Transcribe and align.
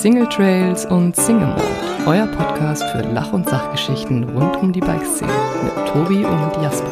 Single 0.00 0.30
Trails 0.30 0.86
und 0.86 1.14
Single 1.14 1.48
Mode, 1.48 1.62
euer 2.06 2.26
Podcast 2.28 2.82
für 2.84 3.02
Lach- 3.12 3.34
und 3.34 3.46
Sachgeschichten 3.46 4.24
rund 4.30 4.56
um 4.56 4.72
die 4.72 4.80
Bikeszene 4.80 5.30
mit 5.62 5.88
Tobi 5.88 6.24
und 6.24 6.62
Jasper. 6.62 6.90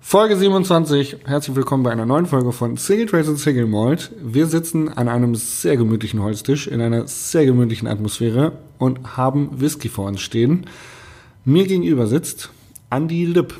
Folge 0.00 0.36
27. 0.36 1.16
Herzlich 1.24 1.56
willkommen 1.56 1.82
bei 1.82 1.90
einer 1.90 2.06
neuen 2.06 2.26
Folge 2.26 2.52
von 2.52 2.76
Single 2.76 3.06
Trails 3.06 3.26
und 3.26 3.38
Single 3.38 3.66
Malt. 3.66 4.12
Wir 4.22 4.46
sitzen 4.46 4.88
an 4.88 5.08
einem 5.08 5.34
sehr 5.34 5.76
gemütlichen 5.76 6.22
Holztisch 6.22 6.68
in 6.68 6.80
einer 6.80 7.08
sehr 7.08 7.44
gemütlichen 7.44 7.88
Atmosphäre 7.88 8.52
und 8.78 9.16
haben 9.16 9.60
Whisky 9.60 9.88
vor 9.88 10.06
uns 10.06 10.20
stehen. 10.20 10.66
Mir 11.44 11.66
gegenüber 11.66 12.06
sitzt 12.06 12.50
Andy 12.88 13.24
Lipp. 13.24 13.58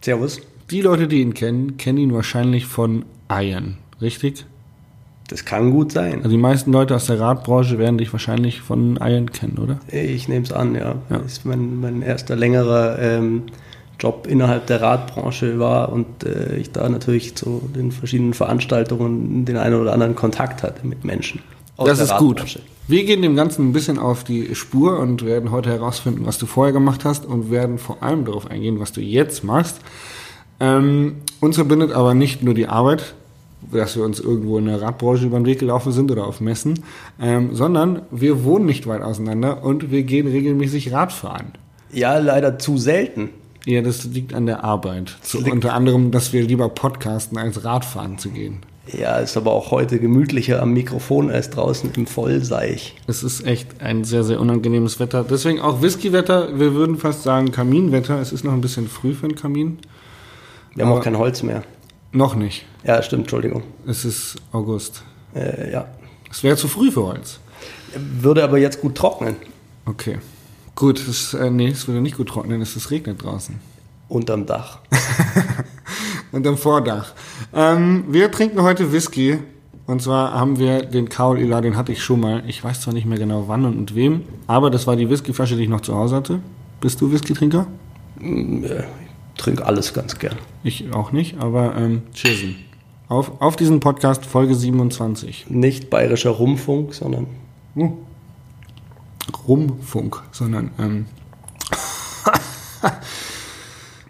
Servus. 0.00 0.40
Die 0.70 0.80
Leute, 0.80 1.06
die 1.06 1.20
ihn 1.20 1.34
kennen, 1.34 1.76
kennen 1.76 1.98
ihn 1.98 2.14
wahrscheinlich 2.14 2.64
von 2.64 3.04
Iron, 3.28 3.76
richtig? 4.00 4.46
Das 5.30 5.44
kann 5.44 5.70
gut 5.70 5.92
sein. 5.92 6.16
Also 6.18 6.30
die 6.30 6.36
meisten 6.36 6.72
Leute 6.72 6.96
aus 6.96 7.06
der 7.06 7.20
Radbranche 7.20 7.78
werden 7.78 7.98
dich 7.98 8.12
wahrscheinlich 8.12 8.60
von 8.60 8.98
Iron 9.00 9.30
kennen, 9.30 9.58
oder? 9.58 9.78
Ich 9.86 10.28
nehme 10.28 10.44
es 10.44 10.52
an, 10.52 10.74
ja. 10.74 10.96
Ja. 11.08 11.18
Das 11.18 11.32
ist 11.32 11.46
mein, 11.46 11.80
mein 11.80 12.02
erster 12.02 12.34
längerer 12.34 12.98
ähm, 12.98 13.44
Job 14.00 14.26
innerhalb 14.28 14.66
der 14.66 14.82
Radbranche 14.82 15.60
war 15.60 15.92
und 15.92 16.24
äh, 16.24 16.56
ich 16.56 16.72
da 16.72 16.88
natürlich 16.88 17.36
zu 17.36 17.70
den 17.76 17.92
verschiedenen 17.92 18.34
Veranstaltungen 18.34 19.44
den 19.44 19.56
einen 19.56 19.80
oder 19.80 19.92
anderen 19.92 20.16
Kontakt 20.16 20.64
hatte 20.64 20.84
mit 20.84 21.04
Menschen. 21.04 21.40
das 21.76 22.00
ist 22.00 22.16
gut. 22.16 22.42
Wir 22.88 23.04
gehen 23.04 23.22
dem 23.22 23.36
Ganzen 23.36 23.68
ein 23.68 23.72
bisschen 23.72 24.00
auf 24.00 24.24
die 24.24 24.56
Spur 24.56 24.98
und 24.98 25.24
werden 25.24 25.52
heute 25.52 25.70
herausfinden, 25.70 26.26
was 26.26 26.38
du 26.38 26.46
vorher 26.46 26.72
gemacht 26.72 27.04
hast 27.04 27.24
und 27.24 27.52
werden 27.52 27.78
vor 27.78 28.02
allem 28.02 28.24
darauf 28.24 28.50
eingehen, 28.50 28.80
was 28.80 28.90
du 28.90 29.00
jetzt 29.00 29.44
machst. 29.44 29.76
Ähm, 30.58 31.18
uns 31.38 31.54
verbindet 31.54 31.92
aber 31.92 32.14
nicht 32.14 32.42
nur 32.42 32.54
die 32.54 32.66
Arbeit, 32.66 33.14
dass 33.72 33.96
wir 33.96 34.04
uns 34.04 34.20
irgendwo 34.20 34.58
in 34.58 34.66
der 34.66 34.80
Radbranche 34.80 35.26
über 35.26 35.38
den 35.38 35.46
Weg 35.46 35.58
gelaufen 35.58 35.92
sind 35.92 36.10
oder 36.10 36.26
auf 36.26 36.40
Messen, 36.40 36.80
ähm, 37.20 37.50
sondern 37.54 38.02
wir 38.10 38.44
wohnen 38.44 38.66
nicht 38.66 38.86
weit 38.86 39.02
auseinander 39.02 39.62
und 39.64 39.90
wir 39.90 40.02
gehen 40.02 40.26
regelmäßig 40.26 40.92
Radfahren. 40.92 41.52
Ja, 41.92 42.18
leider 42.18 42.58
zu 42.58 42.78
selten. 42.78 43.30
Ja, 43.66 43.82
das 43.82 44.04
liegt 44.04 44.32
an 44.32 44.46
der 44.46 44.64
Arbeit. 44.64 45.18
So, 45.22 45.38
unter 45.38 45.74
anderem, 45.74 46.10
dass 46.10 46.32
wir 46.32 46.42
lieber 46.42 46.68
podcasten, 46.70 47.36
als 47.36 47.64
Radfahren 47.64 48.16
zu 48.18 48.30
gehen. 48.30 48.60
Ja, 48.98 49.18
ist 49.18 49.36
aber 49.36 49.52
auch 49.52 49.70
heute 49.70 49.98
gemütlicher 50.00 50.62
am 50.62 50.72
Mikrofon 50.72 51.30
als 51.30 51.50
draußen 51.50 51.90
im 51.94 52.06
Vollseich. 52.06 52.96
Es 53.06 53.22
ist 53.22 53.46
echt 53.46 53.82
ein 53.82 54.02
sehr, 54.04 54.24
sehr 54.24 54.40
unangenehmes 54.40 54.98
Wetter. 54.98 55.24
Deswegen 55.28 55.60
auch 55.60 55.82
Whiskywetter. 55.82 56.58
Wir 56.58 56.74
würden 56.74 56.96
fast 56.96 57.22
sagen 57.22 57.52
Kaminwetter. 57.52 58.18
Es 58.20 58.32
ist 58.32 58.42
noch 58.44 58.52
ein 58.52 58.62
bisschen 58.62 58.88
früh 58.88 59.12
für 59.12 59.26
einen 59.26 59.36
Kamin. 59.36 59.78
Wir 60.74 60.84
haben 60.84 60.92
Aber- 60.92 61.00
auch 61.00 61.04
kein 61.04 61.18
Holz 61.18 61.42
mehr. 61.42 61.62
Noch 62.12 62.34
nicht. 62.34 62.66
Ja, 62.84 63.02
stimmt, 63.02 63.22
Entschuldigung. 63.22 63.62
Es 63.86 64.04
ist 64.04 64.36
August. 64.52 65.02
Äh, 65.34 65.72
ja. 65.72 65.86
Es 66.30 66.42
wäre 66.42 66.56
zu 66.56 66.68
früh 66.68 66.90
für 66.90 67.04
Holz. 67.04 67.40
Würde 67.94 68.42
aber 68.42 68.58
jetzt 68.58 68.80
gut 68.80 68.94
trocknen. 68.96 69.36
Okay. 69.84 70.18
Gut, 70.74 70.98
es, 71.06 71.34
äh, 71.34 71.50
nee, 71.50 71.68
es 71.68 71.86
würde 71.88 72.00
nicht 72.00 72.16
gut 72.16 72.28
trocknen, 72.28 72.60
es 72.62 72.76
ist 72.76 72.90
regnet 72.90 73.22
draußen. 73.22 73.60
Unterm 74.08 74.46
Dach. 74.46 74.78
Und 76.32 76.46
am 76.46 76.56
Vordach. 76.56 77.12
Ähm, 77.52 78.04
wir 78.08 78.30
trinken 78.30 78.62
heute 78.62 78.92
Whisky. 78.92 79.38
Und 79.86 80.02
zwar 80.02 80.32
haben 80.32 80.58
wir 80.58 80.82
den 80.82 81.08
Kaul 81.08 81.40
Ila, 81.40 81.60
den 81.60 81.76
hatte 81.76 81.90
ich 81.90 82.02
schon 82.02 82.20
mal. 82.20 82.44
Ich 82.46 82.62
weiß 82.62 82.80
zwar 82.80 82.94
nicht 82.94 83.06
mehr 83.06 83.18
genau 83.18 83.48
wann 83.48 83.64
und 83.64 83.78
mit 83.78 83.94
wem, 83.96 84.22
aber 84.46 84.70
das 84.70 84.86
war 84.86 84.94
die 84.94 85.10
Whiskyflasche, 85.10 85.56
die 85.56 85.64
ich 85.64 85.68
noch 85.68 85.80
zu 85.80 85.96
Hause 85.96 86.14
hatte. 86.16 86.40
Bist 86.80 87.00
du 87.00 87.10
Whiskytrinker? 87.10 87.66
Ich 89.40 89.44
trinke 89.44 89.64
alles 89.64 89.94
ganz 89.94 90.18
gern. 90.18 90.36
Ich 90.64 90.92
auch 90.92 91.12
nicht, 91.12 91.38
aber 91.38 91.74
ähm, 91.74 92.02
cheersen. 92.12 92.56
Auf, 93.08 93.40
auf 93.40 93.56
diesen 93.56 93.80
Podcast 93.80 94.26
Folge 94.26 94.54
27. 94.54 95.46
Nicht 95.48 95.88
bayerischer 95.88 96.28
Rumfunk, 96.28 96.92
sondern 96.92 97.26
Uh. 97.74 97.92
Rumfunk, 99.48 100.22
sondern 100.30 100.72
ähm, 100.78 101.06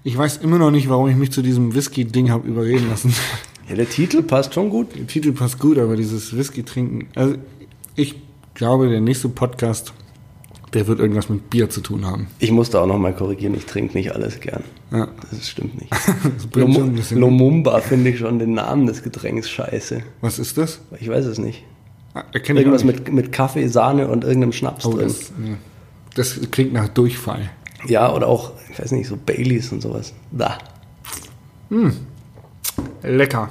ich 0.02 0.18
weiß 0.18 0.38
immer 0.38 0.58
noch 0.58 0.72
nicht, 0.72 0.88
warum 0.88 1.08
ich 1.08 1.14
mich 1.14 1.30
zu 1.30 1.42
diesem 1.42 1.76
Whisky-Ding 1.76 2.28
habe 2.30 2.48
überreden 2.48 2.88
lassen. 2.90 3.14
Ja, 3.68 3.76
der 3.76 3.88
Titel 3.88 4.24
passt 4.24 4.54
schon 4.54 4.68
gut. 4.68 4.96
Der 4.96 5.06
Titel 5.06 5.30
passt 5.30 5.60
gut, 5.60 5.78
aber 5.78 5.94
dieses 5.94 6.36
Whisky-Trinken, 6.36 7.06
also 7.14 7.36
ich 7.94 8.16
glaube, 8.54 8.88
der 8.88 9.00
nächste 9.00 9.28
Podcast, 9.28 9.92
der 10.74 10.88
wird 10.88 10.98
irgendwas 10.98 11.28
mit 11.28 11.50
Bier 11.50 11.70
zu 11.70 11.80
tun 11.80 12.04
haben. 12.04 12.26
Ich 12.40 12.50
musste 12.50 12.80
auch 12.80 12.88
nochmal 12.88 13.14
korrigieren, 13.14 13.54
ich 13.54 13.66
trinke 13.66 13.96
nicht 13.96 14.12
alles 14.12 14.40
gern. 14.40 14.64
Ja, 14.92 15.08
Das 15.30 15.48
stimmt 15.48 15.80
nicht. 15.80 15.92
das. 16.96 17.10
Lumumba 17.12 17.80
finde 17.80 18.10
ich 18.10 18.18
schon 18.18 18.38
den 18.38 18.54
Namen 18.54 18.86
des 18.86 19.02
Getränks 19.02 19.48
scheiße. 19.48 20.02
Was 20.20 20.38
ist 20.38 20.58
das? 20.58 20.80
Ich 21.00 21.08
weiß 21.08 21.26
es 21.26 21.38
nicht. 21.38 21.64
Ah, 22.14 22.24
Irgendwas 22.32 22.82
nicht. 22.82 23.04
mit, 23.06 23.12
mit 23.12 23.32
Kaffee, 23.32 23.68
Sahne 23.68 24.08
und 24.08 24.24
irgendeinem 24.24 24.52
Schnaps 24.52 24.84
Oh, 24.84 24.94
drin. 24.94 25.06
das, 25.06 26.34
das 26.38 26.50
klingt 26.50 26.72
nach 26.72 26.88
Durchfall. 26.88 27.50
Ja, 27.86 28.12
oder 28.12 28.26
auch, 28.26 28.52
ich 28.72 28.78
weiß 28.80 28.90
nicht, 28.92 29.06
so 29.06 29.16
Baileys 29.16 29.70
und 29.70 29.80
sowas. 29.80 30.12
Da. 30.32 30.58
Lecker. 33.02 33.50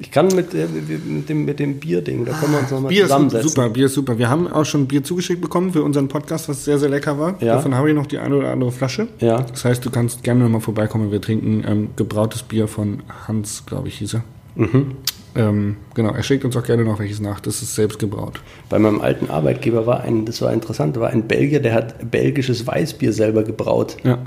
Ich 0.00 0.12
kann 0.12 0.28
mit, 0.28 0.54
äh, 0.54 0.66
mit, 0.68 1.28
dem, 1.28 1.44
mit 1.44 1.58
dem 1.58 1.80
Bierding, 1.80 2.24
da 2.24 2.32
können 2.32 2.52
wir 2.52 2.60
uns 2.60 2.70
nochmal 2.70 2.90
Bier 2.90 3.02
ist 3.02 3.08
zusammensetzen. 3.08 3.48
super, 3.48 3.68
Bier 3.70 3.86
ist 3.86 3.94
super. 3.94 4.16
Wir 4.18 4.30
haben 4.30 4.46
auch 4.46 4.64
schon 4.64 4.86
Bier 4.86 5.02
zugeschickt 5.02 5.40
bekommen 5.40 5.72
für 5.72 5.82
unseren 5.82 6.06
Podcast, 6.06 6.48
was 6.48 6.64
sehr, 6.64 6.78
sehr 6.78 6.88
lecker 6.88 7.18
war. 7.18 7.34
Ja. 7.42 7.54
Davon 7.56 7.74
habe 7.74 7.88
ich 7.88 7.96
noch 7.96 8.06
die 8.06 8.18
eine 8.18 8.36
oder 8.36 8.52
andere 8.52 8.70
Flasche. 8.70 9.08
Ja. 9.18 9.42
Das 9.42 9.64
heißt, 9.64 9.84
du 9.84 9.90
kannst 9.90 10.22
gerne 10.22 10.44
noch 10.44 10.50
mal 10.50 10.60
vorbeikommen. 10.60 11.10
Wir 11.10 11.20
trinken 11.20 11.64
ähm, 11.66 11.88
gebrautes 11.96 12.44
Bier 12.44 12.68
von 12.68 13.02
Hans, 13.26 13.64
glaube 13.66 13.88
ich, 13.88 13.98
hieß 13.98 14.14
er. 14.14 14.24
Mhm. 14.54 14.92
Ähm, 15.34 15.76
genau, 15.94 16.12
er 16.12 16.22
schickt 16.22 16.44
uns 16.44 16.56
auch 16.56 16.64
gerne 16.64 16.84
noch 16.84 16.98
welches 17.00 17.20
nach. 17.20 17.40
Das 17.40 17.60
ist 17.62 17.74
selbst 17.74 17.98
gebraut. 17.98 18.40
Bei 18.68 18.78
meinem 18.78 19.00
alten 19.00 19.30
Arbeitgeber 19.30 19.86
war 19.86 20.00
ein, 20.02 20.24
das 20.24 20.40
war 20.42 20.52
interessant, 20.52 20.96
da 20.96 21.00
war 21.00 21.10
ein 21.10 21.26
Belgier, 21.28 21.60
der 21.60 21.74
hat 21.74 22.10
belgisches 22.10 22.66
Weißbier 22.66 23.12
selber 23.12 23.42
gebraut. 23.42 23.96
Ja. 24.04 24.18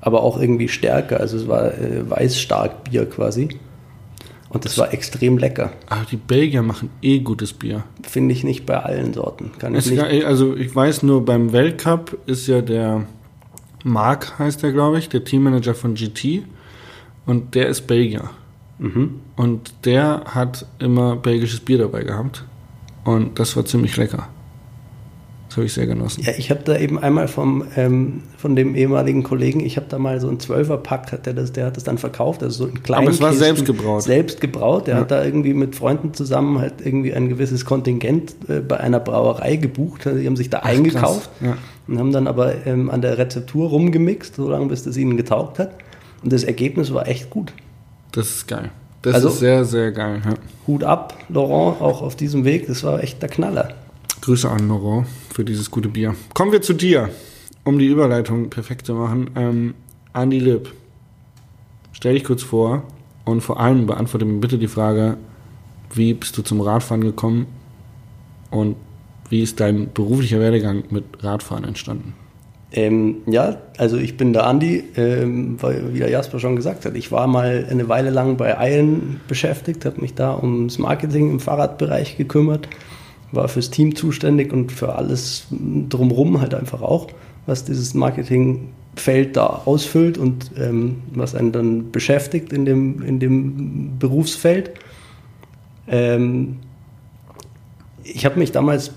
aber 0.00 0.22
auch 0.22 0.40
irgendwie 0.40 0.68
stärker. 0.68 1.20
Also 1.20 1.36
es 1.36 1.46
war 1.46 1.74
äh, 1.74 2.08
Weißstarkbier 2.08 3.06
quasi. 3.06 3.48
Und 4.50 4.64
das 4.64 4.76
war 4.78 4.92
extrem 4.92 5.38
lecker. 5.38 5.72
Aber 5.88 6.04
die 6.10 6.16
Belgier 6.16 6.62
machen 6.62 6.90
eh 7.02 7.20
gutes 7.20 7.52
Bier. 7.52 7.84
Finde 8.02 8.34
ich 8.34 8.42
nicht 8.42 8.66
bei 8.66 8.78
allen 8.78 9.14
Sorten. 9.14 9.52
Kann 9.58 9.76
ich 9.76 9.88
nicht. 9.88 9.96
ja, 9.96 10.26
also 10.26 10.56
ich 10.56 10.74
weiß 10.74 11.04
nur, 11.04 11.24
beim 11.24 11.52
Weltcup 11.52 12.18
ist 12.26 12.48
ja 12.48 12.60
der 12.60 13.06
Marc, 13.84 14.38
heißt 14.40 14.62
der, 14.64 14.72
glaube 14.72 14.98
ich, 14.98 15.08
der 15.08 15.24
Teammanager 15.24 15.74
von 15.74 15.94
GT. 15.94 16.42
Und 17.26 17.54
der 17.54 17.68
ist 17.68 17.86
Belgier. 17.86 18.30
Mhm. 18.78 19.20
Und 19.36 19.72
der 19.84 20.24
hat 20.26 20.66
immer 20.80 21.14
belgisches 21.14 21.60
Bier 21.60 21.78
dabei 21.78 22.02
gehabt. 22.02 22.44
Und 23.04 23.38
das 23.38 23.56
war 23.56 23.64
ziemlich 23.64 23.96
lecker. 23.96 24.28
Das 25.50 25.56
habe 25.56 25.66
ich 25.66 25.72
sehr 25.72 25.86
genossen. 25.86 26.22
Ja, 26.22 26.30
ich 26.38 26.48
habe 26.52 26.60
da 26.64 26.76
eben 26.78 26.96
einmal 26.96 27.26
vom, 27.26 27.64
ähm, 27.76 28.22
von 28.38 28.54
dem 28.54 28.76
ehemaligen 28.76 29.24
Kollegen, 29.24 29.58
ich 29.58 29.76
habe 29.76 29.86
da 29.88 29.98
mal 29.98 30.20
so 30.20 30.28
einen 30.28 30.38
Zwölferpack, 30.38 31.10
hat 31.10 31.26
der, 31.26 31.34
das, 31.34 31.50
der 31.50 31.66
hat 31.66 31.76
das 31.76 31.82
dann 31.82 31.98
verkauft, 31.98 32.44
also 32.44 32.64
so 32.66 32.70
einen 32.70 32.84
kleinen 32.84 33.02
Aber 33.02 33.10
es 33.12 33.20
war 33.20 33.30
Kisten, 33.30 33.44
selbst 33.44 33.64
gebraut. 33.66 34.02
Selbst 34.04 34.40
gebraut. 34.40 34.86
Der 34.86 34.94
Ja. 34.94 35.00
hat 35.00 35.10
da 35.10 35.24
irgendwie 35.24 35.52
mit 35.52 35.74
Freunden 35.74 36.14
zusammen 36.14 36.60
halt 36.60 36.74
irgendwie 36.84 37.12
ein 37.14 37.28
gewisses 37.28 37.64
Kontingent 37.64 38.36
äh, 38.48 38.60
bei 38.60 38.78
einer 38.78 39.00
Brauerei 39.00 39.56
gebucht. 39.56 40.06
Also 40.06 40.20
die 40.20 40.26
haben 40.28 40.36
sich 40.36 40.50
da 40.50 40.60
eingekauft 40.60 41.30
krass. 41.40 41.48
Ja. 41.48 41.56
und 41.88 41.98
haben 41.98 42.12
dann 42.12 42.28
aber 42.28 42.64
ähm, 42.64 42.88
an 42.88 43.02
der 43.02 43.18
Rezeptur 43.18 43.70
rumgemixt, 43.70 44.36
solange 44.36 44.66
bis 44.66 44.84
das 44.84 44.96
ihnen 44.96 45.16
getaugt 45.16 45.58
hat. 45.58 45.72
Und 46.22 46.32
das 46.32 46.44
Ergebnis 46.44 46.94
war 46.94 47.08
echt 47.08 47.28
gut. 47.28 47.52
Das 48.12 48.28
ist 48.30 48.46
geil. 48.46 48.70
Das 49.02 49.14
Also- 49.16 49.30
ist 49.30 49.40
sehr, 49.40 49.64
sehr 49.64 49.90
geil. 49.90 50.22
Ja. 50.24 50.34
Hut 50.68 50.84
ab, 50.84 51.16
Laurent, 51.28 51.80
auch 51.80 52.02
auf 52.02 52.14
diesem 52.14 52.44
Weg. 52.44 52.68
Das 52.68 52.84
war 52.84 53.02
echt 53.02 53.20
der 53.20 53.28
Knaller. 53.28 53.70
Grüße 54.20 54.48
an 54.50 54.68
Laurent 54.68 55.06
für 55.40 55.44
dieses 55.46 55.70
gute 55.70 55.88
Bier. 55.88 56.14
Kommen 56.34 56.52
wir 56.52 56.60
zu 56.60 56.74
dir, 56.74 57.08
um 57.64 57.78
die 57.78 57.86
Überleitung 57.86 58.50
perfekt 58.50 58.84
zu 58.84 58.92
machen. 58.92 59.30
Ähm, 59.36 59.74
Andi 60.12 60.38
Lipp, 60.38 60.74
stell 61.92 62.12
dich 62.12 62.24
kurz 62.24 62.42
vor 62.42 62.82
und 63.24 63.40
vor 63.40 63.58
allem 63.58 63.86
beantworte 63.86 64.26
mir 64.26 64.38
bitte 64.38 64.58
die 64.58 64.68
Frage, 64.68 65.16
wie 65.94 66.12
bist 66.12 66.36
du 66.36 66.42
zum 66.42 66.60
Radfahren 66.60 67.00
gekommen 67.00 67.46
und 68.50 68.76
wie 69.30 69.40
ist 69.40 69.60
dein 69.60 69.90
beruflicher 69.94 70.40
Werdegang 70.40 70.84
mit 70.90 71.04
Radfahren 71.20 71.64
entstanden? 71.64 72.12
Ähm, 72.72 73.22
ja, 73.24 73.56
also 73.78 73.96
ich 73.96 74.18
bin 74.18 74.34
der 74.34 74.46
Andi, 74.46 74.84
ähm, 74.96 75.56
weil, 75.62 75.94
wie 75.94 76.00
der 76.00 76.10
Jasper 76.10 76.38
schon 76.38 76.54
gesagt 76.54 76.84
hat. 76.84 76.94
Ich 76.96 77.10
war 77.12 77.26
mal 77.26 77.66
eine 77.70 77.88
Weile 77.88 78.10
lang 78.10 78.36
bei 78.36 78.54
Iron 78.74 79.22
beschäftigt, 79.26 79.86
habe 79.86 80.02
mich 80.02 80.12
da 80.12 80.36
ums 80.36 80.76
Marketing 80.76 81.30
im 81.30 81.40
Fahrradbereich 81.40 82.18
gekümmert, 82.18 82.68
war 83.32 83.48
fürs 83.48 83.70
Team 83.70 83.94
zuständig 83.94 84.52
und 84.52 84.72
für 84.72 84.94
alles 84.94 85.46
drumherum 85.50 86.40
halt 86.40 86.54
einfach 86.54 86.82
auch, 86.82 87.08
was 87.46 87.64
dieses 87.64 87.94
Marketingfeld 87.94 89.36
da 89.36 89.62
ausfüllt 89.64 90.18
und 90.18 90.50
ähm, 90.58 91.02
was 91.14 91.34
einen 91.34 91.52
dann 91.52 91.90
beschäftigt 91.90 92.52
in 92.52 92.64
dem, 92.64 93.02
in 93.02 93.20
dem 93.20 93.98
Berufsfeld. 93.98 94.72
Ähm, 95.88 96.56
ich 98.02 98.24
habe 98.24 98.38
mich 98.38 98.52
damals 98.52 98.92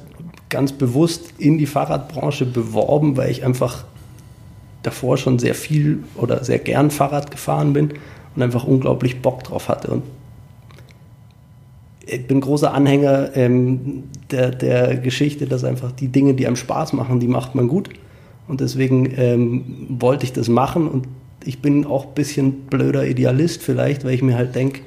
ganz 0.49 0.71
bewusst 0.71 1.33
in 1.37 1.57
die 1.57 1.65
Fahrradbranche 1.65 2.45
beworben, 2.45 3.17
weil 3.17 3.31
ich 3.31 3.43
einfach 3.43 3.85
davor 4.83 5.17
schon 5.17 5.39
sehr 5.39 5.55
viel 5.55 6.03
oder 6.15 6.43
sehr 6.43 6.59
gern 6.59 6.91
Fahrrad 6.91 7.31
gefahren 7.31 7.73
bin 7.73 7.93
und 8.35 8.41
einfach 8.41 8.65
unglaublich 8.65 9.21
Bock 9.21 9.43
drauf 9.43 9.69
hatte. 9.69 9.89
Und 9.91 10.03
ich 12.05 12.27
bin 12.27 12.41
großer 12.41 12.73
Anhänger 12.73 13.35
ähm, 13.35 14.03
der, 14.31 14.51
der 14.51 14.97
Geschichte, 14.97 15.45
dass 15.45 15.63
einfach 15.63 15.91
die 15.91 16.09
Dinge, 16.09 16.33
die 16.33 16.47
einem 16.47 16.55
Spaß 16.55 16.93
machen, 16.93 17.19
die 17.19 17.27
macht 17.27 17.55
man 17.55 17.67
gut. 17.67 17.89
Und 18.47 18.59
deswegen 18.59 19.11
ähm, 19.17 19.87
wollte 19.89 20.25
ich 20.25 20.33
das 20.33 20.49
machen 20.49 20.87
und 20.87 21.07
ich 21.45 21.61
bin 21.61 21.85
auch 21.85 22.07
ein 22.07 22.13
bisschen 22.13 22.51
blöder 22.67 23.05
Idealist 23.07 23.63
vielleicht, 23.63 24.03
weil 24.03 24.13
ich 24.13 24.21
mir 24.21 24.35
halt 24.35 24.55
denke, 24.55 24.81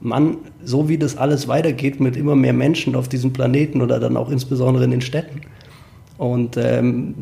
Mann, 0.00 0.38
so 0.62 0.88
wie 0.88 0.98
das 0.98 1.16
alles 1.16 1.48
weitergeht 1.48 2.00
mit 2.00 2.16
immer 2.16 2.36
mehr 2.36 2.52
Menschen 2.52 2.94
auf 2.94 3.08
diesem 3.08 3.32
Planeten 3.32 3.80
oder 3.80 3.98
dann 3.98 4.16
auch 4.16 4.30
insbesondere 4.30 4.84
in 4.84 4.90
den 4.90 5.00
Städten. 5.00 5.40
Und 6.18 6.56
ähm, 6.56 7.14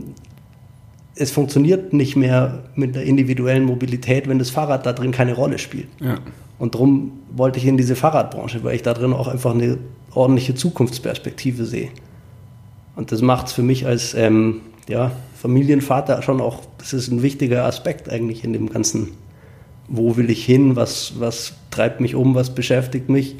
es 1.16 1.30
funktioniert 1.30 1.92
nicht 1.92 2.16
mehr 2.16 2.64
mit 2.74 2.94
der 2.94 3.04
individuellen 3.04 3.64
Mobilität, 3.64 4.28
wenn 4.28 4.38
das 4.38 4.50
Fahrrad 4.50 4.86
da 4.86 4.92
drin 4.92 5.12
keine 5.12 5.34
Rolle 5.34 5.58
spielt. 5.58 5.88
Ja. 6.00 6.18
Und 6.58 6.74
darum 6.74 7.12
wollte 7.34 7.58
ich 7.58 7.66
in 7.66 7.76
diese 7.76 7.96
Fahrradbranche, 7.96 8.62
weil 8.62 8.76
ich 8.76 8.82
da 8.82 8.94
drin 8.94 9.12
auch 9.12 9.28
einfach 9.28 9.54
eine 9.54 9.78
ordentliche 10.14 10.54
Zukunftsperspektive 10.54 11.64
sehe. 11.64 11.88
Und 12.96 13.10
das 13.10 13.22
macht 13.22 13.48
es 13.48 13.52
für 13.52 13.62
mich 13.62 13.86
als 13.86 14.14
ähm, 14.14 14.60
ja, 14.88 15.10
Familienvater 15.34 16.22
schon 16.22 16.40
auch, 16.40 16.60
das 16.78 16.92
ist 16.92 17.10
ein 17.10 17.22
wichtiger 17.22 17.64
Aspekt 17.64 18.08
eigentlich 18.08 18.44
in 18.44 18.52
dem 18.52 18.70
ganzen, 18.70 19.10
wo 19.88 20.16
will 20.16 20.30
ich 20.30 20.44
hin, 20.44 20.76
was, 20.76 21.14
was 21.18 21.54
treibt 21.70 22.00
mich 22.00 22.14
um, 22.14 22.34
was 22.34 22.54
beschäftigt 22.54 23.08
mich 23.08 23.36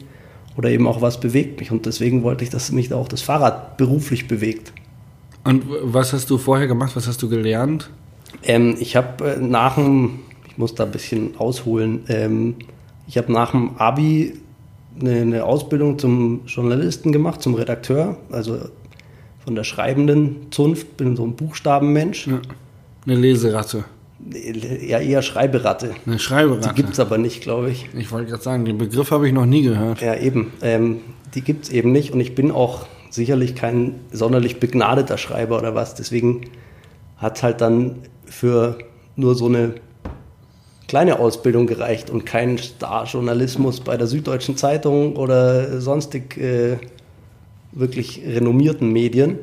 oder 0.57 0.71
eben 0.71 0.87
auch 0.87 1.01
was 1.01 1.21
bewegt 1.21 1.61
mich. 1.61 1.71
Und 1.71 1.87
deswegen 1.87 2.23
wollte 2.23 2.45
ich, 2.45 2.51
dass 2.51 2.73
mich 2.73 2.89
da 2.89 2.97
auch 2.97 3.09
das 3.09 3.23
Fahrrad 3.23 3.77
beruflich 3.77 4.29
bewegt. 4.29 4.73
Und 5.45 5.65
was 5.83 6.13
hast 6.13 6.31
du 6.31 6.39
vorher 6.39 6.67
gemacht? 6.67 6.97
Was 6.97 7.07
hast 7.07 7.23
du 7.23 7.29
gelernt? 7.29 7.91
Ähm, 8.43 8.77
ich 8.79 8.97
habe 8.97 9.33
äh, 9.33 9.39
nach 9.39 9.77
dem, 9.77 10.21
ich 10.49 10.59
muss 10.59 10.75
da 10.75 10.85
ein 10.85 10.91
bisschen 10.91 11.37
ausholen, 11.37 12.05
ähm, 12.09 12.57
ich 13.07 13.19
habe 13.19 13.33
nach 13.33 13.51
dem 13.51 13.77
Abi 13.77 14.35
eine, 15.01 15.21
eine, 15.21 15.45
Ausbildung 15.45 15.99
zum 15.99 16.43
Journalisten 16.47 17.13
gemacht, 17.13 17.43
zum 17.43 17.55
Redakteur, 17.55 18.17
also 18.31 18.59
von 19.45 19.55
der 19.55 19.65
schreibenden 19.65 20.51
Zunft, 20.51 20.97
bin 20.97 21.17
so 21.17 21.25
ein 21.25 21.35
Buchstabenmensch. 21.35 22.29
Ja, 22.29 22.41
eine 23.07 23.17
Leseratte. 23.17 23.85
Ja, 24.87 25.01
eher 25.01 25.21
Schreiberatte. 25.21 25.95
Eine 26.07 26.19
Schreiberatte. 26.19 26.71
Die 26.71 26.75
gibt 26.75 26.95
es 26.95 27.01
aber 27.01 27.19
nicht, 27.19 27.43
glaube 27.43 27.71
ich. 27.71 27.89
Ich 27.95 28.11
wollte 28.11 28.31
gerade 28.31 28.43
sagen, 28.43 28.65
den 28.65 28.79
Begriff 28.79 29.11
habe 29.11 29.27
ich 29.27 29.35
noch 29.35 29.45
nie 29.45 29.63
gehört. 29.63 30.01
Ja, 30.01 30.15
eben. 30.15 30.53
Ähm, 30.63 31.01
die 31.35 31.43
gibt 31.43 31.65
es 31.65 31.71
eben 31.71 31.93
nicht 31.93 32.13
und 32.13 32.21
ich 32.21 32.35
bin 32.35 32.51
auch 32.51 32.87
sicherlich 33.11 33.55
kein 33.55 34.01
sonderlich 34.13 34.61
begnadeter 34.61 35.19
Schreiber 35.19 35.59
oder 35.59 35.75
was. 35.75 35.95
Deswegen 35.95 36.49
hat 37.17 37.37
es 37.37 37.43
halt 37.43 37.61
dann 37.61 37.97
für 38.25 38.79
nur 39.17 39.35
so 39.35 39.47
eine 39.47 39.75
kleine 40.95 41.19
Ausbildung 41.19 41.67
gereicht 41.67 42.09
und 42.09 42.25
kein 42.25 42.57
Starjournalismus 42.57 43.81
bei 43.81 43.97
der 43.97 44.07
Süddeutschen 44.07 44.57
Zeitung 44.57 45.17
oder 45.17 45.81
sonstig 45.81 46.37
äh, 46.39 46.77
wirklich 47.73 48.23
renommierten 48.25 48.93
Medien. 48.93 49.41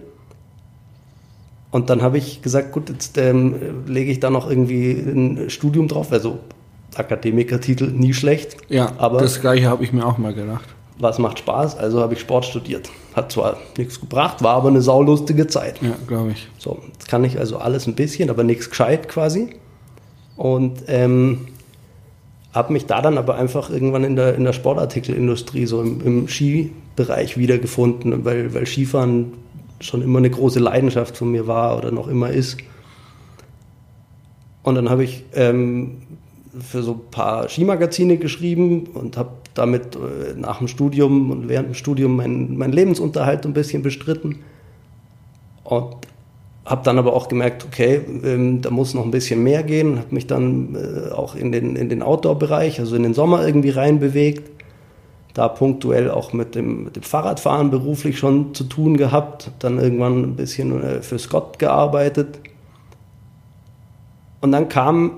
Und 1.70 1.90
dann 1.90 2.02
habe 2.04 2.18
ich 2.18 2.42
gesagt, 2.42 2.72
gut, 2.72 2.90
jetzt 2.90 3.18
ähm, 3.18 3.84
lege 3.86 4.14
ich 4.14 4.22
da 4.22 4.30
noch 4.30 4.50
irgendwie 4.50 4.92
ein 4.92 5.50
Studium 5.50 5.90
drauf. 5.90 6.14
Also 6.14 6.40
Akademikertitel 6.96 7.88
nie 7.88 8.14
schlecht. 8.14 8.56
Ja, 8.70 8.94
aber 8.98 9.20
das 9.20 9.42
gleiche 9.42 9.68
habe 9.68 9.84
ich 9.84 9.92
mir 9.92 10.06
auch 10.06 10.18
mal 10.18 10.34
gedacht. 10.34 10.70
Was 11.00 11.20
macht 11.20 11.40
Spaß? 11.40 11.78
Also 11.78 12.00
habe 12.00 12.14
ich 12.14 12.22
Sport 12.22 12.46
studiert. 12.46 12.90
Hat 13.14 13.34
zwar 13.34 13.58
nichts 13.78 14.00
gebracht, 14.00 14.42
war 14.42 14.56
aber 14.56 14.70
eine 14.70 14.82
saulustige 14.82 15.48
Zeit. 15.48 15.82
Ja, 15.82 15.96
glaube 16.08 16.32
ich. 16.32 16.48
So, 16.58 16.80
jetzt 16.94 17.10
kann 17.10 17.26
ich 17.26 17.38
also 17.38 17.58
alles 17.58 17.88
ein 17.88 17.96
bisschen, 17.96 18.30
aber 18.30 18.46
nichts 18.46 18.70
gescheit 18.70 19.10
quasi. 19.10 19.50
Und 20.42 20.86
ähm, 20.88 21.50
habe 22.52 22.74
mich 22.74 22.88
da 22.88 23.00
dann 23.04 23.20
aber 23.20 23.36
einfach 23.36 23.70
irgendwann 23.70 24.04
in 24.04 24.16
der, 24.16 24.34
in 24.34 24.44
der 24.44 24.54
Sportartikelindustrie, 24.54 25.68
so 25.68 25.84
im, 25.84 26.02
im 26.02 26.28
Skibereich 26.28 27.38
wiedergefunden, 27.38 28.26
weil, 28.26 28.52
weil 28.52 28.66
Skifahren 28.66 29.34
schon 29.82 30.02
immer 30.02 30.18
eine 30.18 30.32
große 30.32 30.58
Leidenschaft 30.58 31.16
von 31.16 31.30
mir 31.30 31.46
war 31.46 31.78
oder 31.78 31.92
noch 31.92 32.08
immer 32.08 32.32
ist. 32.32 32.58
Und 34.64 34.74
dann 34.74 34.90
habe 34.90 35.04
ich 35.04 35.26
ähm, 35.36 35.98
für 36.60 36.82
so 36.82 36.94
ein 36.94 37.12
paar 37.12 37.48
Skimagazine 37.48 38.18
geschrieben 38.18 38.88
und 38.96 39.18
habe 39.18 39.34
damit 39.54 39.96
äh, 39.96 40.34
nach 40.36 40.58
dem 40.58 40.68
Studium 40.68 41.30
und 41.30 41.50
während 41.50 41.68
dem 41.68 41.76
Studium 41.76 42.16
meinen 42.16 42.58
mein 42.58 42.72
Lebensunterhalt 42.72 43.46
ein 43.46 43.54
bisschen 43.54 43.84
bestritten. 43.84 44.40
Und 45.64 45.98
habe 46.66 46.84
dann 46.84 47.00
aber 47.00 47.14
auch 47.14 47.28
gemerkt, 47.28 47.66
okay, 47.66 48.02
ähm, 48.24 48.62
da 48.62 48.70
muss 48.70 48.94
noch 48.94 49.04
ein 49.04 49.12
bisschen 49.12 49.42
mehr 49.44 49.64
gehen. 49.64 49.98
Habe 49.98 50.14
mich 50.14 50.28
dann 50.28 50.76
äh, 50.76 51.12
auch 51.12 51.36
in 51.36 51.52
den, 51.52 51.76
in 51.76 51.90
den 51.90 52.04
Outdoor-Bereich, 52.04 52.80
also 52.80 52.96
in 52.96 53.04
den 53.04 53.14
Sommer 53.14 53.46
irgendwie 53.46 53.72
reinbewegt. 53.72 54.50
Da 55.34 55.48
punktuell 55.48 56.12
auch 56.12 56.34
mit 56.34 56.56
dem, 56.56 56.84
mit 56.84 56.98
dem 56.98 57.04
Fahrradfahren 57.04 57.72
beruflich 57.72 58.20
schon 58.20 58.54
zu 58.54 58.66
tun 58.66 58.98
gehabt. 58.98 59.48
Hab 59.48 59.60
dann 59.60 59.80
irgendwann 59.80 60.24
ein 60.24 60.36
bisschen 60.36 60.84
äh, 60.84 61.02
für 61.02 61.18
Scott 61.18 61.58
gearbeitet. 61.58 62.40
Und 64.42 64.52
dann 64.52 64.70
kam 64.70 65.14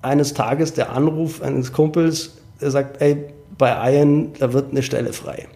eines 0.00 0.32
Tages 0.32 0.72
der 0.72 0.92
Anruf 0.92 1.42
eines 1.42 1.72
Kumpels, 1.72 2.38
der 2.60 2.70
sagt, 2.70 3.02
ey, 3.02 3.26
bei 3.58 3.94
Iron, 3.94 4.32
da 4.38 4.52
wird 4.54 4.70
eine 4.70 4.82
Stelle 4.82 5.12
frei. 5.12 5.48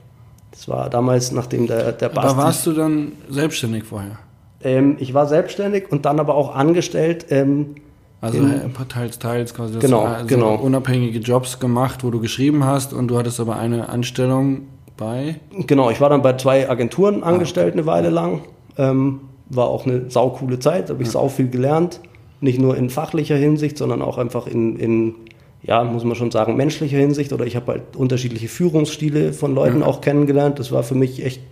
Das 0.51 0.69
war 0.69 0.91
damals, 0.91 1.33
nachdem 1.33 1.67
der, 1.67 1.93
der 1.93 2.11
Basti... 2.11 2.29
Aber 2.29 2.43
warst 2.43 2.67
du 2.67 2.73
dann 2.73 3.13
selbstständig 3.31 3.85
vorher? 3.85 4.19
Ähm, 4.65 4.97
ich 4.99 5.15
war 5.15 5.27
selbstständig 5.27 5.91
und 5.91 6.05
dann 6.07 6.19
aber 6.19 6.35
auch 6.35 6.55
angestellt. 6.55 7.27
Ähm, 7.31 7.77
also 8.21 8.39
in, 8.39 8.73
teils, 8.89 9.19
teils 9.19 9.55
quasi. 9.55 9.79
Genau, 9.79 10.05
also 10.05 10.27
genau. 10.27 10.55
Unabhängige 10.55 11.19
Jobs 11.19 11.61
gemacht, 11.61 12.03
wo 12.03 12.11
du 12.11 12.21
geschrieben 12.21 12.65
hast 12.65 12.95
und 12.95 13.09
du 13.09 13.19
hattest 13.19 13.39
aber 13.39 13.57
eine 13.57 13.91
Anstellung 13.91 14.63
bei? 14.97 15.37
Genau, 15.67 15.91
ich 15.91 16.01
war 16.01 16.09
dann 16.09 16.23
bei 16.23 16.35
zwei 16.35 16.69
Agenturen 16.69 17.23
ah, 17.23 17.27
angestellt 17.27 17.75
ah, 17.77 17.79
okay. 17.79 17.79
eine 17.79 17.87
Weile 17.87 18.11
lang. 18.11 18.41
Ähm, 18.79 19.21
war 19.51 19.69
auch 19.69 19.87
eine 19.87 20.11
saukoole 20.11 20.59
Zeit, 20.59 20.89
habe 20.89 21.03
ich 21.03 21.09
ja. 21.09 21.13
sau 21.13 21.29
viel 21.29 21.49
gelernt. 21.49 22.01
Nicht 22.41 22.59
nur 22.59 22.77
in 22.77 22.91
fachlicher 22.91 23.37
Hinsicht, 23.37 23.79
sondern 23.79 24.03
auch 24.03 24.19
einfach 24.19 24.47
in, 24.47 24.77
in 24.77 25.15
ja, 25.63 25.83
muss 25.85 26.05
man 26.05 26.15
schon 26.15 26.31
sagen, 26.31 26.57
menschlicher 26.57 26.99
Hinsicht. 26.99 27.33
Oder 27.33 27.47
ich 27.47 27.57
habe 27.57 27.73
halt 27.73 27.97
unterschiedliche 27.97 28.49
Führungsstile 28.49 29.33
von 29.33 29.55
Leuten 29.55 29.81
ja. 29.81 29.87
auch 29.87 30.01
kennengelernt. 30.01 30.59
Das 30.59 30.73
war 30.73 30.83
für 30.83 30.95
mich 30.95 31.25
echt 31.25 31.43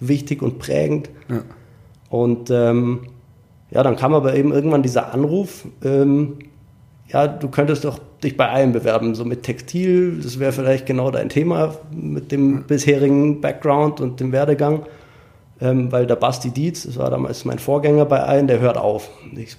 wichtig 0.00 0.42
und 0.42 0.58
prägend. 0.58 1.10
Ja. 1.28 1.42
Und 2.14 2.48
ähm, 2.48 3.00
ja, 3.72 3.82
dann 3.82 3.96
kam 3.96 4.14
aber 4.14 4.36
eben 4.36 4.52
irgendwann 4.52 4.84
dieser 4.84 5.12
Anruf, 5.12 5.66
ähm, 5.84 6.38
ja, 7.08 7.26
du 7.26 7.48
könntest 7.48 7.84
doch 7.84 7.98
dich 8.22 8.36
bei 8.36 8.48
allem 8.48 8.70
bewerben, 8.70 9.16
so 9.16 9.24
mit 9.24 9.42
Textil, 9.42 10.20
das 10.22 10.38
wäre 10.38 10.52
vielleicht 10.52 10.86
genau 10.86 11.10
dein 11.10 11.28
Thema 11.28 11.74
mit 11.90 12.30
dem 12.30 12.62
bisherigen 12.68 13.40
Background 13.40 14.00
und 14.00 14.20
dem 14.20 14.30
Werdegang, 14.30 14.86
ähm, 15.60 15.90
weil 15.90 16.06
der 16.06 16.14
Basti 16.14 16.50
Dietz, 16.50 16.84
das 16.84 16.96
war 16.98 17.10
damals 17.10 17.44
mein 17.44 17.58
Vorgänger 17.58 18.04
bei 18.04 18.22
allen, 18.22 18.46
der 18.46 18.60
hört 18.60 18.76
auf. 18.78 19.10
Ich, 19.36 19.56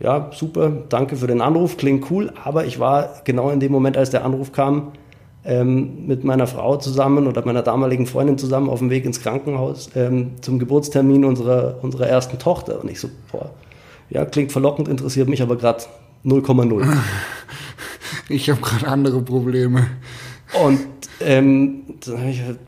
ja, 0.00 0.32
super, 0.32 0.72
danke 0.88 1.14
für 1.14 1.28
den 1.28 1.40
Anruf, 1.40 1.76
klingt 1.76 2.10
cool, 2.10 2.32
aber 2.42 2.64
ich 2.64 2.80
war 2.80 3.20
genau 3.22 3.50
in 3.50 3.60
dem 3.60 3.70
Moment, 3.70 3.96
als 3.96 4.10
der 4.10 4.24
Anruf 4.24 4.50
kam, 4.50 4.94
ähm, 5.44 6.06
mit 6.06 6.24
meiner 6.24 6.46
Frau 6.46 6.76
zusammen 6.76 7.26
oder 7.26 7.44
meiner 7.44 7.62
damaligen 7.62 8.06
Freundin 8.06 8.38
zusammen 8.38 8.68
auf 8.68 8.80
dem 8.80 8.90
Weg 8.90 9.04
ins 9.04 9.20
Krankenhaus 9.20 9.90
ähm, 9.94 10.32
zum 10.40 10.58
Geburtstermin 10.58 11.24
unserer, 11.24 11.76
unserer 11.82 12.06
ersten 12.06 12.38
Tochter. 12.38 12.80
Und 12.80 12.90
ich 12.90 13.00
so, 13.00 13.08
boah, 13.30 13.50
ja, 14.10 14.24
klingt 14.24 14.52
verlockend, 14.52 14.88
interessiert 14.88 15.28
mich 15.28 15.42
aber 15.42 15.56
gerade 15.56 15.84
0,0. 16.24 16.96
Ich 18.30 18.50
habe 18.50 18.60
gerade 18.60 18.86
andere 18.88 19.22
Probleme. 19.22 19.86
Und 20.62 20.80
ähm, 21.20 21.84
dann 22.04 22.18
habe 22.18 22.30
ich 22.30 22.42
halt, 22.42 22.58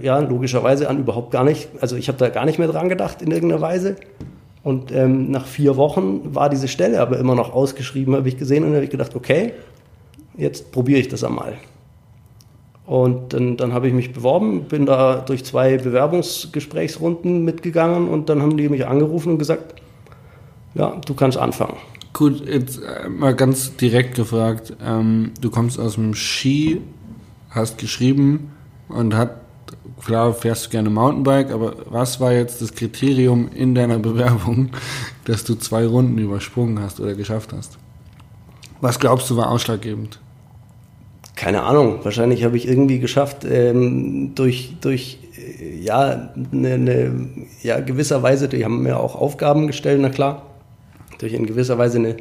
ja, 0.00 0.18
logischerweise 0.20 0.88
an 0.88 1.00
überhaupt 1.00 1.32
gar 1.32 1.42
nicht, 1.42 1.68
also 1.80 1.96
ich 1.96 2.08
habe 2.08 2.18
da 2.18 2.28
gar 2.28 2.44
nicht 2.44 2.58
mehr 2.58 2.68
dran 2.68 2.88
gedacht 2.88 3.20
in 3.20 3.32
irgendeiner 3.32 3.60
Weise. 3.60 3.96
Und 4.62 4.92
ähm, 4.92 5.30
nach 5.30 5.46
vier 5.46 5.76
Wochen 5.76 6.34
war 6.34 6.48
diese 6.50 6.68
Stelle 6.68 7.00
aber 7.00 7.18
immer 7.18 7.34
noch 7.34 7.52
ausgeschrieben, 7.52 8.14
habe 8.14 8.28
ich 8.28 8.38
gesehen 8.38 8.64
und 8.64 8.74
habe 8.74 8.84
ich 8.84 8.90
gedacht, 8.90 9.16
okay, 9.16 9.54
jetzt 10.36 10.72
probiere 10.72 11.00
ich 11.00 11.08
das 11.08 11.24
einmal. 11.24 11.54
Und 12.88 13.34
dann, 13.34 13.58
dann 13.58 13.74
habe 13.74 13.86
ich 13.86 13.92
mich 13.92 14.14
beworben, 14.14 14.62
bin 14.62 14.86
da 14.86 15.16
durch 15.16 15.44
zwei 15.44 15.76
Bewerbungsgesprächsrunden 15.76 17.44
mitgegangen 17.44 18.08
und 18.08 18.30
dann 18.30 18.40
haben 18.40 18.56
die 18.56 18.70
mich 18.70 18.86
angerufen 18.86 19.32
und 19.32 19.38
gesagt, 19.38 19.74
ja, 20.74 20.98
du 21.04 21.12
kannst 21.12 21.36
anfangen. 21.36 21.76
Gut, 22.14 22.48
jetzt 22.48 22.80
äh, 22.82 23.10
mal 23.10 23.34
ganz 23.34 23.76
direkt 23.76 24.14
gefragt, 24.14 24.74
ähm, 24.82 25.32
du 25.38 25.50
kommst 25.50 25.78
aus 25.78 25.96
dem 25.96 26.14
Ski, 26.14 26.80
hast 27.50 27.76
geschrieben 27.76 28.52
und 28.88 29.14
hat, 29.14 29.42
klar 30.02 30.32
fährst 30.32 30.64
du 30.64 30.70
gerne 30.70 30.88
Mountainbike, 30.88 31.50
aber 31.50 31.74
was 31.90 32.20
war 32.20 32.32
jetzt 32.32 32.62
das 32.62 32.72
Kriterium 32.72 33.50
in 33.54 33.74
deiner 33.74 33.98
Bewerbung, 33.98 34.70
dass 35.26 35.44
du 35.44 35.56
zwei 35.56 35.86
Runden 35.86 36.16
übersprungen 36.16 36.80
hast 36.80 37.00
oder 37.00 37.12
geschafft 37.12 37.52
hast? 37.52 37.76
Was 38.80 38.98
glaubst 38.98 39.28
du 39.28 39.36
war 39.36 39.50
ausschlaggebend? 39.50 40.20
Keine 41.38 41.62
Ahnung, 41.62 42.00
wahrscheinlich 42.02 42.42
habe 42.42 42.56
ich 42.56 42.66
irgendwie 42.66 42.98
geschafft, 42.98 43.46
ähm, 43.48 44.34
durch, 44.34 44.74
durch 44.80 45.20
äh, 45.36 45.76
ja, 45.80 46.30
eine, 46.52 46.72
eine, 46.74 47.12
ja, 47.62 47.78
gewisser 47.78 48.24
Weise, 48.24 48.48
die 48.48 48.64
haben 48.64 48.82
mir 48.82 48.98
auch 48.98 49.14
Aufgaben 49.14 49.68
gestellt, 49.68 50.00
na 50.02 50.08
klar, 50.08 50.42
durch 51.18 51.34
in 51.34 51.46
gewisser 51.46 51.78
Weise 51.78 51.98
eine, 51.98 52.16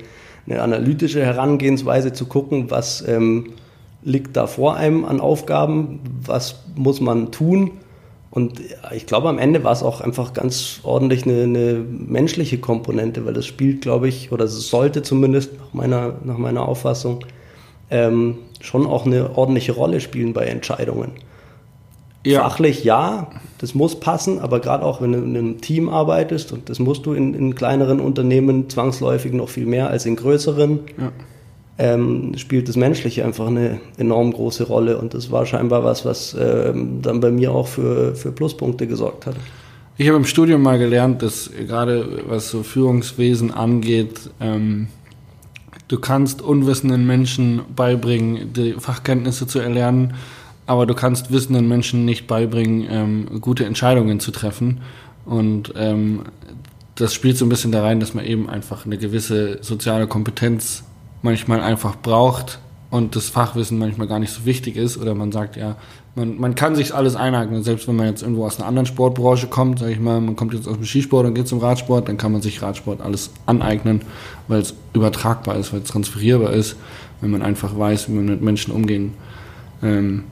eine 0.46 0.62
analytische 0.62 1.26
Herangehensweise 1.26 2.14
zu 2.14 2.28
gucken, 2.28 2.70
was 2.70 3.06
ähm, 3.08 3.54
liegt 4.04 4.38
da 4.38 4.46
vor 4.46 4.76
einem 4.76 5.04
an 5.04 5.20
Aufgaben, 5.20 6.00
was 6.24 6.64
muss 6.76 7.02
man 7.02 7.32
tun. 7.32 7.72
Und 8.30 8.62
ich 8.94 9.08
glaube, 9.08 9.30
am 9.30 9.40
Ende 9.40 9.64
war 9.64 9.72
es 9.72 9.82
auch 9.82 10.00
einfach 10.00 10.34
ganz 10.34 10.82
ordentlich 10.84 11.26
eine, 11.26 11.42
eine 11.42 11.74
menschliche 11.74 12.60
Komponente, 12.60 13.26
weil 13.26 13.34
das 13.34 13.48
spielt, 13.48 13.82
glaube 13.82 14.10
ich, 14.10 14.32
oder 14.32 14.48
sollte 14.48 15.02
zumindest 15.02 15.58
nach 15.58 15.74
meiner, 15.74 16.14
nach 16.24 16.38
meiner 16.38 16.68
Auffassung 16.68 17.26
ähm, 17.90 18.38
schon 18.62 18.86
auch 18.86 19.06
eine 19.06 19.38
ordentliche 19.38 19.74
Rolle 19.74 20.00
spielen 20.02 20.34
bei 20.34 20.46
Entscheidungen. 20.46 21.12
Ja. 22.26 22.42
Fachlich 22.42 22.84
ja, 22.84 23.30
das 23.58 23.74
muss 23.74 24.00
passen, 24.00 24.40
aber 24.40 24.60
gerade 24.60 24.84
auch 24.84 25.02
wenn 25.02 25.14
du 25.14 25.20
in 25.20 25.38
einem 25.38 25.62
Team 25.62 25.88
arbeitest, 25.88 26.52
und 26.52 26.70
das 26.70 26.80
musst 26.80 27.06
du 27.06 27.14
in, 27.14 27.34
in 27.34 27.56
kleineren 27.56 28.02
Unternehmen 28.02 28.70
zwangsläufig 28.70 29.32
noch 29.32 29.48
viel 29.48 29.66
mehr 29.66 29.90
als 29.90 30.06
in 30.06 30.18
größeren, 30.18 30.80
ja. 31.00 31.12
ähm, 31.78 32.34
spielt 32.36 32.68
das 32.68 32.76
Menschliche 32.76 33.24
einfach 33.24 33.48
eine 33.48 33.80
enorm 33.98 34.34
große 34.34 34.66
Rolle. 34.66 34.98
Und 34.98 35.14
das 35.14 35.32
war 35.32 35.46
scheinbar 35.46 35.86
was, 35.86 36.04
was 36.04 36.36
ähm, 36.38 37.02
dann 37.02 37.22
bei 37.22 37.32
mir 37.32 37.54
auch 37.54 37.68
für, 37.68 38.14
für 38.16 38.32
Pluspunkte 38.34 38.88
gesorgt 38.88 39.26
hat. 39.26 39.36
Ich 40.00 40.08
habe 40.08 40.18
im 40.18 40.26
Studium 40.26 40.62
mal 40.62 40.78
gelernt, 40.78 41.22
dass 41.22 41.50
gerade 41.66 42.24
was 42.28 42.50
so 42.50 42.62
Führungswesen 42.62 43.52
angeht, 43.52 44.30
ähm, 44.42 44.90
du 45.88 46.00
kannst 46.00 46.42
unwissenden 46.42 47.06
Menschen 47.06 47.62
beibringen, 47.76 48.54
die 48.54 48.74
Fachkenntnisse 48.74 49.48
zu 49.48 49.60
erlernen 49.60 50.14
aber 50.68 50.86
du 50.86 50.94
kannst 50.94 51.32
wissenden 51.32 51.68
Menschen 51.68 52.06
nicht 52.06 52.28
beibringen, 52.28 52.86
ähm, 52.90 53.42
gute 53.42 53.66
Entscheidungen 53.66 54.20
zu 54.20 54.32
treffen. 54.32 54.82
Und 55.26 55.74
ähm, 55.78 56.24
das 56.96 57.14
spielt 57.14 57.38
so 57.38 57.46
ein 57.46 57.50
bisschen 57.50 57.72
da 57.72 57.82
rein, 57.82 58.00
dass 58.00 58.14
man 58.14 58.26
eben 58.26 58.50
einfach 58.50 58.86
eine 58.86 58.98
gewisse 58.98 59.64
soziale 59.64 60.08
Kompetenz 60.08 60.84
manchmal 61.22 61.62
einfach 61.62 61.96
braucht 61.96 62.60
und 62.90 63.16
das 63.16 63.30
Fachwissen 63.30 63.80
manchmal 63.80 64.08
gar 64.08 64.20
nicht 64.20 64.32
so 64.32 64.46
wichtig 64.46 64.76
ist. 64.76 64.98
Oder 64.98 65.16
man 65.16 65.32
sagt, 65.32 65.56
ja, 65.56 65.78
man, 66.18 66.40
man 66.40 66.56
kann 66.56 66.76
sich 66.76 66.96
alles 66.96 67.16
eineignen. 67.16 67.64
Selbst 67.64 67.88
wenn 67.88 67.96
man 67.96 68.08
jetzt 68.08 68.24
irgendwo 68.24 68.46
aus 68.46 68.58
einer 68.58 68.68
anderen 68.68 68.88
Sportbranche 68.88 69.48
kommt, 69.48 69.80
sage 69.80 69.92
ich 69.92 70.00
mal, 70.00 70.20
man 70.20 70.36
kommt 70.36 70.54
jetzt 70.54 70.68
aus 70.68 70.74
dem 70.74 70.84
Skisport 70.84 71.28
und 71.28 71.36
geht 71.36 71.48
zum 71.48 71.60
Radsport, 71.60 72.10
dann 72.10 72.18
kann 72.18 72.32
man 72.32 72.42
sich 72.42 72.62
Radsport 72.62 73.02
alles 73.02 73.30
aneignen, 73.46 74.02
weil 74.48 74.62
es 74.62 74.74
übertragbar 74.94 75.58
ist, 75.58 75.72
weil 75.72 75.82
es 75.82 75.90
transferierbar 75.90 76.52
ist, 76.54 76.76
wenn 77.22 77.30
man 77.30 77.44
einfach 77.44 77.78
weiß, 77.78 78.10
wie 78.10 78.14
man 78.14 78.26
mit 78.26 78.42
Menschen 78.42 78.74
umgehen 78.74 79.14
ähm, 79.84 80.24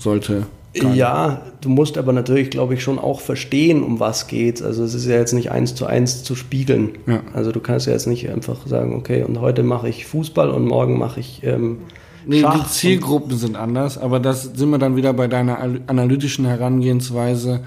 sollte. 0.00 0.46
Ja, 0.74 1.42
du 1.60 1.68
musst 1.70 1.96
aber 1.96 2.12
natürlich, 2.12 2.50
glaube 2.50 2.74
ich, 2.74 2.82
schon 2.82 2.98
auch 2.98 3.20
verstehen, 3.20 3.82
um 3.82 4.00
was 4.00 4.26
geht. 4.26 4.62
Also 4.62 4.84
es 4.84 4.94
ist 4.94 5.06
ja 5.06 5.16
jetzt 5.16 5.32
nicht 5.32 5.50
eins 5.50 5.74
zu 5.74 5.86
eins 5.86 6.24
zu 6.24 6.34
spiegeln. 6.34 6.90
Ja. 7.06 7.20
Also 7.34 7.52
du 7.52 7.60
kannst 7.60 7.86
ja 7.86 7.92
jetzt 7.92 8.06
nicht 8.06 8.28
einfach 8.28 8.66
sagen, 8.66 8.94
okay, 8.94 9.22
und 9.22 9.40
heute 9.40 9.62
mache 9.62 9.88
ich 9.88 10.06
Fußball 10.06 10.50
und 10.50 10.66
morgen 10.66 10.98
mache 10.98 11.20
ich 11.20 11.42
ähm, 11.44 11.78
Nee, 12.26 12.40
Schach 12.40 12.64
die 12.64 12.70
Zielgruppen 12.70 13.36
sind 13.36 13.56
anders, 13.56 13.98
aber 13.98 14.20
das 14.20 14.42
sind 14.42 14.70
wir 14.70 14.78
dann 14.78 14.96
wieder 14.96 15.12
bei 15.12 15.28
deiner 15.28 15.58
analytischen 15.86 16.44
Herangehensweise, 16.44 17.60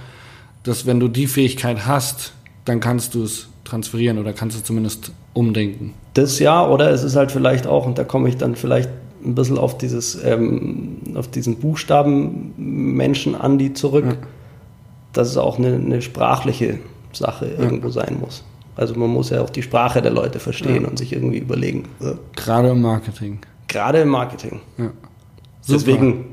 dass 0.63 0.85
wenn 0.85 0.99
du 0.99 1.07
die 1.07 1.27
Fähigkeit 1.27 1.85
hast, 1.85 2.33
dann 2.65 2.79
kannst 2.79 3.15
du 3.15 3.23
es 3.23 3.47
transferieren 3.63 4.19
oder 4.19 4.33
kannst 4.33 4.57
du 4.57 4.63
zumindest 4.63 5.11
umdenken. 5.33 5.93
Das 6.13 6.39
ja, 6.39 6.67
oder 6.67 6.91
es 6.91 7.03
ist 7.03 7.15
halt 7.15 7.31
vielleicht 7.31 7.65
auch, 7.67 7.85
und 7.85 7.97
da 7.97 8.03
komme 8.03 8.29
ich 8.29 8.37
dann 8.37 8.55
vielleicht 8.55 8.89
ein 9.23 9.35
bisschen 9.35 9.57
auf 9.57 9.77
dieses, 9.77 10.21
ähm, 10.23 10.97
auf 11.15 11.29
diesen 11.29 11.57
Buchstaben 11.57 12.53
Menschen 12.57 13.35
an 13.35 13.57
die 13.57 13.73
zurück, 13.73 14.05
ja. 14.05 14.17
dass 15.13 15.29
es 15.29 15.37
auch 15.37 15.57
eine, 15.57 15.75
eine 15.75 16.01
sprachliche 16.01 16.79
Sache 17.13 17.47
ja. 17.47 17.63
irgendwo 17.63 17.89
sein 17.89 18.17
muss. 18.19 18.43
Also 18.75 18.95
man 18.95 19.09
muss 19.09 19.29
ja 19.29 19.41
auch 19.41 19.49
die 19.49 19.61
Sprache 19.61 20.01
der 20.01 20.11
Leute 20.11 20.39
verstehen 20.39 20.83
ja. 20.83 20.89
und 20.89 20.97
sich 20.97 21.13
irgendwie 21.13 21.37
überlegen. 21.37 21.85
Gerade 22.35 22.69
im 22.69 22.81
Marketing. 22.81 23.39
Gerade 23.71 24.01
im 24.01 24.09
Marketing. 24.09 24.59
Deswegen, 25.67 26.25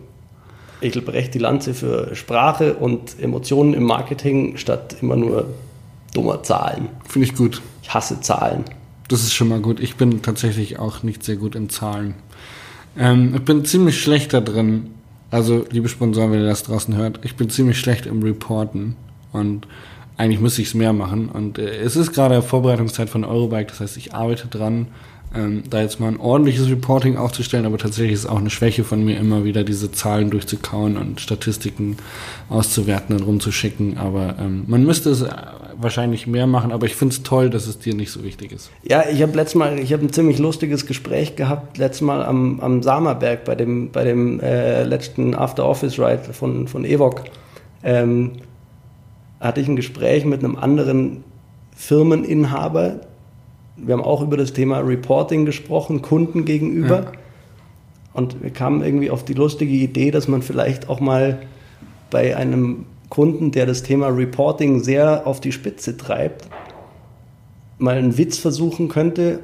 ich 0.81 1.05
breche 1.05 1.31
die 1.31 1.39
Lanze 1.39 1.73
für 1.73 2.17
Sprache 2.17 2.75
und 2.75 3.21
Emotionen 3.21 3.75
im 3.75 3.85
Marketing 3.85 4.57
statt 4.57 4.97
immer 5.01 5.15
nur 5.15 5.47
dummer 6.15 6.43
Zahlen. 6.43 6.89
Finde 7.07 7.29
ich 7.29 7.37
gut. 7.37 7.63
Ich 7.81 7.95
hasse 7.95 8.21
Zahlen. 8.21 8.65
Das 9.07 9.23
ist 9.23 9.35
schon 9.35 9.47
mal 9.47 9.61
gut. 9.61 9.79
Ich 9.79 9.95
bin 9.95 10.21
tatsächlich 10.21 10.81
auch 10.81 11.05
nicht 11.05 11.23
sehr 11.23 11.37
gut 11.37 11.55
in 11.55 11.69
Zahlen. 11.69 12.15
Ähm, 12.99 13.35
ich 13.37 13.45
bin 13.45 13.65
ziemlich 13.65 14.03
schlecht 14.03 14.35
da 14.35 14.41
drin. 14.41 14.91
Also, 15.31 15.65
liebe 15.71 15.89
Sponsoren, 15.89 16.33
wenn 16.33 16.41
ihr 16.41 16.49
das 16.49 16.65
draußen 16.65 16.97
hört, 16.97 17.21
ich 17.23 17.37
bin 17.37 17.51
ziemlich 17.51 17.79
schlecht 17.79 18.07
im 18.07 18.21
Reporten. 18.21 18.97
Und 19.33 19.69
eigentlich 20.17 20.41
müsste 20.41 20.61
ich 20.61 20.69
es 20.69 20.75
mehr 20.75 20.93
machen. 20.93 21.29
Und 21.29 21.59
äh, 21.59 21.69
es 21.77 21.95
ist 21.95 22.13
gerade 22.13 22.43
Vorbereitungszeit 22.43 23.09
von 23.09 23.25
Eurobike, 23.25 23.69
das 23.69 23.79
heißt, 23.79 23.97
ich 23.97 24.13
arbeite 24.13 24.49
dran 24.49 24.89
ähm, 25.35 25.63
da 25.69 25.83
jetzt 25.83 26.01
mal 26.01 26.09
ein 26.09 26.21
ordentliches 26.21 26.71
Reporting 26.71 27.17
aufzustellen, 27.17 27.67
aber 27.67 27.79
tatsächlich 27.79 28.15
ist 28.15 28.27
auch 28.27 28.39
eine 28.39 28.51
Schwäche 28.51 28.85
von 28.85 29.05
mir, 29.05 29.19
immer 29.19 29.45
wieder 29.45 29.65
diese 29.65 29.93
Zahlen 29.93 30.31
durchzukauen 30.31 30.97
und 30.97 31.21
Statistiken 31.21 31.97
auszuwerten 32.49 33.17
und 33.17 33.23
rumzuschicken. 33.23 33.99
Aber 33.99 34.37
ähm, 34.41 34.65
man 34.67 34.85
müsste 34.85 35.11
es 35.11 35.23
äh, 35.23 35.29
wahrscheinlich 35.77 36.27
mehr 36.27 36.47
machen, 36.47 36.73
aber 36.73 36.87
ich 36.87 36.95
finde 36.95 37.15
es 37.15 37.23
toll, 37.23 37.51
dass 37.51 37.67
es 37.67 37.79
dir 37.79 37.95
nicht 37.95 38.11
so 38.11 38.25
wichtig 38.25 38.53
ist. 38.53 38.71
Ja, 38.83 39.05
ich 39.11 39.23
habe 39.23 39.33
letztes 39.37 39.55
Mal, 39.55 39.79
ich 39.79 39.93
habe 39.93 40.05
ein 40.05 40.13
ziemlich 40.13 40.39
lustiges 40.39 40.87
Gespräch 40.87 41.37
gehabt, 41.37 41.79
letztes 41.79 42.03
Mal 42.03 42.25
am, 42.25 42.61
am 42.61 42.83
Samerberg 42.83 43.45
bei 43.45 43.55
dem, 43.55 43.91
bei 43.91 44.05
dem 44.05 44.41
äh, 44.41 44.85
letzten 44.85 45.35
After-Office-Ride 45.35 46.33
von, 46.33 46.69
von 46.69 46.85
Evok. 46.85 47.25
Ähm, 47.85 48.33
hatte 49.41 49.61
ich 49.61 49.69
ein 49.69 49.77
Gespräch 49.77 50.25
mit 50.25 50.43
einem 50.43 50.57
anderen 50.57 51.23
Firmeninhaber, 51.77 53.01
wir 53.79 53.95
haben 53.95 54.03
auch 54.03 54.23
über 54.23 54.37
das 54.37 54.53
Thema 54.53 54.79
Reporting 54.81 55.47
gesprochen, 55.47 56.03
Kunden 56.03 56.45
gegenüber. 56.45 57.05
Ja. 57.05 57.13
Und 58.13 58.43
wir 58.43 58.51
kamen 58.51 58.83
irgendwie 58.83 59.11
auf 59.11 59.25
die 59.25 59.35
lustige 59.35 59.73
Idee, 59.73 60.11
dass 60.11 60.29
man 60.29 60.43
vielleicht 60.43 60.89
auch 60.89 61.01
mal 61.01 61.41
bei 62.11 62.37
einem 62.37 62.87
Kunden, 63.09 63.53
der 63.53 63.67
das 63.67 63.83
Thema 63.83 64.09
Reporting 64.09 64.83
sehr 64.83 65.27
auf 65.27 65.41
die 65.41 65.53
Spitze 65.53 65.97
treibt, 65.97 66.49
mal 67.79 67.97
einen 67.97 68.19
Witz 68.19 68.39
versuchen 68.39 68.89
könnte 68.89 69.41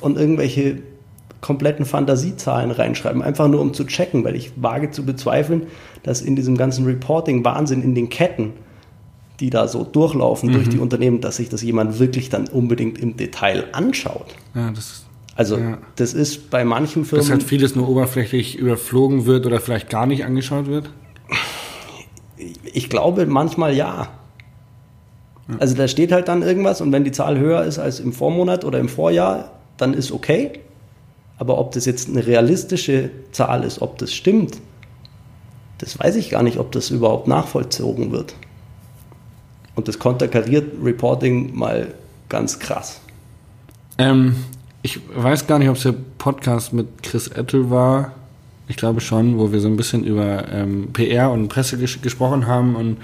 und 0.00 0.16
irgendwelche 0.16 0.78
kompletten 1.40 1.84
Fantasiezahlen 1.84 2.70
reinschreiben, 2.70 3.22
einfach 3.22 3.48
nur 3.48 3.60
um 3.60 3.74
zu 3.74 3.84
checken, 3.84 4.24
weil 4.24 4.36
ich 4.36 4.52
wage 4.56 4.90
zu 4.90 5.04
bezweifeln, 5.04 5.66
dass 6.02 6.22
in 6.22 6.36
diesem 6.36 6.56
ganzen 6.56 6.86
Reporting-Wahnsinn 6.86 7.82
in 7.82 7.94
den 7.94 8.08
Ketten 8.08 8.52
die 9.40 9.50
da 9.50 9.68
so 9.68 9.84
durchlaufen 9.84 10.50
mhm. 10.50 10.54
durch 10.54 10.68
die 10.68 10.78
Unternehmen, 10.78 11.20
dass 11.20 11.36
sich 11.36 11.48
das 11.48 11.62
jemand 11.62 11.98
wirklich 11.98 12.28
dann 12.28 12.48
unbedingt 12.48 12.98
im 12.98 13.16
Detail 13.16 13.66
anschaut. 13.72 14.34
Ja, 14.54 14.70
das, 14.70 15.04
also 15.34 15.58
ja. 15.58 15.78
das 15.96 16.14
ist 16.14 16.50
bei 16.50 16.64
manchen 16.64 17.04
Firmen. 17.04 17.26
Dass 17.26 17.30
halt 17.30 17.42
vieles 17.42 17.76
nur 17.76 17.88
oberflächlich 17.88 18.56
überflogen 18.56 19.26
wird 19.26 19.46
oder 19.46 19.60
vielleicht 19.60 19.90
gar 19.90 20.06
nicht 20.06 20.24
angeschaut 20.24 20.66
wird? 20.66 20.90
Ich 22.72 22.88
glaube 22.88 23.26
manchmal 23.26 23.74
ja. 23.74 24.08
ja. 25.48 25.56
Also 25.58 25.74
da 25.74 25.88
steht 25.88 26.12
halt 26.12 26.28
dann 26.28 26.42
irgendwas 26.42 26.80
und 26.80 26.92
wenn 26.92 27.04
die 27.04 27.12
Zahl 27.12 27.38
höher 27.38 27.64
ist 27.64 27.78
als 27.78 28.00
im 28.00 28.12
Vormonat 28.12 28.64
oder 28.64 28.78
im 28.78 28.88
Vorjahr, 28.88 29.52
dann 29.76 29.92
ist 29.94 30.12
okay. 30.12 30.60
Aber 31.38 31.58
ob 31.58 31.72
das 31.72 31.84
jetzt 31.84 32.08
eine 32.08 32.26
realistische 32.26 33.10
Zahl 33.32 33.62
ist, 33.64 33.82
ob 33.82 33.98
das 33.98 34.14
stimmt, 34.14 34.56
das 35.78 35.98
weiß 35.98 36.16
ich 36.16 36.30
gar 36.30 36.42
nicht, 36.42 36.58
ob 36.58 36.72
das 36.72 36.90
überhaupt 36.90 37.28
nachvollzogen 37.28 38.10
wird. 38.10 38.34
Und 39.76 39.86
das 39.86 39.98
konterkariert 39.98 40.72
Reporting 40.82 41.56
mal 41.56 41.94
ganz 42.28 42.58
krass. 42.58 43.00
Ähm, 43.98 44.36
ich 44.82 45.00
weiß 45.14 45.46
gar 45.46 45.58
nicht, 45.58 45.68
ob 45.68 45.76
es 45.76 45.82
der 45.82 45.94
Podcast 46.18 46.72
mit 46.72 47.02
Chris 47.02 47.28
Ettel 47.28 47.70
war. 47.70 48.12
Ich 48.68 48.76
glaube 48.76 49.00
schon, 49.00 49.38
wo 49.38 49.52
wir 49.52 49.60
so 49.60 49.68
ein 49.68 49.76
bisschen 49.76 50.04
über 50.04 50.48
ähm, 50.52 50.88
PR 50.92 51.30
und 51.30 51.48
Presse 51.48 51.78
ges 51.78 52.00
gesprochen 52.02 52.46
haben. 52.46 52.74
Und 52.74 52.96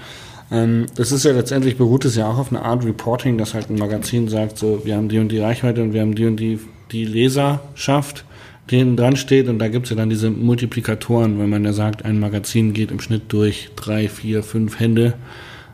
ähm, 0.51 0.87
das 0.95 1.11
ist 1.11 1.25
ja 1.25 1.31
letztendlich 1.31 1.77
beruht 1.77 2.05
es 2.05 2.15
ja 2.15 2.29
auch 2.29 2.37
auf 2.37 2.51
einer 2.51 2.65
Art 2.65 2.83
Reporting, 2.83 3.37
dass 3.37 3.53
halt 3.53 3.69
ein 3.69 3.77
Magazin 3.77 4.27
sagt, 4.27 4.57
so, 4.57 4.81
wir 4.83 4.95
haben 4.95 5.09
die 5.09 5.19
und 5.19 5.29
die 5.29 5.39
Reichweite 5.39 5.81
und 5.81 5.93
wir 5.93 6.01
haben 6.01 6.15
die 6.15 6.25
und 6.25 6.37
die, 6.37 6.59
die 6.91 7.05
Leserschaft, 7.05 8.25
die 8.69 8.77
hinten 8.77 8.97
dran 8.97 9.15
steht. 9.15 9.47
Und 9.47 9.59
da 9.59 9.67
gibt 9.67 9.85
es 9.85 9.89
ja 9.91 9.95
dann 9.95 10.09
diese 10.09 10.29
Multiplikatoren, 10.29 11.39
wenn 11.39 11.49
man 11.49 11.63
ja 11.63 11.73
sagt, 11.73 12.03
ein 12.03 12.19
Magazin 12.19 12.73
geht 12.73 12.91
im 12.91 12.99
Schnitt 12.99 13.23
durch 13.29 13.69
drei, 13.75 14.09
vier, 14.09 14.43
fünf 14.43 14.79
Hände. 14.79 15.13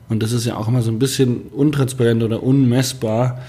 Und 0.09 0.23
das 0.23 0.31
ist 0.31 0.45
ja 0.45 0.57
auch 0.57 0.67
immer 0.67 0.81
so 0.81 0.91
ein 0.91 0.99
bisschen 0.99 1.43
untransparent 1.53 2.23
oder 2.23 2.41
unmessbar. 2.41 3.39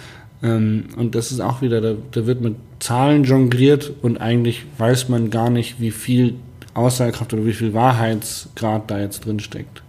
Ähm, 0.43 0.85
und 0.97 1.15
das 1.15 1.33
ist 1.33 1.41
auch 1.41 1.63
wieder, 1.63 1.81
da, 1.81 1.95
da 2.13 2.27
wird 2.27 2.43
mit 2.43 2.55
Zahlen 2.79 3.25
jongliert 3.25 3.93
und 4.03 4.19
eigentlich 4.21 4.67
weiß 4.79 5.09
man 5.09 5.31
gar 5.31 5.51
nicht, 5.51 5.81
wie 5.81 5.91
viel 5.91 6.35
Aussagekraft 6.75 7.33
oder 7.33 7.47
wie 7.47 7.55
viel 7.55 7.75
Wahrheitsgrad 7.75 8.91
da 8.91 9.01
jetzt 9.01 9.25
drin 9.25 9.41
steckt. 9.41 9.83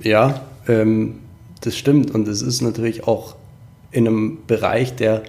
Ja, 0.00 0.42
ähm, 0.68 1.16
das 1.60 1.76
stimmt. 1.76 2.12
Und 2.12 2.28
es 2.28 2.42
ist 2.42 2.62
natürlich 2.62 3.06
auch 3.06 3.34
in 3.90 4.06
einem 4.06 4.38
Bereich, 4.46 4.94
der 4.94 5.24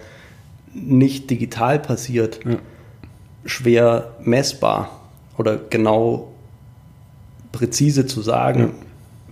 nicht 0.73 1.29
digital 1.29 1.79
passiert, 1.79 2.39
ja. 2.45 2.57
schwer 3.45 4.15
messbar 4.23 5.01
oder 5.37 5.57
genau 5.57 6.31
präzise 7.51 8.05
zu 8.05 8.21
sagen. 8.21 8.59
Ja 8.59 8.69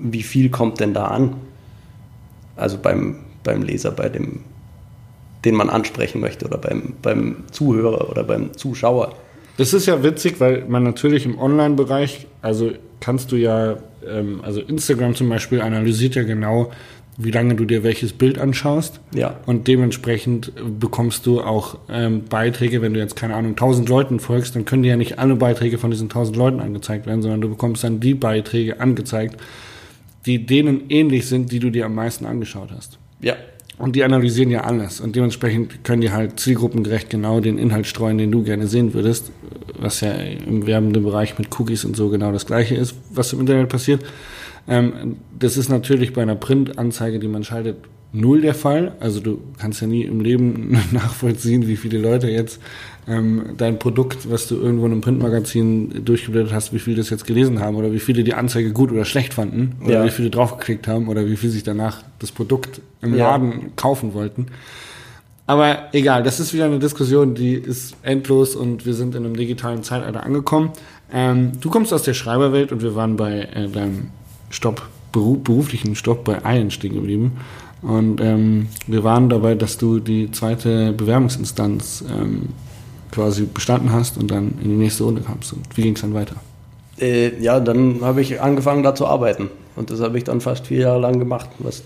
wie 0.02 0.24
viel 0.24 0.50
kommt 0.50 0.80
denn 0.80 0.94
da 0.94 1.06
an? 1.06 1.36
Also 2.56 2.78
beim, 2.78 3.18
beim 3.44 3.64
Leser, 3.64 3.92
bei 3.92 4.10
dem, 4.10 4.42
den 5.46 5.56
man 5.56 5.70
ansprechen 5.70 6.22
möchte 6.22 6.46
oder 6.46 6.58
beim, 6.58 6.94
beim 7.02 7.44
Zuhörer 7.52 8.10
oder 8.10 8.24
beim 8.24 8.54
Zuschauer. 8.58 9.16
Das 9.58 9.74
ist 9.74 9.86
ja 9.86 10.04
witzig, 10.04 10.40
weil 10.40 10.66
man 10.68 10.84
natürlich 10.84 11.26
im 11.26 11.38
Online-Bereich, 11.38 12.28
also 12.42 12.72
kannst 13.00 13.32
du 13.32 13.36
ja, 13.36 13.78
ähm, 14.08 14.42
also 14.44 14.62
Instagram 14.62 15.16
zum 15.16 15.30
Beispiel 15.30 15.62
analysiert 15.62 16.16
ja 16.16 16.24
genau, 16.24 16.72
wie 17.18 17.32
lange 17.32 17.56
du 17.56 17.66
dir 17.66 17.84
welches 17.84 18.14
Bild 18.14 18.40
anschaust. 18.40 19.00
Ja. 19.14 19.36
Und 19.46 19.68
dementsprechend 19.68 20.54
bekommst 20.80 21.26
du 21.26 21.42
auch 21.42 21.78
ähm, 21.90 22.24
Beiträge, 22.30 22.82
wenn 22.82 22.94
du 22.94 23.00
jetzt, 23.00 23.16
keine 23.16 23.36
Ahnung, 23.36 23.52
1000 23.52 23.90
Leuten 23.90 24.20
folgst, 24.20 24.56
dann 24.56 24.66
können 24.66 24.84
dir 24.84 24.90
ja 24.90 24.98
nicht 24.98 25.20
alle 25.20 25.36
Beiträge 25.36 25.78
von 25.78 25.92
diesen 25.92 26.06
1000 26.06 26.38
Leuten 26.38 26.60
angezeigt 26.60 27.06
werden, 27.06 27.22
sondern 27.22 27.42
du 27.42 27.50
bekommst 27.50 27.84
dann 27.84 28.00
die 28.00 28.14
Beiträge 28.14 28.80
angezeigt, 28.80 29.38
die 30.26 30.46
denen 30.46 30.90
ähnlich 30.90 31.28
sind, 31.28 31.52
die 31.52 31.60
du 31.60 31.70
dir 31.70 31.86
am 31.86 31.96
meisten 31.96 32.26
angeschaut 32.26 32.70
hast. 32.76 33.00
Ja. 33.22 33.36
Und 33.78 33.96
die 33.96 34.04
analysieren 34.04 34.52
ja 34.52 34.62
alles. 34.62 35.00
Und 35.00 35.16
dementsprechend 35.16 35.84
können 35.84 36.02
die 36.02 36.12
halt 36.12 36.40
zielgruppengerecht 36.40 37.10
genau 37.10 37.40
den 37.40 37.58
Inhalt 37.58 37.88
streuen, 37.88 38.20
den 38.20 38.32
du 38.32 38.44
gerne 38.44 38.68
sehen 38.68 38.94
würdest. 38.94 39.32
Was 39.80 40.02
ja 40.02 40.12
im 40.12 40.68
werbenden 40.68 41.04
Bereich 41.04 41.40
mit 41.40 41.60
Cookies 41.60 41.84
und 41.84 41.96
so 41.96 42.10
genau 42.10 42.32
das 42.32 42.46
gleiche 42.46 42.76
ist, 42.76 42.96
was 43.10 43.34
im 43.34 43.40
Internet 43.40 43.70
passiert. 43.70 44.04
Ähm, 44.68 45.18
das 45.38 45.58
ist 45.58 45.70
natürlich 45.70 46.14
bei 46.14 46.22
einer 46.22 46.36
Printanzeige, 46.36 47.18
die 47.18 47.28
man 47.28 47.44
schaltet, 47.44 47.78
null 48.14 48.42
der 48.42 48.54
Fall. 48.54 48.94
Also 49.00 49.20
du 49.20 49.40
kannst 49.58 49.82
ja 49.82 49.88
nie 49.88 50.04
im 50.04 50.20
Leben 50.22 50.78
nachvollziehen, 50.92 51.68
wie 51.68 51.78
viele 51.78 51.98
Leute 51.98 52.30
jetzt 52.30 52.60
ähm, 53.08 53.54
dein 53.58 53.80
Produkt, 53.80 54.30
was 54.30 54.48
du 54.48 54.56
irgendwo 54.58 54.86
in 54.86 54.92
einem 54.92 55.02
Printmagazin 55.02 56.04
durchgeblättert 56.06 56.54
hast, 56.54 56.74
wie 56.74 56.80
viele 56.80 56.98
das 56.98 57.10
jetzt 57.10 57.26
gelesen 57.26 57.60
haben 57.60 57.76
oder 57.76 57.92
wie 57.94 58.00
viele 58.00 58.24
die 58.24 58.34
Anzeige 58.34 58.72
gut 58.74 58.92
oder 58.92 59.06
schlecht 59.06 59.34
fanden 59.34 59.76
oder 59.84 59.94
Ja. 60.00 60.06
wie 60.06 60.10
viele 60.12 60.30
draufgeklickt 60.30 60.88
haben 60.88 61.08
oder 61.08 61.26
wie 61.26 61.36
viele 61.38 61.52
sich 61.52 61.64
danach 61.64 62.04
das 62.20 62.32
Produkt 62.32 62.82
im 63.02 63.16
Ja. 63.16 63.32
Laden 63.32 63.76
kaufen 63.76 64.14
wollten. 64.14 64.48
Aber 65.48 65.90
egal, 65.92 66.24
das 66.24 66.40
ist 66.40 66.54
wieder 66.54 66.66
eine 66.66 66.80
Diskussion, 66.80 67.34
die 67.36 67.54
ist 67.56 67.96
endlos 68.04 68.56
und 68.56 68.86
wir 68.86 68.94
sind 68.94 69.16
in 69.16 69.26
einem 69.26 69.36
digitalen 69.36 69.84
Zeitalter 69.84 70.24
angekommen. 70.24 70.70
Ähm, 71.12 71.54
du 71.60 71.70
kommst 71.70 71.92
aus 71.94 72.04
der 72.04 72.14
Schreiberwelt 72.14 72.72
und 72.72 72.82
wir 72.84 72.96
waren 72.96 73.16
bei 73.18 73.50
äh, 73.54 73.68
deinem 73.68 74.10
Stopp, 74.50 74.88
beru 75.12 75.38
beruflichen 75.38 75.96
Stopp 75.96 76.24
bei 76.24 76.44
Allen 76.46 76.72
stehen 76.72 76.94
geblieben. 76.94 77.34
Und 77.82 78.22
ähm, 78.22 78.68
wir 78.88 79.04
waren 79.04 79.30
dabei, 79.30 79.56
dass 79.56 79.78
du 79.78 80.00
die 80.00 80.32
zweite 80.32 80.94
Bewerbungsinstanz 80.94 82.04
ähm, 82.08 82.50
quasi 83.12 83.44
bestanden 83.46 83.92
hast 83.92 84.18
und 84.18 84.30
dann 84.30 84.54
in 84.62 84.70
die 84.70 84.76
nächste 84.76 85.04
Runde 85.04 85.22
kamst. 85.22 85.54
Und 85.54 85.66
wie 85.76 85.82
ging 85.82 85.96
es 85.96 86.02
dann 86.02 86.14
weiter? 86.14 86.36
Äh, 87.00 87.42
ja, 87.42 87.60
dann 87.60 88.02
habe 88.02 88.22
ich 88.22 88.40
angefangen, 88.40 88.84
da 88.84 88.94
zu 88.94 89.08
arbeiten. 89.08 89.50
Und 89.76 89.90
das 89.90 90.00
habe 90.00 90.18
ich 90.18 90.24
dann 90.24 90.42
fast 90.42 90.68
vier 90.68 90.82
Jahre 90.82 91.00
lang 91.00 91.18
gemacht. 91.18 91.50
Was, 91.60 91.84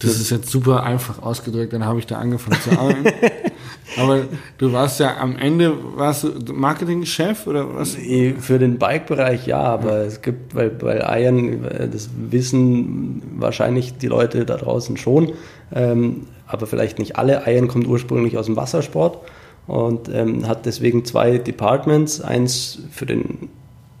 Das 0.00 0.16
ist 0.16 0.30
jetzt 0.30 0.50
super 0.50 0.82
einfach 0.82 1.22
ausgedrückt, 1.22 1.72
dann 1.72 1.84
habe 1.84 1.98
ich 2.00 2.06
da 2.06 2.18
angefangen 2.18 2.60
zu 2.60 2.70
arbeiten. 2.72 3.04
Aber 3.96 4.22
du 4.58 4.72
warst 4.72 5.00
ja 5.00 5.16
am 5.16 5.36
Ende, 5.36 5.72
warst 5.96 6.24
du 6.24 6.52
Marketingchef 6.52 7.46
oder 7.46 7.74
was? 7.74 7.96
Für 8.38 8.58
den 8.58 8.78
Bike-Bereich 8.78 9.46
ja, 9.46 9.60
aber 9.60 10.04
es 10.04 10.22
gibt, 10.22 10.54
weil 10.54 11.02
Eiern, 11.02 11.64
äh, 11.64 11.88
das 11.88 12.10
wissen 12.16 13.22
wahrscheinlich 13.36 13.98
die 13.98 14.06
Leute 14.06 14.44
da 14.44 14.56
draußen 14.56 14.96
schon, 14.96 15.32
ähm, 15.74 16.26
aber 16.46 16.66
vielleicht 16.66 16.98
nicht 16.98 17.16
alle. 17.16 17.46
Eiern 17.46 17.68
kommt 17.68 17.86
ursprünglich 17.86 18.38
aus 18.38 18.46
dem 18.46 18.56
Wassersport 18.56 19.18
und 19.66 20.08
ähm, 20.08 20.46
hat 20.46 20.66
deswegen 20.66 21.04
zwei 21.04 21.38
Departments, 21.38 22.20
eins 22.20 22.80
für 22.90 23.06
den 23.06 23.48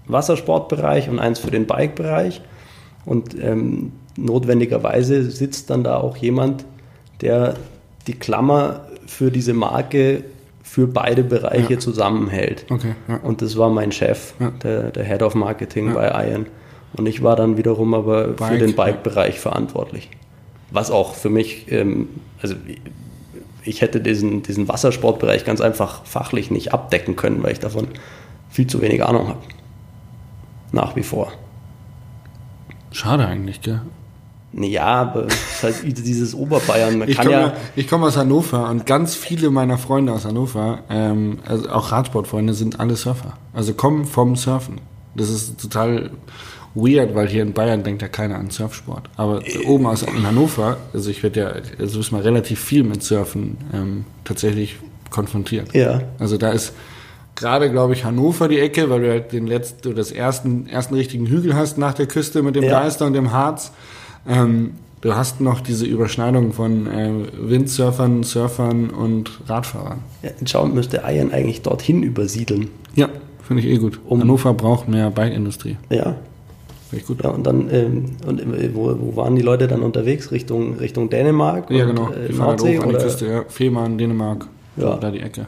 Wassersportbereich 0.06 1.08
und 1.08 1.18
eins 1.18 1.38
für 1.38 1.50
den 1.50 1.66
Bike-Bereich. 1.66 2.42
Und 3.04 3.36
ähm, 3.40 3.92
notwendigerweise 4.16 5.30
sitzt 5.30 5.70
dann 5.70 5.84
da 5.84 5.96
auch 5.96 6.16
jemand, 6.16 6.64
der 7.20 7.54
die 8.06 8.14
Klammer 8.14 8.86
für 9.10 9.30
diese 9.32 9.52
Marke 9.54 10.22
für 10.62 10.86
beide 10.86 11.24
Bereiche 11.24 11.74
Ja. 11.74 11.78
zusammenhält. 11.80 12.64
Okay, 12.70 12.94
ja. 13.08 13.16
Und 13.16 13.42
das 13.42 13.56
war 13.58 13.70
mein 13.70 13.90
Chef, 13.90 14.34
Ja. 14.38 14.50
der, 14.62 14.90
der 14.92 15.04
Head 15.04 15.22
of 15.22 15.34
Marketing 15.34 15.92
bei 15.94 16.06
Iron. 16.30 16.46
Und 16.92 17.06
ich 17.06 17.22
war 17.22 17.34
dann 17.34 17.56
wiederum 17.56 17.92
aber 17.94 18.24
für 18.28 18.32
Bike, 18.34 18.58
den 18.60 18.74
Bike-Bereich 18.76 19.40
verantwortlich. 19.40 20.10
Was 20.70 20.90
auch 20.92 21.14
für 21.14 21.28
mich, 21.30 21.70
ähm, 21.72 22.08
also 22.40 22.54
ich 23.64 23.80
hätte 23.82 24.00
diesen, 24.00 24.42
diesen 24.44 24.68
Wassersportbereich 24.68 25.44
ganz 25.44 25.60
einfach 25.60 26.04
fachlich 26.04 26.50
nicht 26.52 26.72
abdecken 26.72 27.16
können, 27.16 27.42
weil 27.42 27.52
ich 27.52 27.60
davon 27.60 27.88
viel 28.48 28.68
zu 28.68 28.80
wenig 28.80 29.04
Ahnung 29.04 29.26
habe. 29.28 29.40
Nach 30.72 30.94
wie 30.94 31.02
vor. 31.02 31.32
Schade 32.92 33.26
eigentlich, 33.26 33.60
gell? 33.60 33.80
Ja, 34.52 34.86
aber 34.86 35.26
es 35.26 35.34
ist 35.34 35.62
halt 35.62 35.98
dieses 35.98 36.34
Oberbayern. 36.34 36.98
Man 36.98 37.08
Ich 37.08 37.16
kann 37.16 37.26
komme 37.26 37.38
ja. 37.38 37.52
ich 37.76 37.88
komme 37.88 38.06
aus 38.06 38.16
Hannover 38.16 38.68
und 38.68 38.84
ganz 38.84 39.14
viele 39.14 39.50
meiner 39.50 39.78
Freunde 39.78 40.12
aus 40.12 40.24
Hannover, 40.24 40.80
ähm, 40.90 41.38
also 41.46 41.68
auch 41.70 41.92
Radsportfreunde, 41.92 42.54
sind 42.54 42.80
alle 42.80 42.96
Surfer. 42.96 43.34
Also 43.52 43.74
kommen 43.74 44.06
vom 44.06 44.34
Surfen. 44.34 44.80
Das 45.14 45.28
ist 45.28 45.60
total 45.60 46.10
weird, 46.74 47.14
weil 47.14 47.28
hier 47.28 47.42
in 47.42 47.52
Bayern 47.52 47.82
denkt 47.82 48.02
ja 48.02 48.08
keiner 48.08 48.36
an 48.36 48.50
Surfsport. 48.50 49.08
Aber 49.16 49.42
oben 49.66 49.86
aus 49.86 50.02
in 50.02 50.26
Hannover, 50.26 50.78
also 50.92 51.10
ich 51.10 51.22
werde 51.22 51.40
ja, 51.40 51.52
also 51.78 52.00
ist 52.00 52.12
mal 52.12 52.22
relativ 52.22 52.60
viel 52.60 52.84
mit 52.84 53.02
Surfen 53.02 53.56
ähm, 53.72 54.04
tatsächlich 54.24 54.76
konfrontiert. 55.10 55.74
Ja. 55.74 56.02
Also 56.18 56.36
da 56.36 56.50
ist 56.50 56.72
gerade, 57.34 57.70
glaube 57.70 57.94
ich, 57.94 58.04
Hannover 58.04 58.48
die 58.48 58.58
Ecke, 58.58 58.90
weil 58.90 59.00
du 59.00 59.10
halt 59.10 59.32
den 59.32 59.46
letzten, 59.46 59.88
oder 59.88 59.96
das 59.96 60.12
ersten, 60.12 60.66
ersten 60.68 60.94
richtigen 60.94 61.26
Hügel 61.26 61.54
hast 61.54 61.78
nach 61.78 61.94
der 61.94 62.06
Küste 62.06 62.42
mit 62.42 62.54
dem 62.54 62.64
Ja. 62.64 62.80
Deister 62.80 63.06
und 63.06 63.14
dem 63.14 63.32
Harz. 63.32 63.72
Ähm, 64.28 64.72
du 65.00 65.14
hast 65.14 65.40
noch 65.40 65.60
diese 65.60 65.86
Überschneidung 65.86 66.52
von 66.52 66.86
äh, 66.86 67.10
Windsurfern, 67.40 68.22
Surfern 68.22 68.90
und 68.90 69.40
Radfahrern. 69.46 69.98
ja 70.22 70.30
schauen 70.46 70.74
müsste 70.74 71.02
Iron 71.06 71.32
eigentlich 71.32 71.62
dorthin 71.62 72.02
übersiedeln. 72.02 72.68
Ja, 72.94 73.08
finde 73.42 73.62
ich 73.62 73.68
eh 73.68 73.78
gut. 73.78 73.98
Um- 74.06 74.20
Hannover 74.20 74.54
braucht 74.54 74.88
mehr 74.88 75.10
Bike-Industrie. 75.10 75.76
Ja, 75.90 76.16
Finde 76.90 77.02
ich 77.02 77.06
gut. 77.06 77.22
Ja, 77.22 77.30
und 77.30 77.46
dann, 77.46 77.68
ähm, 77.72 78.04
und 78.26 78.40
äh, 78.40 78.74
wo, 78.74 78.92
wo 79.00 79.14
waren 79.14 79.36
die 79.36 79.42
Leute 79.42 79.68
dann 79.68 79.80
unterwegs? 79.82 80.32
Richtung, 80.32 80.74
Richtung 80.78 81.08
Dänemark? 81.08 81.70
Ja, 81.70 81.84
und, 81.86 81.94
genau. 81.94 82.10
Äh, 82.10 82.26
Die 82.26 82.32
fahren 82.32 82.48
halt 82.48 82.62
hoch 82.62 82.82
an 82.82 82.88
die? 82.88 82.94
Küste, 82.96 83.26
ja. 83.28 83.44
Fehmarn, 83.48 83.96
Dänemark, 83.96 84.48
Ja. 84.76 84.96
da 84.96 85.10
die 85.12 85.20
Ecke. 85.20 85.46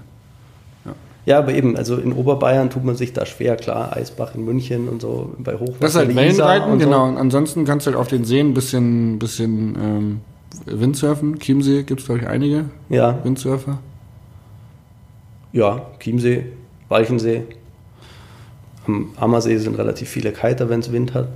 Ja, 1.24 1.38
aber 1.38 1.52
eben, 1.54 1.76
also 1.76 1.96
in 1.96 2.12
Oberbayern 2.12 2.68
tut 2.70 2.84
man 2.84 2.96
sich 2.96 3.12
da 3.12 3.24
schwer, 3.26 3.54
klar, 3.56 3.96
Eisbach 3.96 4.34
in 4.34 4.44
München 4.44 4.88
und 4.88 5.00
so, 5.02 5.32
bei 5.38 5.54
Hochwasser. 5.54 5.76
Das 5.80 5.90
ist 5.92 5.96
halt 5.96 6.16
Wellenreiten, 6.16 6.72
und 6.72 6.80
so. 6.80 6.84
genau. 6.86 7.06
Und 7.06 7.16
ansonsten 7.16 7.64
kannst 7.64 7.86
du 7.86 7.90
halt 7.92 8.00
auf 8.00 8.08
den 8.08 8.24
Seen 8.24 8.48
ein 8.50 8.54
bisschen, 8.54 9.18
bisschen 9.20 9.76
ähm, 9.80 10.20
Windsurfen. 10.66 11.38
Chiemsee 11.38 11.84
gibt 11.84 12.00
es, 12.00 12.06
glaube 12.06 12.22
ich, 12.22 12.26
einige 12.26 12.64
Ja, 12.88 13.18
Windsurfer. 13.22 13.78
ja, 15.52 15.86
Chiemsee, 16.00 16.46
Walchensee. 16.88 17.42
Am 18.86 19.10
Ammersee 19.16 19.58
sind 19.58 19.78
relativ 19.78 20.08
viele 20.08 20.32
Kiter, 20.32 20.68
wenn 20.68 20.80
es 20.80 20.90
Wind 20.90 21.14
hat. 21.14 21.28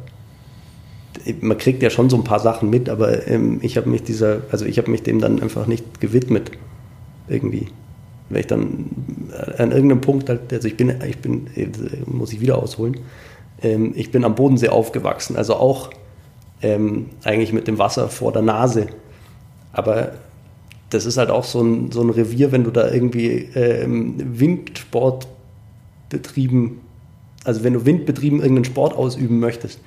Man 1.41 1.57
kriegt 1.59 1.81
ja 1.83 1.91
schon 1.91 2.11
so 2.11 2.17
ein 2.17 2.25
paar 2.25 2.41
Sachen 2.41 2.71
mit, 2.71 2.89
aber 2.89 3.27
ähm, 3.29 3.59
ich 3.63 3.77
habe 3.77 3.89
mich 3.89 4.03
dieser, 4.03 4.41
also 4.51 4.65
ich 4.65 4.79
habe 4.79 4.91
mich 4.91 5.03
dem 5.05 5.21
dann 5.21 5.41
einfach 5.41 5.67
nicht 5.69 6.01
gewidmet. 6.01 6.51
Irgendwie. 7.29 7.69
Weil 8.29 8.41
ich 8.41 8.47
dann 8.47 8.91
äh, 9.33 9.63
an 9.63 9.73
irgendeinem 9.73 10.01
Punkt 10.01 10.29
halt, 10.29 10.53
also 10.53 10.67
ich 10.67 10.77
bin, 10.77 10.95
ich 11.07 11.19
bin, 11.19 11.49
äh, 11.55 11.69
muss 12.07 12.33
ich 12.33 12.41
wieder 12.41 12.59
ausholen, 12.59 12.99
ähm, 13.63 13.93
ich 13.95 14.11
bin 14.11 14.25
am 14.25 14.35
Bodensee 14.35 14.69
aufgewachsen, 14.69 15.37
also 15.37 15.55
auch 15.55 15.91
ähm, 16.63 17.07
eigentlich 17.25 17.53
mit 17.53 17.69
dem 17.69 17.79
Wasser 17.79 18.09
vor 18.09 18.33
der 18.33 18.43
Nase. 18.43 18.89
Aber 19.73 20.13
das 20.91 21.05
ist 21.05 21.17
halt 21.17 21.31
auch 21.31 21.45
so 21.45 21.63
ein, 21.63 21.91
so 21.93 22.01
ein 22.03 22.11
Revier, 22.11 22.53
wenn 22.53 22.65
du 22.65 22.71
da 22.71 22.91
irgendwie 22.91 23.49
ähm, 23.55 24.15
Windsport 24.17 25.27
betrieben, 26.09 26.81
also 27.45 27.65
wenn 27.65 27.73
du 27.73 27.85
windbetrieben 27.85 28.41
irgendeinen 28.41 28.65
Sport 28.65 28.95
ausüben 28.95 29.39
möchtest, 29.39 29.81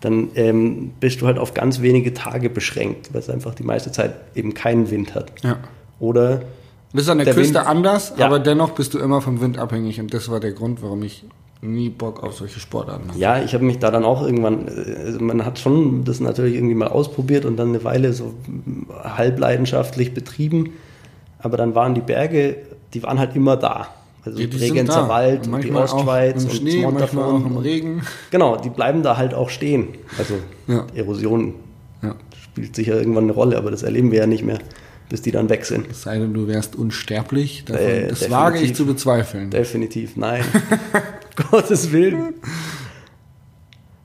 dann 0.00 0.28
ähm, 0.34 0.92
bist 1.00 1.20
du 1.20 1.26
halt 1.26 1.38
auf 1.38 1.54
ganz 1.54 1.80
wenige 1.80 2.12
Tage 2.12 2.50
beschränkt, 2.50 3.12
weil 3.12 3.20
es 3.20 3.30
einfach 3.30 3.54
die 3.54 3.62
meiste 3.62 3.90
Zeit 3.90 4.14
eben 4.34 4.54
keinen 4.54 4.90
Wind 4.90 5.14
hat. 5.14 5.32
Ja. 5.42 5.58
Oder 5.98 6.42
Das 6.94 7.02
ist 7.02 7.08
an 7.10 7.18
der, 7.18 7.26
Der 7.26 7.34
Küste 7.34 7.56
Wind- 7.56 7.66
anders, 7.66 8.14
Ja. 8.16 8.24
aber 8.26 8.38
dennoch 8.38 8.70
bist 8.70 8.94
du 8.94 8.98
immer 8.98 9.20
vom 9.20 9.40
Wind 9.42 9.58
abhängig 9.58 10.00
und 10.00 10.14
das 10.14 10.30
war 10.30 10.40
der 10.40 10.52
Grund, 10.52 10.80
warum 10.82 11.02
ich 11.02 11.24
nie 11.60 11.88
Bock 11.90 12.22
auf 12.22 12.34
solche 12.34 12.60
Sportarten 12.60 13.08
hatte. 13.08 13.18
Ja, 13.18 13.42
ich 13.42 13.52
habe 13.54 13.64
mich 13.64 13.78
da 13.78 13.90
dann 13.90 14.04
auch 14.04 14.22
irgendwann, 14.22 14.68
also 15.04 15.18
man 15.20 15.44
hat 15.44 15.58
schon 15.58 16.04
das 16.04 16.20
natürlich 16.20 16.54
irgendwie 16.54 16.74
mal 16.74 16.88
ausprobiert 16.88 17.44
und 17.44 17.56
dann 17.56 17.68
eine 17.70 17.82
Weile 17.84 18.12
so 18.12 18.32
halbleidenschaftlich 19.02 20.14
betrieben, 20.14 20.70
aber 21.38 21.56
dann 21.56 21.74
waren 21.74 21.94
die 21.94 22.00
Berge, 22.00 22.56
die 22.92 23.02
waren 23.02 23.18
halt 23.18 23.34
immer 23.36 23.56
da. 23.56 23.88
Also 24.24 24.38
Die- 24.38 24.46
die 24.48 24.56
sind 24.58 24.68
Bregenzer 24.70 25.02
da. 25.02 25.08
Wald, 25.08 25.36
Und 25.38 25.44
die 25.64 25.70
manchmal 25.70 25.82
Ostschweiz 25.84 26.44
und 26.44 26.52
Schnee, 26.52 26.86
manchmal 26.90 27.24
auch 27.24 27.44
im. 27.44 27.56
Regen. 27.58 28.02
Genau, 28.30 28.56
die 28.56 28.70
bleiben 28.70 29.02
da 29.02 29.16
halt 29.16 29.34
auch 29.34 29.50
stehen. 29.50 29.88
Also 30.18 30.34
Ja. 30.66 30.86
Erosion 30.94 31.54
Ja. 32.02 32.14
spielt 32.42 32.74
sicher 32.74 32.96
irgendwann 32.96 33.24
eine 33.24 33.32
Rolle, 33.32 33.58
aber 33.58 33.70
das 33.70 33.82
erleben 33.82 34.10
wir 34.12 34.20
ja 34.20 34.26
nicht 34.26 34.44
mehr, 34.44 34.58
bis 35.08 35.22
die 35.22 35.30
dann 35.30 35.48
weg 35.48 35.64
sind. 35.66 35.88
Es 35.90 36.02
sei 36.02 36.18
denn, 36.18 36.32
du 36.34 36.46
wärst 36.48 36.76
unsterblich. 36.76 37.64
Davon, 37.66 37.82
Äh, 37.84 38.08
das 38.08 38.30
wage 38.30 38.58
ich 38.60 38.74
zu 38.74 38.86
bezweifeln. 38.86 39.50
Definitiv, 39.50 40.16
nein. 40.16 40.42
Gottes 41.50 41.92
Willen. 41.92 42.34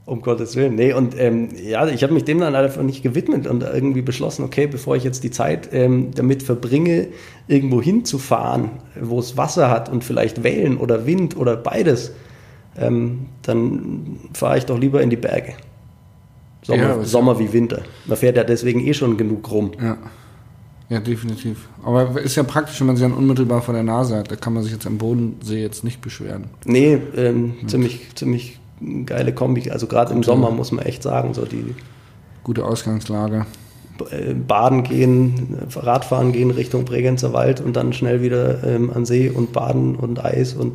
Um 0.06 0.22
Gottes 0.22 0.56
Willen. 0.56 0.74
Nee, 0.74 0.94
und 0.94 1.14
ähm, 1.20 1.50
ja, 1.64 1.88
ich 1.88 2.02
habe 2.02 2.14
mich 2.16 2.24
dem 2.24 2.40
dann 2.40 2.56
einfach 2.56 2.82
nicht 2.82 3.04
gewidmet 3.04 3.46
und 3.46 3.62
irgendwie 3.62 4.02
beschlossen, 4.02 4.44
okay, 4.44 4.66
bevor 4.66 4.96
ich 4.96 5.04
jetzt 5.04 5.24
die 5.24 5.30
Zeit 5.30 5.70
ähm, 5.72 6.10
damit 6.16 6.42
verbringe, 6.42 7.10
irgendwo 7.48 7.80
hinzufahren, 7.80 8.72
wo 9.00 9.20
es 9.20 9.38
Wasser 9.38 9.70
hat 9.70 9.88
und 9.88 10.04
vielleicht 10.04 10.44
Wellen 10.44 10.78
oder 10.78 11.06
Wind 11.06 11.38
oder 11.38 11.56
beides, 11.56 12.12
ähm, 12.76 13.28
dann 13.44 14.18
fahre 14.34 14.58
ich 14.58 14.66
doch 14.66 14.80
lieber 14.80 15.02
in 15.04 15.12
die 15.12 15.16
Berge. 15.16 15.54
Sommer, 16.64 16.82
Ja, 16.84 17.04
Sommer 17.04 17.38
wie 17.40 17.54
Winter. 17.54 17.84
Man 18.08 18.18
fährt 18.18 18.36
ja 18.36 18.44
deswegen 18.44 18.80
eh 18.86 18.94
schon 18.96 19.16
genug 19.16 19.50
rum. 19.52 19.72
Ja. 19.80 19.98
Ja, 20.90 21.00
definitiv. 21.00 21.70
Aber 21.84 22.20
ist 22.20 22.36
ja 22.36 22.44
praktisch, 22.44 22.80
wenn 22.80 22.88
man 22.88 22.96
sie 22.96 23.04
dann 23.04 23.14
unmittelbar 23.14 23.62
vor 23.62 23.76
der 23.76 23.84
Nase 23.84 24.18
hat. 24.18 24.32
Da 24.32 24.36
kann 24.36 24.54
man 24.54 24.64
sich 24.64 24.72
jetzt 24.72 24.88
am 24.88 24.98
Bodensee 24.98 25.62
jetzt 25.62 25.84
nicht 25.84 26.02
beschweren. 26.02 26.46
Nee, 26.66 27.00
ähm, 27.16 27.54
ziemlich, 27.68 28.16
ziemlich 28.16 28.60
geile 29.06 29.34
Kombi. 29.34 29.70
Also 29.70 29.86
gerade 29.86 30.14
im 30.14 30.24
Sommer 30.24 30.50
muss 30.50 30.72
man 30.72 30.84
echt 30.86 31.04
sagen, 31.04 31.34
so 31.36 31.46
die 31.46 31.76
Gute 32.44 32.66
Ausgangslage. 32.66 33.46
äh, 34.10 34.34
Baden 34.34 34.84
gehen, 34.84 35.60
Radfahren 35.76 36.32
gehen 36.32 36.50
Richtung 36.50 36.86
Bregenzer 36.86 37.34
Wald 37.34 37.62
und 37.62 37.76
dann 37.76 37.94
schnell 37.94 38.24
wieder 38.24 38.64
ähm, 38.64 38.90
an 38.90 39.06
See 39.06 39.30
und 39.30 39.54
Baden 39.54 39.96
und 39.96 40.24
Eis 40.24 40.54
und 40.54 40.74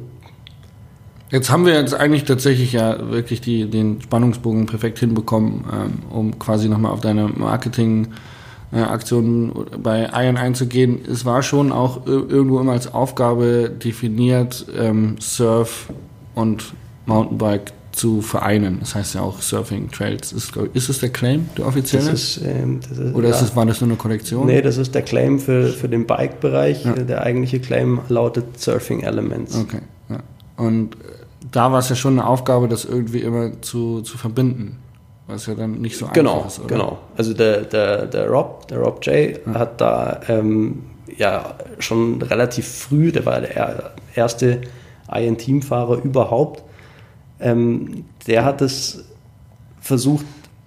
Jetzt 1.30 1.50
haben 1.50 1.66
wir 1.66 1.74
jetzt 1.74 1.94
eigentlich 1.94 2.24
tatsächlich 2.24 2.74
ja 2.74 3.10
wirklich 3.10 3.40
die, 3.40 3.68
den 3.68 4.00
Spannungsbogen 4.00 4.66
perfekt 4.66 5.00
hinbekommen, 5.00 5.64
ähm, 5.72 5.92
um 6.10 6.38
quasi 6.38 6.68
nochmal 6.68 6.92
auf 6.92 7.00
deine 7.00 7.28
Marketing-Aktionen 8.74 9.52
bei 9.82 10.08
Iron 10.14 10.36
einzugehen. 10.36 11.00
Es 11.10 11.24
war 11.24 11.42
schon 11.42 11.72
auch 11.72 12.06
ir- 12.06 12.28
irgendwo 12.28 12.60
immer 12.60 12.72
als 12.72 12.92
Aufgabe 12.92 13.70
definiert, 13.70 14.66
ähm, 14.78 15.16
Surf 15.20 15.88
und 16.34 16.74
Mountainbike 17.06 17.72
zu 17.92 18.22
vereinen. 18.22 18.78
Das 18.80 18.94
heißt 18.96 19.14
ja 19.14 19.20
auch 19.20 19.40
Surfing 19.40 19.88
Trails. 19.90 20.32
Ist, 20.32 20.56
ist 20.72 20.88
es 20.88 20.98
der 20.98 21.10
Claim, 21.10 21.48
der 21.56 21.64
das 21.64 21.74
offizielle? 21.74 22.10
ist, 22.10 22.40
ähm, 22.44 22.80
das 22.88 22.98
ist 22.98 23.14
Oder 23.14 23.28
ja, 23.28 23.34
ist 23.36 23.42
es, 23.42 23.54
war 23.56 23.64
das 23.66 23.80
nur 23.80 23.88
eine 23.90 23.96
Kollektion? 23.96 24.46
Nee, 24.46 24.62
das 24.62 24.78
ist 24.78 24.94
der 24.96 25.02
Claim 25.02 25.38
für, 25.38 25.68
für 25.68 25.88
den 25.88 26.04
Bike-Bereich. 26.06 26.84
Ja. 26.84 26.94
Der 26.94 27.22
eigentliche 27.22 27.60
Claim 27.60 28.00
lautet 28.08 28.58
Surfing 28.60 29.02
Elements. 29.02 29.56
Okay, 29.56 29.78
ja. 30.08 30.18
Und 30.56 30.94
äh, 30.96 30.98
da 31.52 31.70
war 31.70 31.78
es 31.78 31.88
ja 31.88 31.94
schon 31.94 32.14
eine 32.18 32.26
Aufgabe, 32.26 32.66
das 32.66 32.84
irgendwie 32.84 33.20
immer 33.20 33.60
zu, 33.62 34.00
zu 34.00 34.18
verbinden. 34.18 34.78
Was 35.26 35.46
ja 35.46 35.54
dann 35.54 35.80
nicht 35.80 35.96
so 35.96 36.06
Genau, 36.12 36.36
einfach 36.36 36.46
ist, 36.48 36.58
oder? 36.60 36.68
genau. 36.68 36.98
Also 37.16 37.32
der, 37.34 37.62
der, 37.62 38.06
der 38.06 38.28
Rob, 38.28 38.68
der 38.68 38.78
Rob 38.80 39.04
J, 39.06 39.38
hat 39.54 39.80
da 39.80 40.20
ähm, 40.28 40.82
ja 41.16 41.54
schon 41.78 42.20
relativ 42.20 42.68
früh, 42.68 43.10
der 43.10 43.24
war 43.24 43.40
der 43.40 43.56
er- 43.56 43.92
erste 44.14 44.60
Iron-Teamfahrer 45.10 46.02
überhaupt, 46.04 46.62
ähm, 47.40 48.04
der 48.26 48.44
hat 48.44 48.60
es 48.62 49.04
versucht 49.80 50.26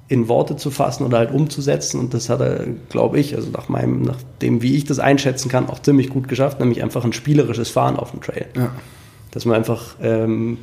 in 0.09 0.27
Worte 0.29 0.55
zu 0.55 0.71
fassen 0.71 1.05
oder 1.05 1.17
halt 1.17 1.31
umzusetzen 1.31 1.99
und 1.99 2.13
das 2.13 2.29
hat 2.29 2.39
er, 2.39 2.65
glaube 2.89 3.19
ich, 3.19 3.35
also 3.35 3.49
nach 3.51 3.67
meinem, 3.67 4.01
nach 4.03 4.17
dem, 4.41 4.61
wie 4.61 4.75
ich 4.75 4.85
das 4.85 4.99
einschätzen 4.99 5.49
kann, 5.49 5.69
auch 5.69 5.79
ziemlich 5.79 6.09
gut 6.09 6.27
geschafft, 6.29 6.59
nämlich 6.59 6.81
einfach 6.81 7.03
ein 7.03 7.13
spielerisches 7.13 7.69
Fahren 7.69 7.97
auf 7.97 8.11
dem 8.11 8.21
Trail. 8.21 8.45
Ja. 8.55 8.71
Dass 9.31 9.43
man 9.45 9.55
einfach 9.57 9.95
ähm, 10.01 10.59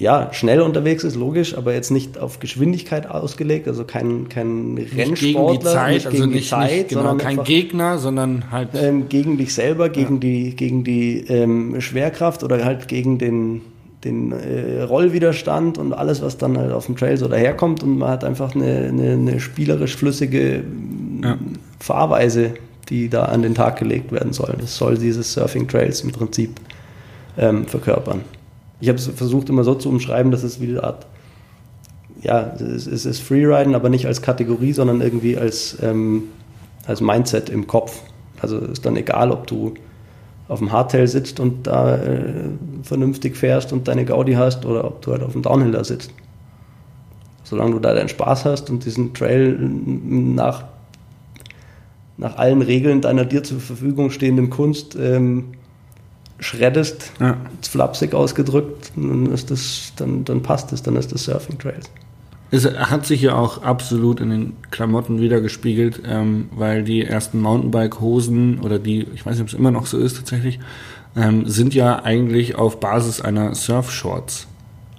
ja, 0.00 0.32
schnell 0.32 0.60
unterwegs 0.60 1.02
ist, 1.02 1.16
logisch, 1.16 1.56
aber 1.58 1.74
jetzt 1.74 1.90
nicht 1.90 2.18
auf 2.18 2.38
Geschwindigkeit 2.38 3.10
ausgelegt, 3.10 3.66
also 3.66 3.82
kein, 3.82 4.28
kein 4.28 4.74
Nicht 4.74 4.96
Rennsportler, 4.96 5.50
gegen 5.50 5.58
die 5.58 5.64
Zeit, 5.64 5.94
nicht 5.94 6.06
also 6.06 6.18
gegen 6.18 6.30
nicht, 6.30 6.44
die 6.44 6.48
Zeit, 6.48 6.70
nicht 6.70 6.88
genau, 6.90 7.02
sondern 7.02 7.18
kein 7.18 7.42
Gegner, 7.42 7.98
sondern 7.98 8.50
halt 8.52 8.68
ähm, 8.74 9.08
gegen 9.08 9.38
dich 9.38 9.52
selber, 9.52 9.88
gegen 9.88 10.20
die, 10.20 10.54
gegen 10.54 10.84
die 10.84 11.24
ähm, 11.26 11.80
Schwerkraft 11.80 12.44
oder 12.44 12.64
halt 12.64 12.86
gegen 12.86 13.18
den, 13.18 13.62
den 14.04 14.30
äh, 14.30 14.82
Rollwiderstand 14.82 15.78
und 15.78 15.92
alles, 15.92 16.22
was 16.22 16.38
dann 16.38 16.56
halt 16.56 16.70
auf 16.70 16.86
dem 16.86 16.96
Trail 16.96 17.16
so 17.16 17.26
daherkommt 17.26 17.82
und 17.82 17.98
man 17.98 18.10
hat 18.10 18.22
einfach 18.22 18.54
eine, 18.54 18.86
eine, 18.88 19.12
eine 19.14 19.40
spielerisch 19.40 19.96
flüssige 19.96 20.62
Ja. 21.24 21.38
Fahrweise, 21.80 22.54
die 22.88 23.08
da 23.08 23.24
an 23.24 23.42
den 23.42 23.56
Tag 23.56 23.80
gelegt 23.80 24.12
werden 24.12 24.32
soll. 24.32 24.54
Das 24.60 24.76
soll 24.76 24.96
dieses 24.96 25.32
Surfing 25.32 25.66
Trails 25.66 26.02
im 26.02 26.12
Prinzip 26.12 26.60
ähm, 27.36 27.66
verkörpern. 27.66 28.20
Ich 28.80 28.88
habe 28.88 28.98
es 28.98 29.06
versucht 29.06 29.48
immer 29.48 29.64
so 29.64 29.74
zu 29.74 29.88
umschreiben, 29.88 30.30
dass 30.30 30.42
es 30.42 30.60
wie 30.60 30.68
eine 30.68 30.84
Art, 30.84 31.06
ja, 32.22 32.54
es, 32.54 32.86
es 32.86 33.04
ist 33.04 33.20
Freeriden, 33.20 33.74
aber 33.74 33.88
nicht 33.88 34.06
als 34.06 34.22
Kategorie, 34.22 34.72
sondern 34.72 35.00
irgendwie 35.00 35.36
als, 35.36 35.76
ähm, 35.82 36.24
als 36.86 37.00
Mindset 37.00 37.48
im 37.48 37.66
Kopf. 37.66 38.02
Also 38.40 38.58
ist 38.58 38.86
dann 38.86 38.96
egal, 38.96 39.32
ob 39.32 39.46
du 39.46 39.74
auf 40.48 40.60
dem 40.60 40.72
Hardtail 40.72 41.06
sitzt 41.06 41.40
und 41.40 41.66
da 41.66 41.96
äh, 41.96 42.48
vernünftig 42.82 43.36
fährst 43.36 43.72
und 43.72 43.86
deine 43.86 44.04
Gaudi 44.04 44.32
hast 44.32 44.64
oder 44.64 44.84
ob 44.84 45.02
du 45.02 45.12
halt 45.12 45.22
auf 45.22 45.32
dem 45.32 45.42
Downhill 45.42 45.72
da 45.72 45.84
sitzt. 45.84 46.10
Solange 47.44 47.72
du 47.72 47.78
da 47.78 47.94
deinen 47.94 48.08
Spaß 48.08 48.44
hast 48.44 48.70
und 48.70 48.84
diesen 48.84 49.14
Trail 49.14 49.58
nach, 49.58 50.64
nach 52.16 52.36
allen 52.36 52.62
Regeln 52.62 53.00
deiner 53.00 53.24
dir 53.24 53.42
zur 53.42 53.60
Verfügung 53.60 54.10
stehenden 54.10 54.50
Kunst 54.50 54.96
ähm, 54.96 55.52
schreddest, 56.38 57.12
Ja. 57.20 57.36
flapsig 57.62 58.14
ausgedrückt, 58.14 58.92
dann, 58.96 59.26
ist 59.32 59.50
das, 59.50 59.92
dann, 59.96 60.24
dann 60.24 60.42
passt 60.42 60.72
es, 60.72 60.82
dann 60.82 60.96
ist 60.96 61.12
das 61.12 61.24
Surfing 61.24 61.58
Trails. 61.58 61.90
Es 62.50 62.64
hat 62.64 63.04
sich 63.04 63.20
ja 63.22 63.34
auch 63.34 63.62
absolut 63.62 64.20
in 64.20 64.30
den 64.30 64.52
Klamotten 64.70 65.20
wiedergespiegelt, 65.20 66.02
ähm, 66.06 66.48
weil 66.56 66.82
die 66.82 67.04
ersten 67.04 67.40
Mountainbike-Hosen 67.40 68.60
oder 68.60 68.78
die, 68.78 69.06
ich 69.14 69.26
weiß 69.26 69.34
nicht, 69.34 69.42
ob 69.42 69.48
es 69.48 69.54
immer 69.54 69.70
noch 69.70 69.84
so 69.86 69.98
ist 69.98 70.16
tatsächlich, 70.16 70.58
ähm, 71.14 71.46
sind 71.46 71.74
ja 71.74 72.02
eigentlich 72.04 72.56
auf 72.56 72.80
Basis 72.80 73.20
einer 73.20 73.54
Surf-Shorts. 73.54 74.46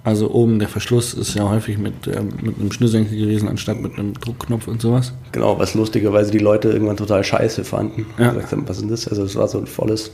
Also 0.04 0.30
oben 0.30 0.58
der 0.60 0.68
Verschluss 0.68 1.12
ist 1.12 1.34
ja 1.34 1.48
häufig 1.48 1.76
mit, 1.76 2.06
ähm, 2.06 2.30
mit 2.40 2.58
einem 2.58 2.72
Schnürsenkel 2.72 3.18
gewesen, 3.18 3.48
anstatt 3.48 3.80
mit 3.80 3.98
einem 3.98 4.14
Druckknopf 4.14 4.66
und 4.68 4.80
sowas. 4.80 5.12
Genau, 5.32 5.58
was 5.58 5.74
lustigerweise 5.74 6.30
die 6.30 6.38
Leute 6.38 6.70
irgendwann 6.70 6.96
total 6.96 7.22
scheiße 7.24 7.64
fanden. 7.64 8.06
Ja. 8.16 8.30
Gesagt 8.30 8.52
haben, 8.52 8.68
was 8.68 8.76
ist 8.76 8.82
denn 8.82 8.90
das? 8.90 9.08
Also 9.08 9.24
es 9.24 9.36
war 9.36 9.48
so 9.48 9.58
ein 9.58 9.66
volles 9.66 10.12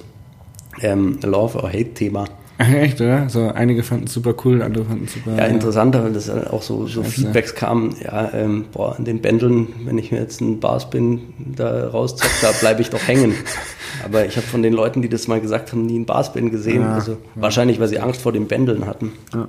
ähm, 0.80 1.18
Love- 1.22 1.58
or 1.62 1.68
Hate-Thema. 1.68 2.26
Echt, 2.58 3.00
oder? 3.02 3.28
So, 3.28 3.48
einige 3.48 3.82
fanden 3.82 4.06
es 4.06 4.14
super 4.14 4.34
cool, 4.44 4.62
andere 4.62 4.86
fanden 4.86 5.04
es 5.04 5.12
super. 5.12 5.36
Ja, 5.36 5.44
interessanter, 5.44 6.02
weil 6.04 6.14
das 6.14 6.30
auch 6.30 6.62
so, 6.62 6.86
so. 6.86 7.02
Feedbacks 7.02 7.54
kamen, 7.54 7.94
ja, 8.02 8.32
ähm, 8.32 8.64
boah, 8.72 8.96
an 8.96 9.04
den 9.04 9.20
Bändeln, 9.20 9.68
wenn 9.84 9.98
ich 9.98 10.10
mir 10.10 10.20
jetzt 10.20 10.40
einen 10.40 10.58
Barspin 10.58 11.34
da 11.38 11.88
rauszock, 11.88 12.30
da 12.40 12.52
bleibe 12.52 12.80
ich 12.80 12.88
doch 12.88 13.06
hängen. 13.06 13.34
Aber 14.04 14.24
ich 14.24 14.36
habe 14.36 14.46
von 14.46 14.62
den 14.62 14.72
Leuten, 14.72 15.02
die 15.02 15.10
das 15.10 15.28
mal 15.28 15.40
gesagt 15.40 15.72
haben, 15.72 15.84
nie 15.84 15.96
einen 15.96 16.06
Barspin 16.06 16.50
gesehen. 16.50 16.82
Ja, 16.82 16.94
also 16.94 17.18
wahrscheinlich, 17.34 17.78
weil 17.78 17.88
sie 17.88 17.98
Angst 17.98 18.22
vor 18.22 18.32
den 18.32 18.46
Bändeln 18.46 18.86
hatten. 18.86 19.12
Ja. 19.34 19.48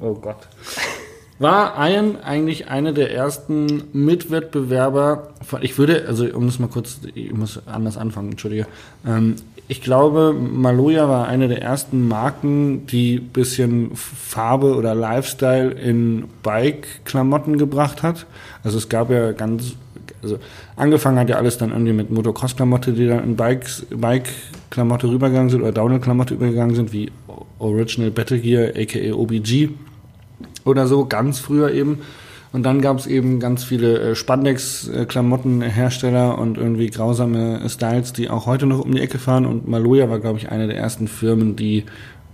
Oh 0.00 0.14
Gott. 0.14 0.48
War 1.38 1.74
Iron 1.90 2.16
eigentlich 2.16 2.68
eine 2.68 2.92
der 2.92 3.12
ersten 3.12 3.84
Mitwettbewerber 3.92 5.30
von, 5.42 5.62
ich 5.62 5.76
würde, 5.78 6.04
also 6.06 6.26
um 6.26 6.46
das 6.46 6.58
mal 6.58 6.68
kurz, 6.68 7.00
ich 7.14 7.32
muss 7.32 7.60
anders 7.66 7.96
anfangen, 7.96 8.30
entschuldige. 8.30 8.66
Ähm, 9.06 9.36
ich 9.66 9.80
glaube, 9.80 10.34
Maloja 10.34 11.08
war 11.08 11.26
eine 11.26 11.48
der 11.48 11.62
ersten 11.62 12.06
Marken, 12.06 12.86
die 12.86 13.18
bisschen 13.18 13.92
Farbe 13.94 14.76
oder 14.76 14.94
Lifestyle 14.94 15.70
in 15.70 16.24
Bike-Klamotten 16.42 17.56
gebracht 17.56 18.02
hat. 18.02 18.26
Also 18.62 18.76
es 18.76 18.90
gab 18.90 19.10
ja 19.10 19.32
ganz, 19.32 19.74
also 20.22 20.38
angefangen 20.76 21.18
hat 21.18 21.30
ja 21.30 21.36
alles 21.36 21.56
dann 21.56 21.70
irgendwie 21.70 21.94
mit 21.94 22.10
Motocross-Klamotte, 22.10 22.92
die 22.92 23.06
dann 23.06 23.24
in 23.24 23.36
Bike-Klamotte 23.36 25.08
rübergegangen 25.08 25.48
sind 25.48 25.62
oder 25.62 25.72
Downhill-Klamotte 25.72 26.34
übergegangen 26.34 26.74
sind, 26.74 26.92
wie 26.92 27.10
Original 27.58 28.10
Battle 28.10 28.40
Gear, 28.40 28.72
aka 28.76 29.14
OBG 29.14 29.70
oder 30.66 30.86
so, 30.86 31.06
ganz 31.06 31.38
früher 31.38 31.72
eben. 31.72 32.00
Und 32.54 32.62
dann 32.62 32.80
gab 32.80 32.98
es 33.00 33.06
eben 33.08 33.40
ganz 33.40 33.64
viele 33.64 33.98
äh, 33.98 34.14
Spandex-Klamottenhersteller 34.14 36.38
und 36.38 36.56
irgendwie 36.56 36.86
grausame 36.86 37.68
Styles, 37.68 38.12
die 38.12 38.30
auch 38.30 38.46
heute 38.46 38.66
noch 38.66 38.78
um 38.78 38.94
die 38.94 39.00
Ecke 39.00 39.18
fahren. 39.18 39.44
Und 39.44 39.66
Maloja 39.66 40.08
war, 40.08 40.20
glaube 40.20 40.38
ich, 40.38 40.50
eine 40.50 40.68
der 40.68 40.76
ersten 40.76 41.08
Firmen, 41.08 41.56
die 41.56 41.82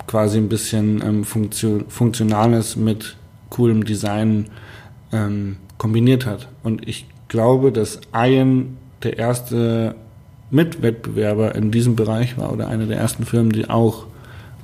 quasi 0.07 0.37
ein 0.37 0.51
bisschen 0.51 1.03
ähm, 1.03 1.25
Funktion 1.25 1.87
Funktionales 1.89 2.77
mit 2.77 3.17
coolem 3.49 3.85
Design 3.85 4.51
ähm, 5.11 5.57
kombiniert 5.79 6.27
hat. 6.27 6.49
Und 6.63 6.87
ich 6.87 7.07
glaube, 7.29 7.73
dass 7.73 7.99
Iron 8.13 8.77
der 9.03 9.19
erste 9.19 9.95
Mitwettbewerber 10.51 11.55
in 11.55 11.71
diesem 11.71 11.97
Bereich 11.97 12.37
war 12.37 12.53
oder 12.53 12.69
eine 12.69 12.87
der 12.87 12.99
ersten 12.99 13.25
Firmen, 13.25 13.53
die 13.53 13.71
auch 13.71 14.05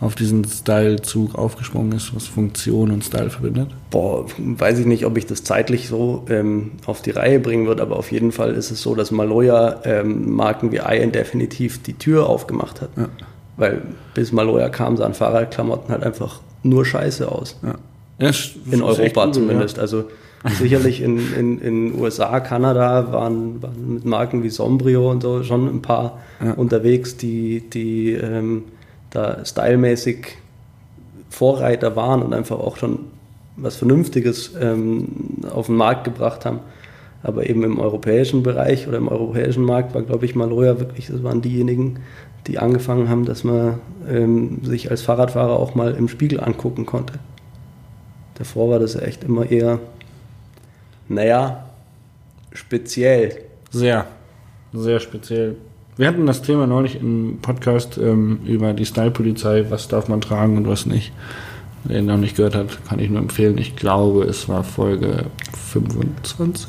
auf 0.01 0.15
diesen 0.15 0.45
Style-Zug 0.45 1.35
aufgesprungen 1.35 1.93
ist, 1.93 2.15
was 2.15 2.27
Funktion 2.27 2.91
und 2.91 3.05
Style 3.05 3.31
verbindet? 3.31 3.71
Boah, 3.91 4.27
weiß 4.39 4.79
ich 4.79 4.87
nicht, 4.87 5.07
ob 5.07 5.17
ich 5.17 5.27
das 5.27 5.43
zeitlich 5.43 5.89
so 5.89 6.25
ähm, 6.29 6.73
auf 6.85 7.03
die 7.03 7.11
Reihe 7.11 7.41
bringen 7.41 7.67
würde, 7.67 7.83
aber 7.83 7.97
auf 7.97 8.13
jeden 8.13 8.33
Fall 8.33 8.55
ist 8.55 8.71
es 8.71 8.83
so, 8.83 8.95
dass 8.95 9.11
Maloja 9.11 9.81
ähm, 9.85 10.35
Marken 10.35 10.73
wie 10.73 10.81
Iron 10.87 11.13
definitiv 11.13 11.83
die 11.83 11.95
Tür 11.95 12.29
aufgemacht 12.29 12.81
hat. 12.81 12.91
Ja. 12.97 13.09
Weil 13.57 13.83
bis 14.15 14.33
Maloja 14.33 14.69
kam, 14.69 14.97
sahen 14.97 15.15
Fahrradklamotten 15.15 15.91
halt 15.91 16.03
einfach 16.03 16.41
nur 16.63 16.85
scheiße 16.85 17.31
aus. 17.31 17.59
Ja. 17.63 17.77
Ja, 18.19 18.31
In 18.71 18.83
Europa 18.83 19.31
zumindest. 19.33 19.79
Also 19.79 20.05
sicherlich 20.59 21.03
in, 21.03 21.35
in, 21.35 21.61
in 21.61 22.01
USA, 22.01 22.41
Kanada 22.41 23.13
waren, 23.13 23.63
waren 23.63 23.95
mit 23.95 24.05
Marken 24.05 24.43
wie 24.43 24.49
Sombrio 24.49 25.11
und 25.11 25.23
so 25.23 25.43
schon 25.43 25.67
ein 25.67 25.83
paar 25.83 26.19
unterwegs, 26.57 27.17
die, 27.17 27.63
die 27.69 28.13
ähm, 28.13 28.65
da 29.11 29.45
stylmäßig 29.45 30.39
Vorreiter 31.31 31.97
waren 31.97 32.23
und 32.23 32.33
einfach 32.33 32.59
auch 32.59 32.77
schon 32.77 33.01
was 33.57 33.77
Vernünftiges 33.77 34.53
ähm, 34.61 35.09
auf 35.51 35.67
den 35.67 35.77
Markt 35.77 36.05
gebracht 36.05 36.45
haben. 36.45 36.61
Aber 37.23 37.49
eben 37.49 37.65
im 37.65 37.81
europäischen 37.81 38.43
Bereich 38.43 38.87
oder 38.87 38.99
im 38.99 39.09
europäischen 39.09 39.65
Markt 39.65 39.95
war, 39.95 40.03
glaube 40.03 40.27
ich, 40.27 40.35
Maloja 40.35 40.79
wirklich, 40.79 41.09
das 41.09 41.23
waren 41.25 41.43
diejenigen, 41.43 42.01
die 42.47 42.59
angefangen 42.59 43.09
haben, 43.09 43.25
dass 43.25 43.43
man 43.43 43.81
ähm, 44.09 44.61
sich 44.63 44.91
als 44.91 45.03
Fahrradfahrer 45.03 45.59
auch 45.59 45.75
mal 45.75 45.95
im 45.95 46.09
Spiegel 46.09 46.41
angucken 46.41 46.87
konnte. 46.87 47.15
Davor 48.35 48.71
war 48.71 48.79
das 48.79 48.95
ja 48.95 49.01
echt 49.01 49.25
immer 49.25 49.51
eher, 49.51 49.81
naja, 51.09 51.71
speziell. 52.53 53.43
Sehr, 53.71 54.07
sehr 54.73 55.01
speziell. 55.01 55.57
Wir 55.97 56.09
hatten 56.09 56.27
das 56.27 56.43
Thema 56.43 56.67
neulich 56.67 57.01
im 57.01 57.39
Podcast 57.41 57.97
ähm, 57.99 58.41
über 58.45 58.75
die 58.75 58.85
Style-Polizei, 58.85 59.67
was 59.71 59.89
darf 59.89 60.09
man 60.09 60.21
tragen 60.21 60.57
und 60.59 60.69
was 60.69 60.85
nicht. 60.87 61.13
Wer 61.85 62.01
ihn 62.01 62.07
noch 62.07 62.19
nicht 62.19 62.37
gehört 62.37 62.55
hat, 62.55 62.85
kann 62.87 62.99
ich 62.99 63.09
nur 63.09 63.21
empfehlen. 63.21 63.57
Ich 63.59 63.77
glaube, 63.77 64.25
es 64.25 64.49
war 64.49 64.63
Folge 64.65 65.27
25. 65.71 66.67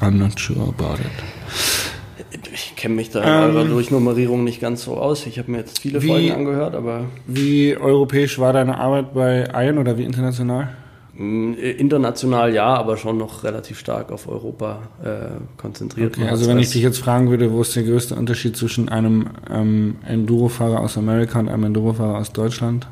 I'm 0.00 0.12
not 0.12 0.38
sure 0.38 0.60
about 0.68 0.94
it. 1.00 2.42
Ich 2.52 2.74
kenne 2.76 2.94
mich 2.96 3.10
da 3.10 3.20
in 3.22 3.28
Ähm, 3.50 3.56
eurer 3.56 3.64
Durchnummerierung 3.66 4.42
nicht 4.44 4.60
ganz 4.60 4.82
so 4.84 4.96
aus. 4.96 5.26
Ich 5.26 5.38
habe 5.38 5.50
mir 5.52 5.58
jetzt 5.58 5.78
viele 5.80 6.02
wie- 6.02 6.08
Folgen 6.08 6.32
angehört, 6.32 6.74
aber 6.74 7.04
Wie 7.26 7.76
europäisch 7.76 8.38
war 8.38 8.52
deine 8.52 8.78
Arbeit 8.78 9.14
bei 9.14 9.48
Iron 9.54 9.78
oder 9.78 9.96
wie 9.96 10.04
international? 10.04 10.70
Mh, 11.18 11.56
international 11.58 12.54
ja, 12.54 12.74
aber 12.74 12.96
schon 12.96 13.18
noch 13.18 13.44
relativ 13.44 13.78
stark 13.78 14.10
auf 14.10 14.28
Europa 14.28 14.82
äh, 15.02 15.60
konzentriert. 15.60 16.16
Okay, 16.16 16.28
also 16.28 16.48
wenn 16.48 16.58
ich 16.58 16.70
dich 16.70 16.82
jetzt 16.82 16.98
fragen 16.98 17.28
würde, 17.30 17.52
wo 17.52 17.60
ist 17.60 17.76
der 17.76 17.82
größte 17.82 18.14
Unterschied 18.14 18.56
zwischen 18.56 18.88
einem 18.88 19.28
ähm, 19.50 19.96
Enduro-Fahrer 20.06 20.80
aus 20.80 20.96
Amerika 20.96 21.38
und 21.40 21.48
einem 21.48 21.64
Enduro-Fahrer 21.64 22.18
aus 22.18 22.32
Deutschland? 22.32 22.86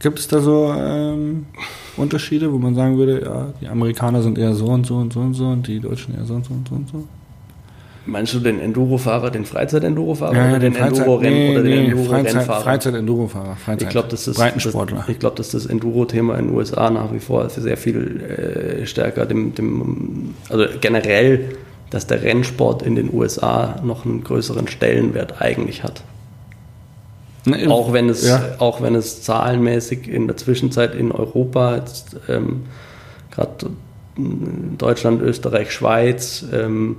Gibt 0.00 0.18
es 0.18 0.28
da 0.28 0.40
so 0.40 0.74
ähm, 0.76 1.46
Unterschiede, 1.96 2.52
wo 2.52 2.58
man 2.58 2.74
sagen 2.74 2.98
würde, 2.98 3.22
ja, 3.22 3.46
die 3.60 3.68
Amerikaner 3.68 4.22
sind 4.22 4.38
eher 4.38 4.54
so 4.54 4.66
und 4.66 4.86
so 4.86 4.96
und 4.96 5.12
so 5.12 5.20
und 5.20 5.34
so 5.34 5.46
und 5.46 5.66
die 5.66 5.80
Deutschen 5.80 6.14
eher 6.14 6.26
so 6.26 6.34
und 6.34 6.44
so 6.44 6.54
und 6.54 6.68
so 6.68 6.74
und 6.74 6.88
so? 6.88 7.08
Meinst 8.06 8.32
du 8.34 8.40
den 8.40 8.60
Enduro-Fahrer, 8.60 9.30
den 9.30 9.44
Freizeit-Enduro-Fahrer 9.44 10.34
Ja, 10.36 10.48
oder 10.50 10.58
den, 10.60 10.76
Enduro-Renn 10.76 11.32
nee, 11.32 11.50
oder 11.50 11.62
den 11.62 11.70
nee, 11.70 11.84
Enduro-Rennfahrer? 11.90 12.44
Freizeit- 12.44 12.62
Freizeit-Enduro-Fahrer, 12.62 13.56
Freizeit, 13.56 13.82
Ich 13.82 13.88
glaube, 13.88 14.08
das 14.08 14.28
ist 14.28 14.36
Breitensportler. 14.36 14.98
Das, 14.98 15.08
ich 15.08 15.18
glaube, 15.18 15.36
dass 15.36 15.50
das 15.50 15.66
Enduro-Thema 15.66 16.38
in 16.38 16.46
den 16.48 16.56
USA 16.56 16.88
nach 16.90 17.12
wie 17.12 17.18
vor 17.18 17.48
sehr 17.50 17.76
viel 17.76 18.20
äh, 18.82 18.86
stärker 18.86 19.26
dem, 19.26 19.54
dem, 19.54 20.34
also 20.48 20.64
generell, 20.80 21.56
dass 21.90 22.06
der 22.06 22.22
Rennsport 22.22 22.82
in 22.82 22.94
den 22.94 23.12
USA 23.12 23.80
noch 23.82 24.04
einen 24.04 24.22
größeren 24.22 24.68
Stellenwert 24.68 25.40
eigentlich 25.42 25.82
hat. 25.82 26.02
Ne, 27.44 27.68
Auch 27.68 27.92
wenn 27.92 28.08
es, 28.08 28.26
ja. 28.26 28.42
auch 28.58 28.82
wenn 28.82 28.94
es 28.94 29.22
zahlenmäßig 29.22 30.08
in 30.08 30.26
der 30.26 30.36
Zwischenzeit 30.36 30.94
in 30.94 31.12
Europa, 31.12 31.76
jetzt, 31.76 32.16
ähm, 32.28 32.62
gerade 33.30 33.70
Deutschland, 34.78 35.22
Österreich, 35.22 35.70
Schweiz, 35.72 36.44
ähm, 36.52 36.96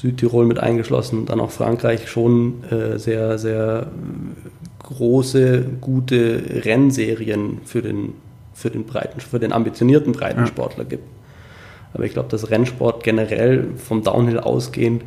Südtirol 0.00 0.46
mit 0.46 0.60
eingeschlossen 0.60 1.26
dann 1.26 1.40
auch 1.40 1.50
Frankreich 1.50 2.08
schon 2.08 2.62
äh, 2.70 2.98
sehr, 2.98 3.36
sehr 3.38 3.88
große, 4.84 5.64
gute 5.80 6.40
Rennserien 6.64 7.58
für 7.64 7.82
den, 7.82 8.12
für 8.54 8.70
den 8.70 8.84
breiten, 8.84 9.20
für 9.20 9.40
den 9.40 9.52
ambitionierten 9.52 10.12
Breitensportler 10.12 10.84
gibt. 10.84 11.02
Aber 11.94 12.04
ich 12.04 12.12
glaube, 12.12 12.28
dass 12.28 12.48
Rennsport 12.50 13.02
generell 13.02 13.66
vom 13.76 14.04
Downhill 14.04 14.38
ausgehend 14.38 15.02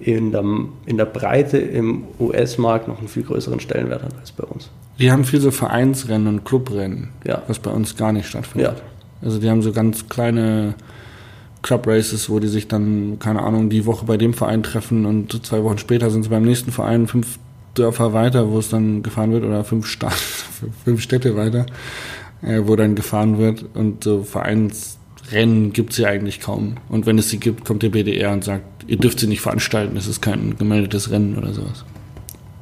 in 0.00 0.32
der, 0.32 0.44
in 0.86 0.96
der 0.96 1.04
Breite 1.04 1.58
im 1.58 2.04
US-Markt 2.18 2.88
noch 2.88 2.98
einen 2.98 3.08
viel 3.08 3.22
größeren 3.22 3.60
Stellenwert 3.60 4.02
hat 4.02 4.14
als 4.18 4.32
bei 4.32 4.44
uns. 4.44 4.70
Die 4.98 5.12
haben 5.12 5.24
viel 5.24 5.40
so 5.40 5.50
Vereinsrennen 5.52 6.26
und 6.26 6.44
Clubrennen, 6.44 7.10
Ja. 7.24 7.42
was 7.46 7.60
bei 7.60 7.70
uns 7.70 7.96
gar 7.96 8.12
nicht 8.12 8.26
stattfindet. 8.26 8.74
Ja. 8.76 8.82
Also 9.24 9.38
die 9.38 9.48
haben 9.48 9.62
so 9.62 9.72
ganz 9.72 10.08
kleine 10.08 10.74
Club 11.62 11.86
Races, 11.86 12.28
wo 12.28 12.40
die 12.40 12.48
sich 12.48 12.68
dann, 12.68 13.18
keine 13.18 13.42
Ahnung, 13.42 13.70
die 13.70 13.86
Woche 13.86 14.04
bei 14.04 14.16
dem 14.16 14.34
Verein 14.34 14.62
treffen 14.62 15.06
und 15.06 15.46
zwei 15.46 15.62
Wochen 15.62 15.78
später 15.78 16.10
sind 16.10 16.24
sie 16.24 16.28
beim 16.28 16.42
nächsten 16.42 16.72
Verein 16.72 17.06
fünf 17.06 17.38
Dörfer 17.74 18.12
weiter, 18.12 18.50
wo 18.50 18.58
es 18.58 18.68
dann 18.68 19.02
gefahren 19.02 19.32
wird, 19.32 19.44
oder 19.44 19.64
fünf, 19.64 19.86
Sta 19.86 20.10
fünf 20.84 21.00
Städte 21.00 21.36
weiter, 21.36 21.66
äh, 22.42 22.60
wo 22.64 22.76
dann 22.76 22.94
gefahren 22.94 23.38
wird. 23.38 23.64
Und 23.74 24.04
so 24.04 24.22
Vereinsrennen 24.22 25.72
gibt's 25.72 25.96
ja 25.96 26.08
eigentlich 26.08 26.40
kaum. 26.40 26.74
Und 26.88 27.06
wenn 27.06 27.18
es 27.18 27.30
sie 27.30 27.38
gibt, 27.38 27.64
kommt 27.64 27.82
der 27.82 27.90
BDR 27.90 28.32
und 28.32 28.44
sagt, 28.44 28.64
ihr 28.86 28.98
dürft 28.98 29.20
sie 29.20 29.26
nicht 29.26 29.40
veranstalten, 29.40 29.96
es 29.96 30.06
ist 30.06 30.20
kein 30.20 30.56
gemeldetes 30.58 31.10
Rennen 31.10 31.38
oder 31.38 31.52
sowas. 31.54 31.84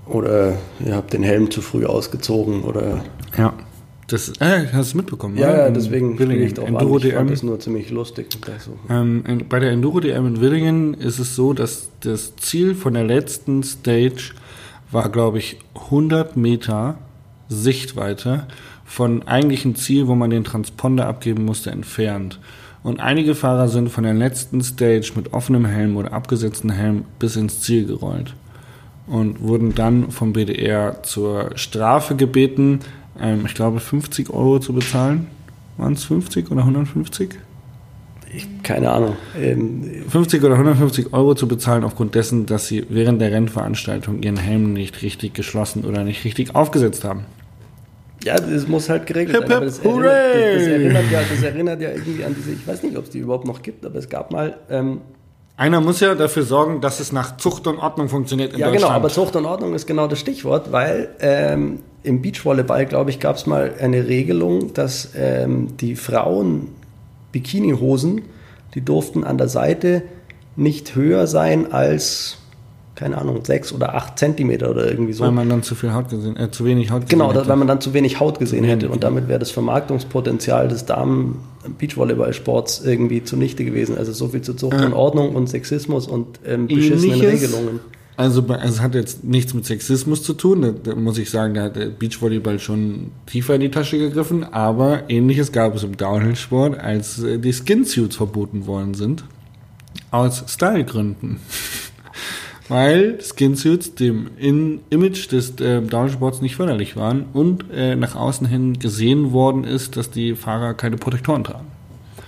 Oder 0.06 0.58
ihr 0.84 0.94
habt 0.94 1.12
den 1.12 1.22
Helm 1.22 1.50
zu 1.50 1.62
früh 1.62 1.86
ausgezogen 1.86 2.62
oder. 2.62 3.04
Ja. 3.36 3.54
Das, 4.10 4.28
äh, 4.40 4.66
hast 4.72 4.92
du 4.92 4.96
mitbekommen, 4.96 5.36
Ja, 5.36 5.56
ja, 5.56 5.70
deswegen 5.70 6.14
spiele 6.14 6.34
ich 6.34 6.54
drauf 6.54 6.66
Enduro 6.66 6.96
an. 6.96 7.02
Ich 7.02 7.10
DM. 7.10 7.28
das 7.28 7.42
nur 7.44 7.60
ziemlich 7.60 7.90
lustig. 7.90 8.26
So, 8.58 8.72
Ähm, 8.92 9.22
in, 9.26 9.48
bei 9.48 9.60
der 9.60 9.70
Enduro 9.70 10.00
DM 10.00 10.26
in 10.26 10.40
Willingen 10.40 10.94
ist 10.94 11.20
es 11.20 11.36
so, 11.36 11.52
dass 11.52 11.90
das 12.00 12.34
Ziel 12.36 12.74
von 12.74 12.94
der 12.94 13.04
letzten 13.04 13.62
Stage 13.62 14.32
war, 14.90 15.10
glaube 15.10 15.38
ich, 15.38 15.58
100 15.74 16.36
Meter 16.36 16.98
Sichtweite 17.48 18.48
von 18.84 19.26
eigentlichen 19.28 19.76
Ziel, 19.76 20.08
wo 20.08 20.16
man 20.16 20.30
den 20.30 20.42
Transponder 20.42 21.06
abgeben 21.06 21.44
musste, 21.44 21.70
entfernt. 21.70 22.40
Und 22.82 22.98
einige 22.98 23.36
Fahrer 23.36 23.68
sind 23.68 23.90
von 23.90 24.02
der 24.02 24.14
letzten 24.14 24.62
Stage 24.62 25.12
mit 25.14 25.32
offenem 25.32 25.66
Helm 25.66 25.96
oder 25.96 26.12
abgesetztem 26.12 26.70
Helm 26.70 27.04
bis 27.20 27.36
ins 27.36 27.60
Ziel 27.60 27.86
gerollt 27.86 28.34
und 29.06 29.40
wurden 29.40 29.74
dann 29.74 30.10
vom 30.10 30.32
BDR 30.32 31.02
zur 31.02 31.50
Strafe 31.56 32.16
gebeten, 32.16 32.80
ähm, 33.18 33.44
ich 33.46 33.54
glaube 33.54 33.80
50 33.80 34.30
Euro 34.30 34.58
zu 34.58 34.72
bezahlen. 34.72 35.28
Waren 35.76 35.94
es 35.94 36.04
50 36.04 36.50
oder 36.50 36.60
150? 36.60 37.38
ich, 38.32 38.46
keine 38.62 38.90
Ahnung. 38.90 39.16
Ähm, 39.36 40.04
50 40.08 40.42
oder 40.42 40.54
150 40.54 41.12
Euro 41.12 41.34
zu 41.34 41.48
bezahlen 41.48 41.84
aufgrund 41.84 42.14
dessen, 42.14 42.46
dass 42.46 42.66
sie 42.66 42.86
während 42.88 43.20
der 43.20 43.32
Rennveranstaltung 43.32 44.22
ihren 44.22 44.36
Helm 44.36 44.72
nicht 44.72 45.02
richtig 45.02 45.34
geschlossen 45.34 45.84
oder 45.84 46.04
nicht 46.04 46.24
richtig 46.24 46.54
aufgesetzt 46.54 47.04
haben. 47.04 47.24
ja, 48.22 48.36
das 48.36 48.68
muss 48.68 48.88
halt 48.88 49.06
geregelt 49.06 49.36
Hip, 49.36 49.48
hip, 49.48 49.60
das, 49.60 49.80
das, 49.80 49.82
das, 49.82 50.66
erinnert 50.66 51.10
ja, 51.10 51.20
das 51.28 51.42
erinnert 51.42 51.80
ja 51.80 51.90
irgendwie 51.90 52.24
an 52.24 52.34
diese, 52.36 52.52
ich 52.52 52.66
weiß 52.66 52.82
nicht, 52.82 52.96
ob 52.96 53.04
es 53.04 53.10
die 53.10 53.18
überhaupt 53.18 53.46
noch 53.46 53.62
gibt, 53.62 53.84
aber 53.84 53.98
es 53.98 54.08
gab 54.08 54.30
mal. 54.30 54.58
Ähm, 54.68 55.00
Einer 55.60 55.82
muss 55.82 56.00
ja 56.00 56.14
dafür 56.14 56.44
sorgen, 56.44 56.80
dass 56.80 57.00
es 57.00 57.12
nach 57.12 57.36
Zucht 57.36 57.66
und 57.66 57.76
Ordnung 57.76 58.08
funktioniert 58.08 58.54
in 58.54 58.60
ja, 58.60 58.68
genau, 58.68 58.78
Deutschland. 58.78 58.96
aber 58.96 59.08
Zucht 59.10 59.36
und 59.36 59.44
Ordnung 59.44 59.74
ist 59.74 59.86
genau 59.86 60.06
das 60.06 60.18
Stichwort, 60.18 60.72
weil 60.72 61.10
ähm, 61.20 61.80
im 62.02 62.22
Beachvolleyball, 62.22 62.86
glaube 62.86 63.10
ich, 63.10 63.20
gab 63.20 63.36
es 63.36 63.44
mal 63.44 63.74
eine 63.78 64.08
Regelung, 64.08 64.72
dass 64.72 65.10
ähm, 65.14 65.76
die 65.76 65.96
Frauen 65.96 66.68
Bikinihosen, 67.32 68.22
die 68.72 68.80
durften 68.80 69.22
an 69.22 69.36
der 69.36 69.48
Seite 69.48 70.00
nicht 70.56 70.94
höher 70.94 71.26
sein 71.26 71.70
als, 71.70 72.38
keine 72.96 73.16
Ahnung, 73.18 73.44
sechs 73.44 73.72
oder 73.72 73.94
acht 73.94 74.18
Zentimeter 74.18 74.70
oder 74.70 74.90
irgendwie 74.90 75.12
so. 75.12 75.24
weil 75.24 75.30
man 75.30 75.48
dann 75.48 75.62
zu 75.62 75.74
viel 75.74 75.92
Haut 75.94 76.08
gesehen, 76.10 76.36
äh, 76.36 76.50
zu 76.50 76.64
wenig 76.64 76.90
Haut 76.90 77.02
gesehen 77.02 77.18
Genau, 77.18 77.32
hätte. 77.32 77.48
weil 77.48 77.56
man 77.56 77.68
dann 77.68 77.80
zu 77.80 77.94
wenig 77.94 78.20
Haut 78.20 78.38
gesehen 78.38 78.64
hätte 78.64 78.88
und 78.90 79.02
damit 79.04 79.28
wäre 79.28 79.38
das 79.38 79.50
Vermarktungspotenzial 79.52 80.68
des 80.68 80.84
Damen-Beachvolleyball-Sports 80.86 82.82
irgendwie 82.84 83.22
zunichte 83.24 83.64
gewesen. 83.64 83.96
Also 83.96 84.12
so 84.12 84.28
viel 84.28 84.42
zu 84.42 84.54
Zucht 84.54 84.74
Ja. 84.78 84.86
und 84.86 84.92
Ordnung 84.92 85.34
und 85.34 85.48
Sexismus 85.48 86.06
und 86.06 86.40
ähm, 86.46 86.66
beschissenen 86.66 87.16
Ähnliches. 87.20 87.42
Regelungen. 87.54 87.80
Also 88.16 88.44
es 88.62 88.80
hat 88.82 88.94
jetzt 88.94 89.24
nichts 89.24 89.54
mit 89.54 89.64
Sexismus 89.64 90.22
zu 90.22 90.34
tun, 90.34 90.60
da, 90.60 90.72
da 90.72 90.94
muss 90.94 91.16
ich 91.16 91.30
sagen, 91.30 91.54
da 91.54 91.62
hat 91.62 91.76
der 91.76 91.86
Beachvolleyball 91.86 92.58
schon 92.58 93.12
tiefer 93.24 93.54
in 93.54 93.62
die 93.62 93.70
Tasche 93.70 93.96
gegriffen, 93.98 94.44
aber 94.44 95.08
ähnliches 95.08 95.52
gab 95.52 95.74
es 95.74 95.84
im 95.84 95.96
Downhill-Sport, 95.96 96.78
als 96.78 97.22
äh, 97.22 97.38
die 97.38 97.52
Skinsuits 97.52 98.16
verboten 98.16 98.66
worden 98.66 98.92
sind. 98.92 99.24
Aus 100.10 100.44
Stylegründen. 100.48 101.38
Weil 102.70 103.18
Skinsuits 103.20 103.94
dem 103.96 104.30
in 104.38 104.80
Image 104.90 105.30
des 105.32 105.50
äh, 105.60 105.82
Downhill-Sports 105.82 106.40
nicht 106.40 106.56
förderlich 106.56 106.96
waren 106.96 107.24
und 107.32 107.64
äh, 107.74 107.96
nach 107.96 108.14
außen 108.16 108.46
hin 108.46 108.78
gesehen 108.78 109.32
worden 109.32 109.64
ist, 109.64 109.96
dass 109.96 110.10
die 110.10 110.34
Fahrer 110.36 110.74
keine 110.74 110.96
Protektoren 110.96 111.44
tragen. 111.44 111.66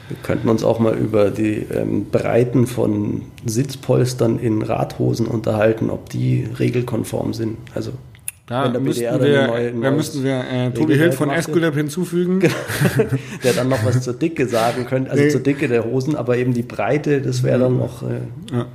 Wir 0.08 0.16
könnten 0.22 0.48
uns 0.48 0.62
auch 0.64 0.78
mal 0.80 0.94
über 0.98 1.30
die 1.30 1.64
ähm, 1.72 2.06
Breiten 2.10 2.66
von 2.66 3.22
Sitzpolstern 3.46 4.38
in 4.38 4.60
Radhosen 4.62 5.26
unterhalten, 5.26 5.88
ob 5.90 6.10
die 6.10 6.46
regelkonform 6.58 7.32
sind. 7.34 7.56
Also 7.74 7.92
Da 8.46 8.68
müssten 8.78 9.00
wir, 9.04 9.46
neue- 9.46 9.72
da 9.72 9.90
müssten 9.92 10.24
wir 10.24 10.44
äh, 10.52 10.70
Tobi 10.72 10.96
Hild 10.96 11.14
von. 11.14 11.30
Esculap 11.30 11.74
hinzufügen. 11.76 12.40
der 13.44 13.52
dann 13.54 13.68
noch 13.68 13.84
was 13.86 14.02
zur 14.02 14.14
Dicke 14.14 14.46
sagen 14.48 14.86
könnte, 14.86 15.10
also 15.12 15.22
Nee. 15.22 15.30
zur 15.30 15.40
Dicke 15.40 15.68
der 15.68 15.84
Hosen, 15.84 16.16
aber 16.16 16.36
eben 16.36 16.52
die 16.52 16.62
Breite, 16.64 17.22
das 17.22 17.42
wäre 17.44 17.60
dann 17.60 17.78
noch, 17.78 18.02
äh, 18.02 18.16
Ja. 18.52 18.66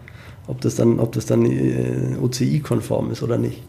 Ob 0.48 0.62
das 0.62 0.76
dann, 0.76 1.00
ob 1.00 1.12
das 1.14 1.26
dann 1.26 1.46
äh, 1.46 2.18
OCI-konform 2.22 3.12
ist 3.12 3.24
oder 3.24 3.38
nicht. 3.38 3.62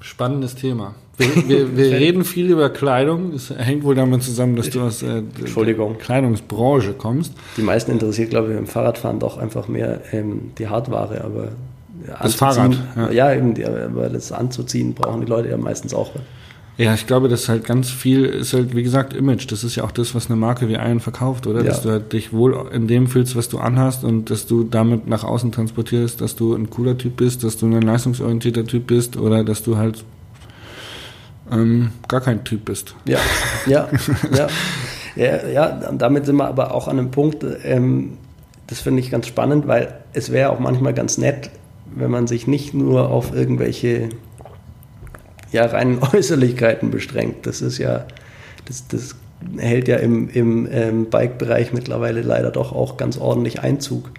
Spannendes 0.00 0.54
Thema. 0.54 0.94
Wir, 1.18 1.48
wir, 1.48 1.76
wir 1.76 1.90
reden 1.92 2.24
viel 2.24 2.50
über 2.50 2.68
Kleidung. 2.68 3.32
Es 3.32 3.48
hängt 3.50 3.82
wohl 3.84 3.94
damit 3.94 4.22
zusammen, 4.22 4.54
dass 4.56 4.68
du 4.68 4.82
aus 4.82 5.02
äh, 5.02 5.22
Entschuldigung. 5.38 5.94
der 5.94 6.02
Kleidungsbranche 6.02 6.92
kommst. 6.92 7.32
Die 7.56 7.62
meisten 7.62 7.90
interessiert, 7.90 8.28
glaube 8.30 8.50
ich, 8.50 8.56
beim 8.56 8.66
Fahrradfahren 8.66 9.18
doch 9.18 9.38
einfach 9.38 9.66
mehr 9.68 10.02
ähm, 10.12 10.50
die 10.58 10.68
Hardware, 10.68 11.24
aber 11.24 11.48
Das 12.06 12.40
anzuziehen- 12.40 12.74
Fahrrad, 12.94 13.12
Ja, 13.14 13.32
eben, 13.34 13.54
die, 13.54 13.64
aber 13.64 14.10
das 14.10 14.30
anzuziehen 14.30 14.92
brauchen 14.92 15.22
die 15.22 15.26
Leute 15.26 15.48
ja 15.48 15.56
meistens 15.56 15.94
auch. 15.94 16.10
Ja, 16.78 16.92
ich 16.92 17.06
glaube, 17.06 17.28
das 17.28 17.42
ist 17.42 17.48
halt 17.48 17.64
ganz 17.64 17.90
viel, 17.90 18.24
ist 18.26 18.52
halt, 18.52 18.76
wie 18.76 18.82
gesagt, 18.82 19.14
Image. 19.14 19.50
Das 19.50 19.64
ist 19.64 19.76
ja 19.76 19.84
auch 19.84 19.92
das, 19.92 20.14
was 20.14 20.26
eine 20.26 20.36
Marke 20.36 20.68
wie 20.68 20.74
Iron 20.74 21.00
verkauft, 21.00 21.46
oder? 21.46 21.60
Ja. 21.60 21.70
Dass 21.70 21.82
du 21.82 21.90
halt 21.90 22.12
dich 22.12 22.32
wohl 22.32 22.68
in 22.70 22.86
dem 22.86 23.06
fühlst, 23.06 23.34
was 23.34 23.48
du 23.48 23.58
anhast 23.58 24.04
und 24.04 24.30
dass 24.30 24.46
du 24.46 24.64
damit 24.64 25.08
nach 25.08 25.24
außen 25.24 25.52
transportierst, 25.52 26.20
dass 26.20 26.36
du 26.36 26.54
ein 26.54 26.68
cooler 26.68 26.98
Typ 26.98 27.16
bist, 27.16 27.44
dass 27.44 27.56
du 27.56 27.66
ein 27.66 27.80
leistungsorientierter 27.80 28.66
Typ 28.66 28.86
bist 28.88 29.16
oder 29.16 29.42
dass 29.42 29.62
du 29.62 29.78
halt 29.78 30.04
ähm, 31.50 31.92
gar 32.08 32.20
kein 32.20 32.44
Typ 32.44 32.66
bist. 32.66 32.94
Ja, 33.06 33.18
ja, 33.66 33.88
ja. 34.36 34.48
Ja, 35.16 35.46
ja, 35.46 35.92
damit 35.92 36.26
sind 36.26 36.36
wir 36.36 36.46
aber 36.46 36.74
auch 36.74 36.88
an 36.88 36.98
einem 36.98 37.10
Punkt, 37.10 37.44
ähm, 37.64 38.18
das 38.66 38.80
finde 38.80 39.00
ich 39.00 39.10
ganz 39.10 39.26
spannend, 39.26 39.66
weil 39.66 39.94
es 40.12 40.30
wäre 40.30 40.50
auch 40.50 40.58
manchmal 40.58 40.92
ganz 40.92 41.16
nett, 41.16 41.50
wenn 41.94 42.10
man 42.10 42.26
sich 42.26 42.46
nicht 42.46 42.74
nur 42.74 43.08
auf 43.08 43.34
irgendwelche 43.34 44.10
ja, 45.52 45.66
reinen 45.66 45.98
Äußerlichkeiten 46.12 46.90
beschränkt. 46.90 47.46
Das 47.46 47.60
ist 47.62 47.78
ja, 47.78 48.06
das, 48.66 48.88
das 48.88 49.16
hält 49.58 49.88
ja 49.88 49.96
im, 49.96 50.28
im 50.28 50.68
ähm, 50.70 51.10
Bike-Bereich 51.10 51.72
mittlerweile 51.72 52.22
leider 52.22 52.50
doch 52.50 52.72
auch 52.72 52.96
ganz 52.96 53.18
ordentlich 53.18 53.60
Einzug. 53.60 54.10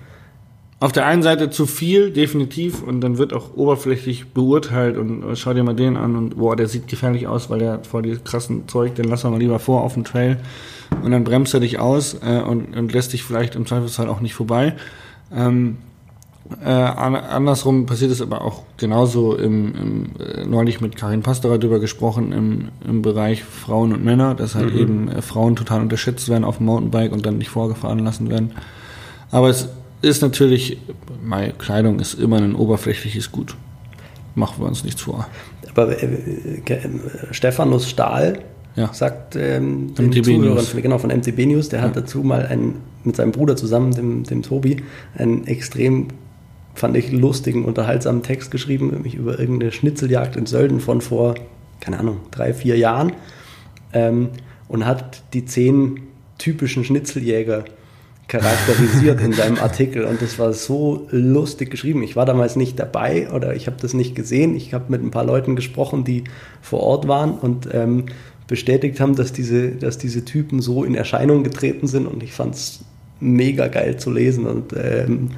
Auf 0.80 0.92
der 0.92 1.08
einen 1.08 1.24
Seite 1.24 1.50
zu 1.50 1.66
viel, 1.66 2.12
definitiv, 2.12 2.84
und 2.84 3.02
dann 3.02 3.18
wird 3.18 3.34
auch 3.34 3.56
oberflächlich 3.56 4.28
beurteilt 4.28 4.98
und 4.98 5.24
äh, 5.24 5.36
schau 5.36 5.56
dir 5.56 5.64
mal 5.64 5.76
den 5.76 5.98
an 5.98 6.16
und 6.16 6.38
boah, 6.38 6.56
der 6.56 6.68
sieht 6.68 6.88
gefährlich 6.88 7.26
aus, 7.26 7.50
weil 7.50 7.60
der 7.60 7.84
voll 7.84 8.04
die 8.04 8.18
krassen 8.18 8.68
Zeug, 8.68 8.94
den 8.94 9.06
lassen 9.06 9.26
wir 9.26 9.32
mal 9.32 9.40
lieber 9.40 9.58
vor 9.58 9.82
auf 9.82 9.96
dem 9.96 10.04
Trail. 10.04 10.38
Und 11.04 11.12
dann 11.12 11.24
bremst 11.24 11.54
er 11.56 11.62
dich 11.62 11.80
aus 11.80 12.18
äh, 12.24 12.42
und, 12.42 12.78
und 12.78 12.94
lässt 12.94 13.14
dich 13.14 13.24
vielleicht 13.24 13.56
im 13.56 13.66
Zweifelsfall 13.66 14.08
auch 14.08 14.22
nicht 14.22 14.36
vorbei. 14.36 14.76
Ähm, 15.36 15.78
äh, 16.64 16.70
an, 16.70 17.16
andersrum 17.16 17.86
passiert 17.86 18.12
es 18.12 18.22
aber 18.22 18.42
auch 18.42 18.64
genauso 18.78 19.36
im, 19.36 19.76
im 19.76 20.06
äh, 20.20 20.46
neulich 20.46 20.80
mit 20.82 20.96
Karin 20.96 21.22
Pasterer 21.22 21.58
drüber 21.58 21.80
gesprochen 21.80 22.32
im, 22.32 22.70
im 22.88 23.02
Bereich 23.02 23.44
Frauen 23.44 23.94
und 23.94 24.04
Männer, 24.06 24.34
dass 24.36 24.56
halt 24.56 24.74
eben 24.74 25.10
äh, 25.10 25.22
Frauen 25.22 25.56
total 25.56 25.82
unterschätzt 25.82 26.30
werden 26.30 26.44
auf 26.44 26.58
dem 26.58 26.68
Mountainbike 26.68 27.12
und 27.12 27.26
dann 27.26 27.38
nicht 27.38 27.50
vorgefahren 27.50 28.00
lassen 28.00 28.30
werden. 28.30 28.52
Aber 29.32 29.50
es 29.50 29.68
ist 30.02 30.22
natürlich, 30.22 30.78
meine 31.24 31.54
Kleidung 31.54 32.00
ist 32.00 32.14
immer 32.14 32.38
ein 32.38 32.56
oberflächliches 32.56 33.32
Gut. 33.32 33.56
Machen 34.36 34.62
wir 34.64 34.68
uns 34.68 34.84
nichts 34.84 35.02
vor. 35.02 35.28
Aber 35.76 36.02
äh, 36.02 36.06
äh, 36.06 36.80
Stephanus 37.32 37.90
Stahl 37.90 38.40
Ja. 38.76 38.94
sagt 38.94 39.36
ähm, 39.36 39.94
den 39.96 40.08
MTB 40.08 40.24
Zuhörern, 40.24 40.54
News. 40.56 40.76
genau 40.82 40.98
von 40.98 41.10
MTB 41.10 41.46
News, 41.48 41.70
der 41.70 41.82
hat 41.82 41.96
dazu 41.96 42.24
mal 42.24 42.46
einen, 42.46 42.76
mit 43.04 43.16
seinem 43.16 43.32
Bruder 43.32 43.56
zusammen, 43.56 43.94
dem, 43.94 44.24
dem 44.24 44.44
Tobi, 44.44 44.78
einen 45.18 45.46
extrem, 45.48 46.08
fand 46.78 46.96
ich, 46.96 47.12
lustigen, 47.12 47.66
unterhaltsamen 47.66 48.24
Text 48.24 48.52
geschrieben, 48.52 48.92
nämlich 48.92 49.16
über 49.16 49.40
irgendeine 49.40 49.72
Schnitzeljagd 49.72 50.36
in 50.36 50.46
Sölden 50.46 50.80
von 50.80 51.02
vor, 51.02 51.36
keine 51.80 52.00
Ahnung, 52.00 52.18
drei, 52.32 52.54
vier 52.54 52.78
Jahren. 52.78 53.14
Ähm, 53.94 54.30
und 54.68 54.86
hat 54.86 55.24
die 55.34 55.46
zehn 55.46 56.02
typischen 56.38 56.84
Schnitzeljäger 56.84 57.66
charakterisiert 58.28 59.22
in 59.22 59.34
seinem 59.34 59.58
Artikel 59.62 60.04
und 60.04 60.22
das 60.22 60.38
war 60.38 60.54
so 60.54 61.08
lustig 61.12 61.72
geschrieben. 61.72 62.04
Ich 62.04 62.16
war 62.16 62.26
damals 62.26 62.56
nicht 62.56 62.78
dabei 62.78 63.32
oder 63.32 63.56
ich 63.56 63.68
habe 63.68 63.78
das 63.82 63.94
nicht 63.94 64.16
gesehen. 64.16 64.56
Ich 64.56 64.74
habe 64.74 64.86
mit 64.90 65.02
ein 65.02 65.12
paar 65.12 65.24
Leuten 65.24 65.56
gesprochen, 65.56 66.04
die 66.04 66.26
vor 66.62 66.82
Ort 66.82 67.08
waren 67.08 67.32
und 67.32 67.70
ähm, 67.74 68.08
bestätigt 68.48 69.00
haben, 69.00 69.16
dass 69.16 69.32
diese, 69.32 69.72
dass 69.72 69.98
diese 69.98 70.26
Typen 70.26 70.62
so 70.62 70.84
in 70.84 70.96
Erscheinung 70.96 71.44
getreten 71.44 71.88
sind 71.88 72.06
und 72.06 72.22
ich 72.22 72.34
fand 72.34 72.56
es 72.56 72.80
mega 73.20 73.68
geil 73.68 73.98
zu 73.98 74.12
lesen 74.12 74.46
und 74.46 74.74
ähm, 74.74 75.32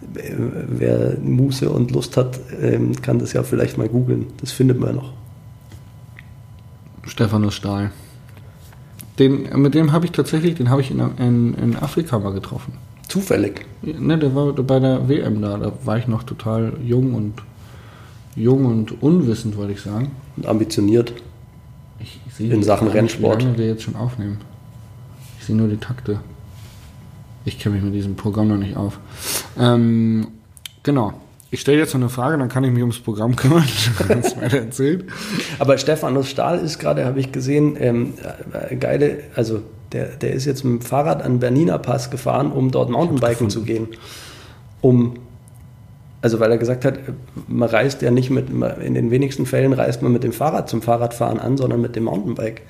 wer 0.00 1.18
Muße 1.18 1.70
und 1.70 1.90
Lust 1.90 2.16
hat, 2.16 2.40
ähm, 2.60 3.00
kann 3.00 3.18
das 3.18 3.32
ja 3.32 3.42
vielleicht 3.42 3.78
mal 3.78 3.88
googeln. 3.88 4.26
Das 4.40 4.52
findet 4.52 4.80
man 4.80 4.96
noch. 4.96 5.12
Stephanus 7.06 7.54
Stahl. 7.54 7.90
Den, 9.18 9.60
mit 9.60 9.74
dem 9.74 9.92
habe 9.92 10.06
ich 10.06 10.12
tatsächlich, 10.12 10.54
den 10.54 10.70
habe 10.70 10.80
ich 10.80 10.90
in, 10.90 11.00
in, 11.18 11.54
in 11.54 11.76
Afrika 11.76 12.18
mal 12.18 12.32
getroffen. 12.32 12.72
Zufällig. 13.08 13.66
Ne, 13.82 14.18
der 14.18 14.34
war 14.34 14.52
bei 14.52 14.78
der 14.78 15.08
WM 15.08 15.42
da. 15.42 15.58
Da 15.58 15.72
war 15.84 15.98
ich 15.98 16.06
noch 16.06 16.22
total 16.22 16.74
jung 16.82 17.14
und 17.14 17.34
jung 18.36 18.66
und 18.66 19.02
unwissend, 19.02 19.56
wollte 19.56 19.72
ich 19.72 19.80
sagen. 19.80 20.12
Und 20.36 20.46
ambitioniert. 20.46 21.12
Ich, 21.98 22.20
ich 22.26 22.34
sehe 22.34 22.52
In 22.52 22.62
Sachen 22.62 22.86
nicht, 22.86 22.96
Rennsport. 22.96 23.40
Wie 23.40 23.46
lange 23.46 23.58
wir 23.58 23.66
jetzt 23.66 23.82
schon 23.82 23.96
aufnehmen. 23.96 24.38
Ich 25.38 25.44
sehe 25.44 25.56
nur 25.56 25.68
die 25.68 25.76
Takte. 25.76 26.20
Ich 27.44 27.58
kenne 27.58 27.74
mich 27.74 27.84
mit 27.84 27.94
diesem 27.94 28.16
Programm 28.16 28.48
noch 28.48 28.56
nicht 28.56 28.76
auf. 28.76 29.00
Ähm, 29.58 30.28
genau. 30.82 31.14
Ich 31.52 31.60
stelle 31.60 31.78
jetzt 31.78 31.94
noch 31.94 32.00
eine 32.00 32.10
Frage, 32.10 32.38
dann 32.38 32.48
kann 32.48 32.62
ich 32.62 32.70
mich 32.70 32.80
ums 32.80 33.00
Programm 33.00 33.34
kümmern. 33.34 33.64
das 34.08 34.36
weiter 34.36 34.58
erzählt. 34.58 35.06
Aber 35.58 35.76
Stephanus 35.78 36.28
Stahl 36.28 36.60
ist 36.60 36.78
gerade, 36.78 37.04
habe 37.04 37.18
ich 37.18 37.32
gesehen, 37.32 37.76
ähm, 37.78 38.14
äh, 38.52 38.76
geile, 38.76 39.18
also 39.34 39.60
der, 39.92 40.06
der 40.16 40.32
ist 40.32 40.44
jetzt 40.44 40.64
mit 40.64 40.82
dem 40.82 40.86
Fahrrad 40.86 41.22
an 41.22 41.40
Bernina 41.40 41.78
Pass 41.78 42.10
gefahren, 42.10 42.52
um 42.52 42.70
dort 42.70 42.90
Mountainbiken 42.90 43.50
zu 43.50 43.62
gehen. 43.62 43.88
Um, 44.80 45.16
also 46.22 46.38
weil 46.38 46.52
er 46.52 46.58
gesagt 46.58 46.84
hat, 46.84 47.00
man 47.48 47.68
reist 47.68 48.00
ja 48.02 48.12
nicht 48.12 48.30
mit, 48.30 48.48
in 48.50 48.94
den 48.94 49.10
wenigsten 49.10 49.46
Fällen 49.46 49.72
reist 49.72 50.02
man 50.02 50.12
mit 50.12 50.22
dem 50.22 50.32
Fahrrad 50.32 50.68
zum 50.68 50.82
Fahrradfahren 50.82 51.40
an, 51.40 51.56
sondern 51.56 51.80
mit 51.80 51.96
dem 51.96 52.04
Mountainbike. 52.04 52.62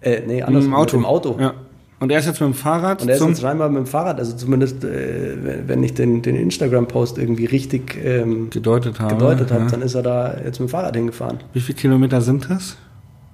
Äh, 0.00 0.22
nee, 0.26 0.42
anders, 0.42 0.64
Mit 0.64 0.72
dem 0.72 0.74
Auto. 0.74 0.96
Mit 0.96 1.04
dem 1.04 1.10
Auto. 1.10 1.36
Ja. 1.38 1.54
Und 1.98 2.12
er 2.12 2.18
ist 2.18 2.26
jetzt 2.26 2.40
mit 2.40 2.50
dem 2.50 2.54
Fahrrad 2.54 3.00
Und 3.00 3.08
er 3.08 3.16
ist 3.16 3.26
jetzt 3.26 3.40
scheinbar 3.40 3.70
mit 3.70 3.78
dem 3.78 3.86
Fahrrad, 3.86 4.18
also 4.18 4.36
zumindest 4.36 4.84
äh, 4.84 5.66
wenn 5.66 5.82
ich 5.82 5.94
den, 5.94 6.20
den 6.20 6.36
Instagram-Post 6.36 7.16
irgendwie 7.16 7.46
richtig 7.46 7.96
ähm, 8.04 8.50
gedeutet 8.50 9.00
habe. 9.00 9.14
gedeutet 9.14 9.50
habe, 9.50 9.64
ja. 9.64 9.70
dann 9.70 9.82
ist 9.82 9.94
er 9.94 10.02
da 10.02 10.34
jetzt 10.34 10.60
mit 10.60 10.68
dem 10.68 10.72
Fahrrad 10.72 10.94
hingefahren. 10.94 11.38
Wie 11.54 11.60
viele 11.60 11.78
Kilometer 11.78 12.20
sind 12.20 12.50
das 12.50 12.76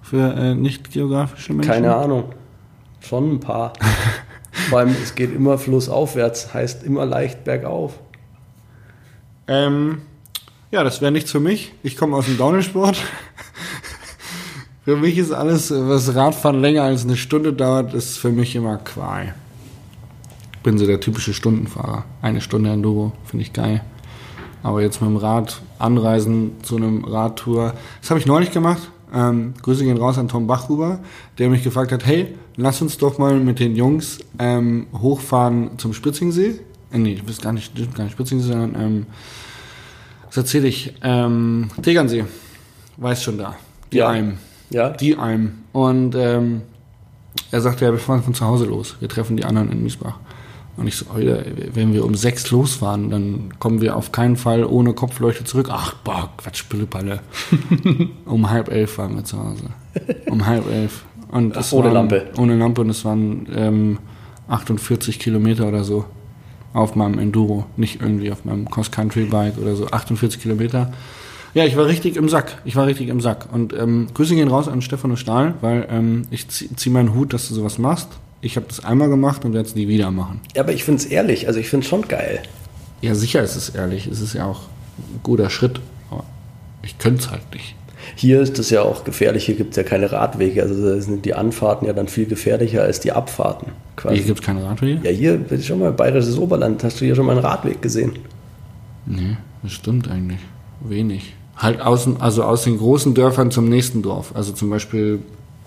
für 0.01 0.33
äh, 0.33 0.55
nicht 0.55 0.93
geografische 0.93 1.53
Menschen? 1.53 1.73
Keine 1.73 1.95
Ahnung. 1.95 2.25
Schon 3.01 3.35
ein 3.35 3.41
paar. 3.41 3.73
Vor 4.53 4.79
allem, 4.79 4.95
es 5.03 5.15
geht 5.17 5.35
immer 5.35 5.59
flussaufwärts, 5.59 6.55
heißt 6.55 6.85
immer 6.85 7.05
leicht 7.05 7.43
bergauf. 7.43 7.99
Ähm, 9.49 10.03
ja, 10.71 10.85
das 10.85 11.01
wäre 11.01 11.11
nichts 11.11 11.33
für 11.33 11.41
mich. 11.41 11.73
Ich 11.83 11.97
komme 11.97 12.17
aus 12.17 12.27
dem 12.27 12.39
Downhill-Sport. 12.39 13.03
Für 14.85 14.97
mich 14.97 15.19
ist 15.19 15.33
alles, 15.33 15.71
was 15.71 16.15
Radfahren 16.15 16.61
länger 16.61 16.83
als 16.83 17.05
eine 17.05 17.17
Stunde 17.17 17.53
dauert, 17.53 17.95
ist 17.95 18.19
für 18.19 18.31
mich 18.31 18.57
immer 18.57 18.79
Qual. 18.79 19.35
Ich 20.55 20.59
bin 20.61 20.79
so 20.79 20.87
der 20.87 21.01
typische 21.01 21.35
Stundenfahrer. 21.35 22.05
Eine 22.21 22.41
Stunde 22.41 22.71
Enduro, 22.71 23.13
finde 23.25 23.45
ich 23.45 23.53
geil. 23.53 23.83
Aber 24.63 24.81
jetzt 24.81 25.01
mit 25.01 25.11
dem 25.11 25.17
Rad 25.17 25.61
anreisen 25.79 26.53
zu 26.63 26.77
einem 26.77 27.05
Radtour, 27.05 27.75
das 28.01 28.11
habe 28.11 28.21
ich 28.21 28.27
neulich 28.27 28.53
gemacht. 28.53 28.91
Ähm, 29.13 29.55
Grüße 29.61 29.85
gehen 29.85 29.99
raus 29.99 30.19
an 30.19 30.29
Tom 30.29 30.47
Bachhuber, 30.47 31.01
der 31.39 31.51
mich 31.51 31.63
gefragt 31.63 31.93
hat, 31.93 32.07
hey, 32.07 32.35
lass 32.57 32.81
uns 32.81 32.97
doch 32.97 33.19
mal 33.19 33.39
mit 33.39 33.59
den 33.59 33.77
Jungs 33.77 34.21
ähm, 34.39 34.87
hochfahren 34.97 35.79
zum 35.79 35.93
Spritzingsee. 35.93 36.61
Äh, 36.93 36.99
nee, 36.99 37.15
du 37.17 37.25
bist 37.25 37.43
gar 37.43 37.53
nicht, 37.53 37.75
gar 37.95 38.05
nicht 38.05 38.13
Spritzingsee, 38.13 38.49
sondern 38.49 38.81
ähm, 38.81 39.07
was 40.27 40.37
erzähle 40.39 40.69
ich? 40.69 40.95
Ähm, 41.03 41.71
Tegernsee. 41.83 42.25
Weiß 42.97 43.23
schon 43.23 43.39
da. 43.39 43.57
Die 43.93 43.99
Ja. 43.99 44.09
Alm. 44.09 44.39
Ja, 44.73 44.91
Die 44.91 45.17
Alm. 45.17 45.53
Und 45.73 46.15
ähm, 46.15 46.63
er 47.51 47.61
sagte, 47.61 47.85
ja, 47.85 47.93
wir 47.93 47.99
fahren 47.99 48.23
von 48.23 48.35
zu 48.35 48.47
Hause 48.47 48.65
los. 48.67 48.97
Wir 49.01 49.09
treffen 49.09 49.37
die 49.37 49.45
anderen 49.45 49.71
in 49.71 49.83
Miesbach. 49.83 50.19
Und 50.77 50.87
ich 50.87 50.97
so, 50.97 51.07
Alter, 51.15 51.45
wenn 51.75 51.93
wir 51.93 52.05
um 52.05 52.15
sechs 52.15 52.51
losfahren, 52.51 53.11
dann 53.11 53.59
kommen 53.59 53.83
wir 53.83 53.95
auf 53.97 54.11
keinen 54.11 54.37
Fall 54.37 54.65
ohne 54.65 54.95
Kopfleuchte 54.95 55.45
zurück. 55.45 55.69
Ach, 55.71 55.95
boah, 55.97 56.31
Quatsch, 56.39 56.65
Pillepalle. 56.69 57.21
um 58.25 58.51
halb 58.51 58.71
elf 58.71 58.97
waren 58.97 59.17
wir 59.17 59.25
zu 59.25 59.39
Hause. 59.39 59.65
Um 60.31 60.47
halb 60.47 60.67
elf. 60.71 61.05
Und 61.31 61.57
es 61.57 61.73
ohne 61.73 61.87
waren, 61.87 61.95
Lampe. 61.95 62.27
Ohne 62.39 62.57
Lampe 62.57 62.81
und 62.81 62.91
es 62.91 63.05
waren 63.05 63.47
ähm, 63.55 63.99
48 64.49 65.19
Kilometer 65.19 65.69
oder 65.69 65.85
so 65.85 66.07
auf 66.73 66.95
meinem 66.95 67.19
Enduro. 67.19 67.67
Nicht 67.77 68.01
irgendwie 68.01 68.33
auf 68.33 68.45
meinem 68.47 68.71
Cross-Country-Bike 68.71 69.59
oder 69.59 69.77
so. 69.77 69.87
48 69.89 70.41
Kilometer. 70.41 70.93
Ja, 71.55 71.65
ich 71.65 71.77
war 71.77 71.87
richtig 71.87 72.17
im 72.17 72.29
Sack. 72.29 72.59
Ich 72.65 72.77
war 72.77 72.87
richtig 72.87 73.09
im 73.09 73.21
Sack. 73.21 73.49
Und 73.53 73.75
ähm, 73.75 74.09
Grüße 74.15 74.35
gehen 74.35 74.49
raus 74.49 74.69
an 74.69 74.81
Stefano 74.81 75.17
Stahl, 75.17 75.55
weil 75.61 75.87
ähm, 75.91 76.23
ich 76.31 76.49
ziehe 76.49 76.75
zieh 76.75 76.91
meinen 76.91 77.15
Hut, 77.15 77.33
dass 77.33 77.49
du 77.49 77.55
sowas 77.55 77.79
machst. 77.79 78.09
Ich 78.41 78.57
habe 78.57 78.67
das 78.67 78.85
einmal 78.85 79.09
gemacht 79.09 79.45
und 79.45 79.53
werde 79.53 79.69
es 79.69 79.75
nie 79.75 79.87
wieder 79.87 80.11
machen. 80.11 80.41
Ja, 80.55 80.63
aber 80.63 80.73
ich 80.73 80.85
finde 80.85 81.01
es 81.01 81.07
ehrlich, 81.07 81.47
also 81.47 81.61
ich 81.61 81.69
finde 81.69 81.85
es 81.85 81.91
schon 81.91 82.09
geil. 82.09 82.43
Ja, 83.03 83.15
sicher 83.15 83.43
ist 83.43 83.57
es 83.57 83.71
ehrlich. 83.71 84.07
Es 84.07 84.21
ist 84.21 84.33
ja 84.33 84.47
auch 84.47 84.63
ein 84.99 85.21
guter 85.23 85.51
Schritt. 85.51 85.81
Aber 86.11 86.25
ich 86.83 86.99
könnte 86.99 87.23
es 87.23 87.31
halt 87.31 87.43
nicht. 87.53 87.75
Hier 88.17 88.41
ist 88.41 88.59
es 88.59 88.71
ja 88.71 88.83
auch 88.83 89.05
gefährlich, 89.05 89.47
hier 89.47 89.55
gibt 89.55 89.71
es 89.71 89.77
ja 89.77 89.85
keine 89.85 90.11
Radwege, 90.11 90.63
also 90.63 90.75
da 90.85 91.01
sind 91.01 91.25
die 91.25 91.35
Anfahrten 91.35 91.87
ja 91.87 91.93
dann 91.93 92.09
viel 92.09 92.27
gefährlicher 92.27 92.83
als 92.83 93.01
die 93.01 93.13
Abfahrten. 93.13 93.69
Hier 93.69 93.97
Quasi. 93.97 94.23
gibt 94.23 94.41
es 94.41 94.45
keine 94.45 94.65
Radwege? 94.65 95.01
Ja, 95.09 95.11
hier, 95.11 95.41
schon 95.63 95.79
mal 95.79 95.93
bayerisches 95.93 96.37
Oberland, 96.37 96.83
hast 96.83 97.01
du 97.01 97.05
hier 97.05 97.15
schon 97.15 97.27
mal 97.27 97.37
einen 97.37 97.45
Radweg 97.45 97.81
gesehen? 97.81 98.13
Nee, 99.07 99.37
das 99.63 99.73
stimmt 99.73 100.11
eigentlich. 100.11 100.41
Wenig. 100.81 101.35
Halt 101.57 101.81
außen, 101.81 102.21
also 102.21 102.45
aus 102.45 102.65
den 102.65 102.79
großen 102.79 103.15
Dörfern 103.15 103.51
zum 103.51 103.69
nächsten 103.69 104.03
Dorf. 104.03 104.33
Also 104.35 104.53
zum 104.53 104.71
Beispiel, 104.71 105.21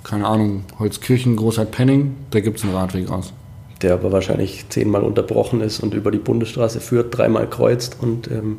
keine 0.04 0.28
Ahnung, 0.28 0.64
Holzkirchen, 0.80 1.36
Großheit-Penning, 1.36 2.16
da 2.32 2.40
gibt 2.40 2.58
es 2.58 2.64
einen 2.64 2.74
Radweg 2.74 3.10
aus. 3.10 3.34
Der 3.82 3.94
aber 3.94 4.12
wahrscheinlich 4.12 4.66
zehnmal 4.70 5.04
unterbrochen 5.04 5.62
ist 5.62 5.82
und 5.82 5.94
über 5.94 6.12
die 6.12 6.18
Bundesstraße 6.18 6.80
führt, 6.80 7.16
dreimal 7.18 7.50
kreuzt 7.50 7.98
und 8.02 8.30
ähm, 8.32 8.58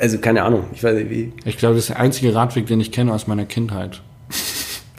also 0.00 0.16
keine 0.18 0.44
Ahnung, 0.44 0.64
ich 0.72 0.82
weiß 0.82 0.94
nicht 0.94 1.10
wie. 1.10 1.32
Ich 1.44 1.58
glaube, 1.58 1.74
das 1.74 1.84
ist 1.84 1.90
der 1.90 2.00
einzige 2.00 2.34
Radweg, 2.34 2.66
den 2.66 2.80
ich 2.80 2.90
kenne 2.90 3.12
aus 3.12 3.26
meiner 3.26 3.44
Kindheit. 3.44 4.00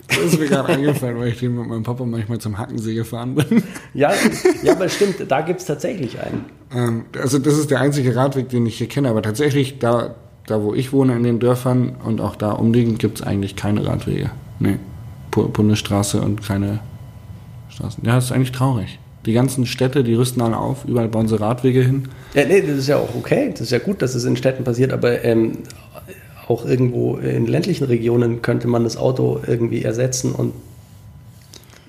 Das 0.08 0.34
ist 0.34 0.40
mir 0.40 0.48
gerade 0.48 0.74
eingefallen, 0.74 1.18
weil 1.18 1.30
ich 1.30 1.40
den 1.40 1.56
mit 1.56 1.68
meinem 1.68 1.84
Papa 1.84 2.04
manchmal 2.04 2.38
zum 2.38 2.58
Hackensee 2.58 2.96
gefahren 2.96 3.34
bin. 3.34 3.64
Ja, 3.94 4.12
ja 4.62 4.74
aber 4.74 4.90
stimmt, 4.90 5.16
da 5.26 5.40
gibt 5.40 5.62
es 5.62 5.66
tatsächlich 5.66 6.20
einen. 6.20 6.46
Ähm, 6.76 7.06
also 7.18 7.40
das 7.40 7.58
ist 7.58 7.72
der 7.72 7.80
einzige 7.80 8.14
Radweg, 8.14 8.50
den 8.50 8.66
ich 8.66 8.78
hier 8.78 8.90
kenne, 8.90 9.10
aber 9.10 9.22
tatsächlich 9.22 9.80
da, 9.80 10.16
da 10.48 10.62
wo 10.64 10.74
ich 10.74 10.92
wohne 10.92 11.16
in 11.16 11.24
den 11.24 11.40
Dörfern 11.40 11.96
und 12.04 12.22
auch 12.22 12.36
da 12.36 12.52
umliegend 12.52 13.00
gibt 13.00 13.20
es 13.20 13.26
eigentlich 13.26 13.56
keine 13.56 13.86
Radwege. 13.86 14.32
Nee, 14.60 14.78
Bundesstraße 15.32 16.22
und 16.22 16.44
keine 16.44 16.80
Straßen. 17.70 18.04
Ja, 18.06 18.16
das 18.16 18.26
ist 18.26 18.32
eigentlich 18.32 18.52
traurig. 18.52 19.00
Die 19.26 19.34
ganzen 19.34 19.66
Städte, 19.68 20.04
die 20.04 20.16
rüsten 20.16 20.42
alle 20.42 20.58
auf, 20.58 20.86
überall 20.86 21.08
bauen 21.08 21.28
sie 21.28 21.40
Radwege 21.40 21.84
hin. 21.84 22.10
Ja, 22.34 22.46
nee, 22.46 22.62
das 22.62 22.78
ist 22.78 22.88
ja 22.88 22.98
auch 22.98 23.14
okay. 23.16 23.52
Das 23.52 23.62
ist 23.62 23.72
ja 23.72 23.80
gut, 23.80 24.02
dass 24.02 24.16
es 24.16 24.26
in 24.26 24.36
Städten 24.36 24.64
passiert, 24.64 24.92
aber 24.92 25.24
ähm, 25.24 25.60
auch 26.48 26.66
irgendwo 26.66 27.18
in 27.18 27.46
ländlichen 27.46 27.86
Regionen 27.86 28.42
könnte 28.42 28.68
man 28.68 28.84
das 28.84 28.98
Auto 28.98 29.40
irgendwie 29.46 29.84
ersetzen 29.84 30.34
und 30.34 30.54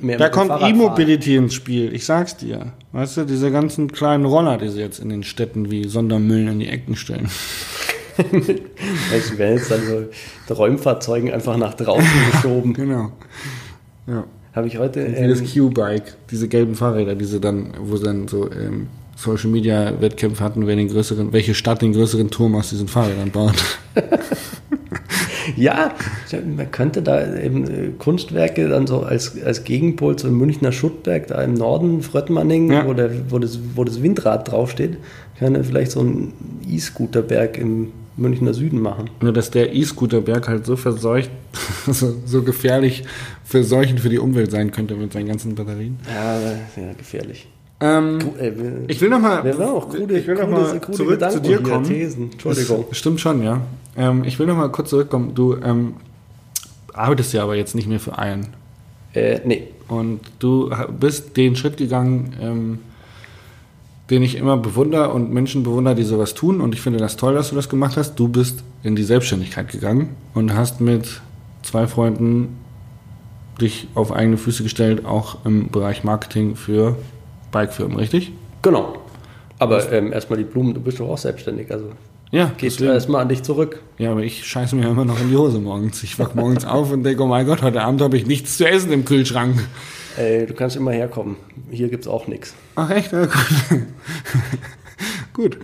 mehr 0.01 0.19
Da 0.19 0.29
kommt 0.29 0.51
E-Mobility 0.61 1.37
ins 1.37 1.55
Spiel, 1.55 1.95
ich 1.95 2.05
sag's 2.05 2.37
dir. 2.37 2.73
Weißt 2.93 3.17
du, 3.17 3.25
diese 3.25 3.51
ganzen 3.51 3.91
kleinen 3.91 4.27
Roller, 4.27 4.59
die 4.59 4.69
sie 4.69 4.81
jetzt 4.81 4.99
in 4.99 5.09
den 5.09 5.23
Städten 5.23 5.71
wie 5.71 5.89
Sondermüll 5.89 6.49
in 6.49 6.59
die 6.59 6.69
Ecken 6.69 6.97
stellen. 6.97 7.29
Du, 8.17 9.39
werden 9.39 9.57
jetzt 9.57 9.71
dann 9.71 9.81
so 10.49 10.55
Räumfahrzeugen 10.55 11.31
einfach 11.33 11.57
nach 11.57 11.75
draußen 11.75 12.07
geschoben. 12.33 12.75
genau. 12.75 13.13
Ja. 14.07 14.25
Habe 14.55 14.67
ich 14.67 14.79
heute. 14.79 15.01
Ähm, 15.01 15.29
dieses 15.29 15.55
Q-Bike, 15.55 16.15
diese 16.31 16.49
gelben 16.49 16.75
Fahrräder, 16.75 17.15
diese 17.15 17.41
dann, 17.41 17.73
wo 17.81 17.97
sie 17.97 18.05
dann 18.05 18.29
so 18.29 18.51
ähm, 18.51 18.89
Social 19.17 19.51
Media 19.51 20.01
Wettkämpfe 20.01 20.43
hatten, 20.43 20.67
wer 20.67 20.77
den 20.77 20.89
größeren, 20.89 21.33
welche 21.33 21.55
Stadt 21.55 21.81
den 21.81 21.93
größeren 21.93 22.31
Turm 22.31 22.55
aus 22.55 22.71
diesen 22.71 22.89
Fahrrädern 22.89 23.31
baut. 23.31 23.55
ja, 25.57 25.95
man 26.57 26.71
könnte 26.71 27.03
da 27.03 27.35
eben 27.37 27.65
äh, 27.65 27.89
Kunstwerke 27.99 28.69
dann 28.69 28.87
so 28.87 29.01
als, 29.01 29.41
als 29.43 29.65
Gegenpol 29.65 30.17
zum 30.17 30.37
Münchner 30.37 30.73
Schuttberg 30.73 31.29
da 31.29 31.43
im 31.43 31.55
Norden, 31.55 32.03
Fröttmanning, 32.03 32.73
ja. 32.73 32.87
wo, 32.87 32.93
der, 32.93 33.11
wo, 33.31 33.39
das, 33.39 33.59
wo 33.75 33.85
das 33.85 34.03
Windrad 34.03 34.51
draufsteht, 34.51 34.99
kann 35.39 35.63
vielleicht 35.65 35.93
so 35.93 36.01
ein 36.01 36.33
E-Scooterberg 36.69 37.59
im 37.59 37.93
Münchner 38.17 38.55
Süden 38.55 38.81
machen. 38.81 39.11
Nur, 39.21 39.33
dass 39.33 39.51
der 39.51 39.75
E-Scooterberg 39.75 40.49
halt 40.49 40.67
so 40.67 40.77
verseucht, 40.77 41.31
so, 41.87 42.15
so 42.25 42.43
gefährlich 42.43 43.05
verseuchend 43.45 44.01
für 44.01 44.09
die 44.09 44.19
Umwelt 44.19 44.51
sein 44.51 44.71
könnte 44.71 44.95
mit 44.95 45.13
seinen 45.13 45.29
ganzen 45.29 45.55
Batterien. 45.55 45.99
Ja, 46.07 46.41
ja 46.41 46.93
gefährlich. 46.97 47.47
Ähm, 47.81 48.19
ich 48.87 49.01
will 49.01 49.09
nochmal 49.09 49.43
noch 49.45 50.49
mal 50.49 50.81
zurück 50.93 51.11
Gedanken 51.11 51.37
zu 51.37 51.41
dir 51.43 51.61
kommen. 51.61 51.85
Thesen. 51.85 52.31
Entschuldigung. 52.31 52.85
Das 52.89 52.99
stimmt 52.99 53.21
schon, 53.21 53.43
ja. 53.43 53.61
Ähm, 53.97 54.23
ich 54.25 54.39
will 54.39 54.47
nochmal 54.47 54.71
kurz 54.71 54.91
zurückkommen. 54.91 55.35
Du 55.35 55.57
ähm, 55.57 55.95
arbeitest 56.93 57.33
ja 57.33 57.43
aber 57.43 57.57
jetzt 57.57 57.75
nicht 57.75 57.89
mehr 57.89 57.99
für 57.99 58.19
einen. 58.19 58.49
Äh, 59.15 59.41
nee. 59.45 59.69
Und 59.89 60.21
du 60.39 60.71
bist 60.99 61.37
den 61.37 61.57
Schritt 61.57 61.77
gegangen, 61.77 62.35
ähm, 62.41 62.79
den 64.13 64.23
ich 64.23 64.37
immer 64.37 64.59
bewundere 64.59 65.09
und 65.09 65.33
Menschen 65.33 65.63
bewundere, 65.63 65.95
die 65.95 66.03
sowas 66.03 66.35
tun. 66.35 66.61
Und 66.61 66.75
ich 66.75 66.83
finde 66.83 66.99
das 66.99 67.17
toll, 67.17 67.33
dass 67.33 67.49
du 67.49 67.57
das 67.57 67.71
gemacht 67.71 67.97
hast. 67.97 68.17
Du 68.17 68.29
bist 68.29 68.63
in 68.83 68.95
die 68.95 69.05
Selbstständigkeit 69.05 69.69
gegangen 69.73 70.11
und 70.35 70.55
hast 70.55 70.83
mit 70.83 71.23
zwei 71.63 71.87
Freunden 71.87 72.59
dich 73.59 73.89
auf 73.95 74.13
eigene 74.13 74.37
Füße 74.37 74.65
gestellt, 74.65 75.07
auch 75.07 75.47
im 75.47 75.71
Bereich 75.71 76.05
Marketing 76.05 76.57
für 76.57 76.97
Bikefirmen, 77.53 77.97
richtig? 77.97 78.33
Genau. 78.61 78.99
Aber 79.59 79.91
ähm, 79.91 80.13
erstmal 80.13 80.39
die 80.39 80.45
Blumen, 80.45 80.75
du 80.75 80.81
bist 80.81 81.01
doch 81.01 81.09
auch 81.09 81.19
selbstständig, 81.19 81.73
also 81.73 81.87
ja, 82.31 82.51
geht 82.59 82.79
erstmal 82.81 83.23
an 83.23 83.29
dich 83.29 83.43
zurück. 83.43 83.81
Ja, 83.97 84.11
aber 84.11 84.23
ich 84.23 84.47
scheiße 84.47 84.77
mir 84.77 84.89
immer 84.89 85.07
noch 85.07 85.21
in 85.21 85.31
die 85.31 85.37
Hose 85.37 85.59
morgens. 85.59 86.03
Ich 86.03 86.19
wach 86.19 86.35
morgens 86.35 86.67
auf 86.67 86.93
und 86.93 87.03
denke, 87.03 87.23
oh 87.23 87.27
mein 87.27 87.47
Gott, 87.47 87.63
heute 87.63 87.83
Abend 87.83 88.03
habe 88.03 88.17
ich 88.19 88.27
nichts 88.27 88.59
zu 88.59 88.69
essen 88.69 88.93
im 88.93 89.07
Kühlschrank. 89.07 89.59
Ey, 90.17 90.47
du 90.47 90.55
kannst 90.55 90.77
immer 90.77 90.93
herkommen. 90.93 91.37
Hier 91.71 91.89
gibt 91.89 92.05
es 92.05 92.09
auch 92.09 92.27
nichts. 92.27 92.55
Ach 92.75 92.91
echt? 92.91 93.13
Ja, 93.13 93.27
gut. 93.27 93.83
gut. 95.33 95.59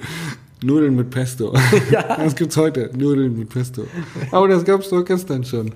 Nudeln 0.62 0.96
mit 0.96 1.11
Pesto. 1.11 1.55
Ja. 1.90 2.16
Das 2.16 2.34
gibt's 2.34 2.57
heute. 2.57 2.90
Nudeln 2.96 3.38
mit 3.38 3.49
Pesto. 3.49 3.86
Aber 4.32 4.49
das 4.49 4.64
gab's 4.64 4.88
doch 4.88 5.05
gestern 5.05 5.44
schon. 5.44 5.72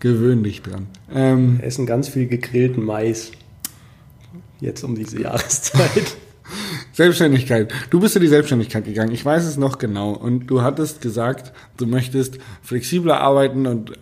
Gewöhn 0.00 0.42
dich 0.42 0.62
dran. 0.62 0.86
Ähm, 1.14 1.58
Wir 1.58 1.66
essen 1.66 1.86
ganz 1.86 2.08
viel 2.08 2.26
gegrillten 2.26 2.84
Mais. 2.84 3.32
Jetzt 4.60 4.82
um 4.84 4.94
diese 4.94 5.20
Jahreszeit. 5.20 6.16
Selbstständigkeit. 6.92 7.72
Du 7.90 8.00
bist 8.00 8.16
in 8.16 8.22
die 8.22 8.28
Selbstständigkeit 8.28 8.84
gegangen. 8.84 9.12
Ich 9.12 9.24
weiß 9.24 9.44
es 9.44 9.58
noch 9.58 9.78
genau. 9.78 10.12
Und 10.12 10.46
du 10.46 10.62
hattest 10.62 11.02
gesagt, 11.02 11.52
du 11.76 11.86
möchtest 11.86 12.38
flexibler 12.62 13.20
arbeiten 13.20 13.66
und 13.66 13.90
äh, 13.90 13.94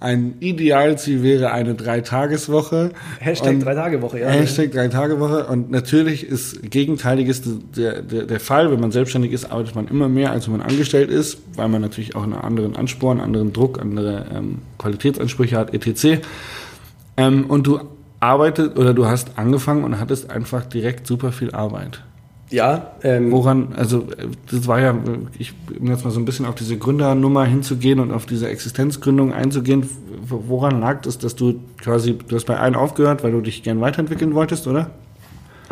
ein 0.00 0.34
Idealziel 0.40 1.22
wäre 1.22 1.52
eine 1.52 1.74
Dreitageswoche. 1.74 2.90
Hashtag 3.20 3.60
Drei-Tage-Woche, 3.60 4.20
ja. 4.20 4.28
Hashtag 4.28 4.72
Drei-Tage-Woche. 4.72 5.46
Und 5.46 5.70
natürlich 5.70 6.26
ist 6.26 6.70
Gegenteiliges 6.70 7.42
der, 7.76 8.02
der, 8.02 8.24
der 8.24 8.40
Fall. 8.40 8.70
Wenn 8.70 8.80
man 8.80 8.92
selbstständig 8.92 9.32
ist, 9.32 9.50
arbeitet 9.50 9.74
man 9.74 9.88
immer 9.88 10.08
mehr, 10.08 10.30
als 10.30 10.46
wenn 10.46 10.58
man 10.58 10.66
angestellt 10.66 11.10
ist, 11.10 11.38
weil 11.54 11.68
man 11.68 11.80
natürlich 11.80 12.14
auch 12.14 12.22
einen 12.22 12.34
anderen 12.34 12.76
Ansporn, 12.76 13.20
anderen 13.20 13.52
Druck, 13.52 13.80
andere 13.80 14.26
ähm, 14.34 14.58
Qualitätsansprüche 14.78 15.56
hat, 15.56 15.72
etc. 15.72 16.22
Ähm, 17.16 17.46
und 17.46 17.66
du 17.66 17.80
arbeitet 18.20 18.78
oder 18.78 18.94
du 18.94 19.06
hast 19.06 19.38
angefangen 19.38 19.84
und 19.84 19.98
hattest 20.00 20.30
einfach 20.30 20.64
direkt 20.64 21.06
super 21.06 21.32
viel 21.32 21.52
Arbeit. 21.52 22.02
Ja. 22.50 22.92
Ähm, 23.02 23.32
Woran, 23.32 23.74
also 23.76 24.06
das 24.50 24.66
war 24.66 24.80
ja, 24.80 24.94
ich 25.38 25.52
um 25.78 25.88
jetzt 25.88 26.04
mal 26.04 26.10
so 26.10 26.20
ein 26.20 26.24
bisschen 26.24 26.46
auf 26.46 26.54
diese 26.54 26.76
Gründernummer 26.76 27.44
hinzugehen 27.44 27.98
und 27.98 28.12
auf 28.12 28.26
diese 28.26 28.48
Existenzgründung 28.48 29.32
einzugehen. 29.32 29.88
Woran 30.28 30.80
lag 30.80 31.04
es, 31.06 31.18
dass 31.18 31.34
du 31.34 31.60
quasi, 31.78 32.16
du 32.26 32.36
hast 32.36 32.44
bei 32.44 32.58
einem 32.58 32.76
aufgehört, 32.76 33.24
weil 33.24 33.32
du 33.32 33.40
dich 33.40 33.62
gern 33.62 33.80
weiterentwickeln 33.80 34.34
wolltest, 34.34 34.66
oder? 34.66 34.90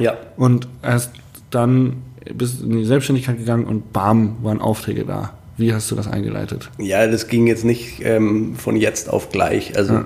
Ja. 0.00 0.16
Und 0.36 0.68
erst 0.82 1.12
dann 1.50 2.02
bist 2.32 2.60
du 2.60 2.66
in 2.66 2.78
die 2.78 2.84
Selbstständigkeit 2.84 3.38
gegangen 3.38 3.64
und 3.64 3.92
bam, 3.92 4.36
waren 4.42 4.60
Aufträge 4.60 5.04
da. 5.04 5.34
Wie 5.56 5.72
hast 5.72 5.90
du 5.90 5.94
das 5.94 6.08
eingeleitet? 6.08 6.70
Ja, 6.78 7.06
das 7.06 7.28
ging 7.28 7.46
jetzt 7.46 7.64
nicht 7.64 8.00
ähm, 8.02 8.56
von 8.56 8.74
jetzt 8.74 9.08
auf 9.08 9.30
gleich. 9.30 9.76
Also 9.76 9.94
ja. 9.94 10.04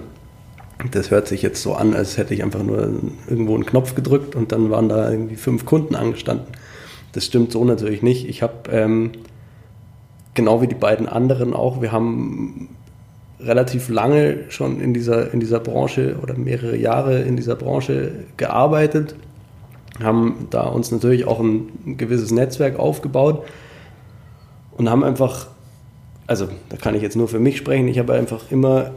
Das 0.92 1.10
hört 1.10 1.26
sich 1.26 1.42
jetzt 1.42 1.60
so 1.62 1.74
an, 1.74 1.94
als 1.94 2.18
hätte 2.18 2.34
ich 2.34 2.42
einfach 2.44 2.62
nur 2.62 2.88
irgendwo 3.28 3.54
einen 3.54 3.66
Knopf 3.66 3.94
gedrückt 3.94 4.36
und 4.36 4.52
dann 4.52 4.70
waren 4.70 4.88
da 4.88 5.10
irgendwie 5.10 5.36
fünf 5.36 5.66
Kunden 5.66 5.96
angestanden. 5.96 6.46
Das 7.12 7.24
stimmt 7.24 7.50
so 7.50 7.64
natürlich 7.64 8.02
nicht. 8.02 8.28
Ich 8.28 8.42
habe 8.42 8.70
ähm, 8.70 9.12
genau 10.34 10.62
wie 10.62 10.68
die 10.68 10.76
beiden 10.76 11.08
anderen 11.08 11.52
auch, 11.52 11.82
wir 11.82 11.90
haben 11.90 12.68
relativ 13.40 13.88
lange 13.88 14.50
schon 14.50 14.80
in 14.80 14.94
dieser, 14.94 15.32
in 15.32 15.40
dieser 15.40 15.60
Branche 15.60 16.16
oder 16.22 16.34
mehrere 16.34 16.76
Jahre 16.76 17.22
in 17.22 17.36
dieser 17.36 17.56
Branche 17.56 18.12
gearbeitet, 18.36 19.16
haben 20.00 20.46
da 20.50 20.62
uns 20.62 20.92
natürlich 20.92 21.26
auch 21.26 21.40
ein, 21.40 21.68
ein 21.86 21.96
gewisses 21.96 22.30
Netzwerk 22.30 22.78
aufgebaut 22.78 23.44
und 24.76 24.88
haben 24.88 25.02
einfach, 25.02 25.48
also 26.28 26.48
da 26.68 26.76
kann 26.76 26.94
ich 26.94 27.02
jetzt 27.02 27.16
nur 27.16 27.26
für 27.26 27.40
mich 27.40 27.56
sprechen, 27.56 27.88
ich 27.88 27.98
habe 27.98 28.12
einfach 28.12 28.50
immer 28.50 28.92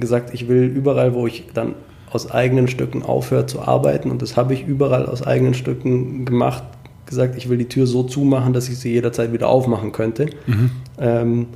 gesagt, 0.00 0.34
ich 0.34 0.48
will 0.48 0.64
überall, 0.64 1.14
wo 1.14 1.26
ich 1.26 1.46
dann 1.54 1.74
aus 2.10 2.30
eigenen 2.30 2.68
Stücken 2.68 3.02
aufhöre 3.02 3.46
zu 3.46 3.60
arbeiten, 3.62 4.10
und 4.10 4.20
das 4.22 4.36
habe 4.36 4.54
ich 4.54 4.66
überall 4.66 5.06
aus 5.06 5.22
eigenen 5.22 5.54
Stücken 5.54 6.24
gemacht, 6.24 6.64
gesagt, 7.06 7.36
ich 7.36 7.48
will 7.48 7.58
die 7.58 7.68
Tür 7.68 7.86
so 7.86 8.02
zumachen, 8.04 8.52
dass 8.52 8.68
ich 8.68 8.78
sie 8.78 8.92
jederzeit 8.92 9.32
wieder 9.32 9.48
aufmachen 9.48 9.92
könnte. 9.92 10.26
Mhm. 10.46 10.70
Ähm, 10.98 11.46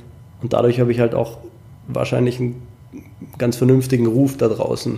und 0.41 0.53
dadurch 0.53 0.79
habe 0.79 0.91
ich 0.91 0.99
halt 0.99 1.15
auch 1.15 1.37
wahrscheinlich 1.87 2.39
einen 2.39 2.61
ganz 3.37 3.55
vernünftigen 3.55 4.05
Ruf 4.05 4.37
da 4.37 4.47
draußen 4.47 4.97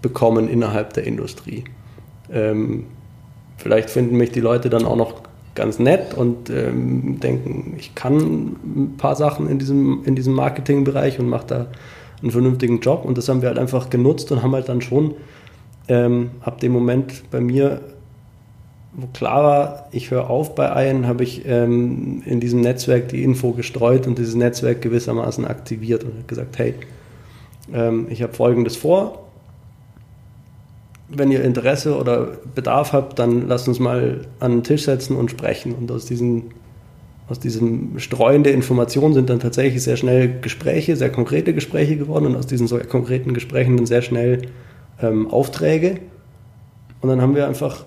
bekommen 0.00 0.48
innerhalb 0.48 0.92
der 0.94 1.04
Industrie. 1.04 1.64
Ähm, 2.32 2.84
vielleicht 3.56 3.90
finden 3.90 4.16
mich 4.16 4.30
die 4.30 4.40
Leute 4.40 4.70
dann 4.70 4.84
auch 4.84 4.96
noch 4.96 5.14
ganz 5.54 5.80
nett 5.80 6.14
und 6.14 6.50
ähm, 6.50 7.18
denken, 7.18 7.74
ich 7.78 7.96
kann 7.96 8.16
ein 8.16 8.94
paar 8.96 9.16
Sachen 9.16 9.48
in 9.50 9.58
diesem, 9.58 10.04
in 10.04 10.14
diesem 10.14 10.34
Marketingbereich 10.34 11.18
und 11.18 11.28
mache 11.28 11.46
da 11.46 11.66
einen 12.22 12.30
vernünftigen 12.30 12.80
Job 12.80 13.04
und 13.04 13.18
das 13.18 13.28
haben 13.28 13.42
wir 13.42 13.48
halt 13.48 13.58
einfach 13.58 13.90
genutzt 13.90 14.32
und 14.32 14.42
haben 14.42 14.54
halt 14.54 14.68
dann 14.68 14.80
schon 14.80 15.14
ähm, 15.88 16.30
ab 16.40 16.60
dem 16.60 16.72
Moment 16.72 17.30
bei 17.30 17.40
mir, 17.40 17.80
wo 18.92 19.06
klar 19.08 19.42
war, 19.42 19.88
ich 19.92 20.10
höre 20.10 20.28
auf 20.28 20.54
bei 20.54 20.72
einen, 20.72 21.06
habe 21.06 21.22
ich 21.22 21.46
ähm, 21.46 22.22
in 22.26 22.40
diesem 22.40 22.60
Netzwerk 22.60 23.08
die 23.08 23.22
Info 23.22 23.52
gestreut 23.52 24.06
und 24.06 24.18
dieses 24.18 24.34
Netzwerk 24.34 24.82
gewissermaßen 24.82 25.44
aktiviert 25.44 26.04
und 26.04 26.26
gesagt, 26.28 26.58
hey, 26.58 26.74
ähm, 27.72 28.06
ich 28.10 28.22
habe 28.22 28.32
Folgendes 28.32 28.76
vor. 28.76 29.24
Wenn 31.08 31.30
ihr 31.30 31.42
Interesse 31.42 31.96
oder 31.96 32.32
Bedarf 32.54 32.92
habt, 32.92 33.18
dann 33.18 33.48
lasst 33.48 33.66
uns 33.66 33.78
mal 33.78 34.26
an 34.40 34.52
den 34.52 34.64
Tisch 34.64 34.84
setzen 34.84 35.16
und 35.16 35.30
sprechen. 35.30 35.74
Und 35.74 35.90
aus 35.90 36.04
diesen 36.04 36.50
aus 37.28 37.38
diesem 37.38 37.98
Streuen 37.98 38.42
der 38.42 38.54
Informationen 38.54 39.12
sind 39.12 39.28
dann 39.28 39.40
tatsächlich 39.40 39.82
sehr 39.82 39.96
schnell 39.96 40.40
Gespräche, 40.40 40.96
sehr 40.96 41.12
konkrete 41.12 41.52
Gespräche 41.52 41.96
geworden 41.96 42.26
und 42.26 42.36
aus 42.36 42.46
diesen 42.46 42.66
so 42.66 42.78
konkreten 42.78 43.34
Gesprächen 43.34 43.76
dann 43.76 43.86
sehr 43.86 44.02
schnell 44.02 44.42
ähm, 45.02 45.30
Aufträge. 45.30 46.00
Und 47.00 47.10
dann 47.10 47.20
haben 47.20 47.34
wir 47.34 47.46
einfach 47.46 47.84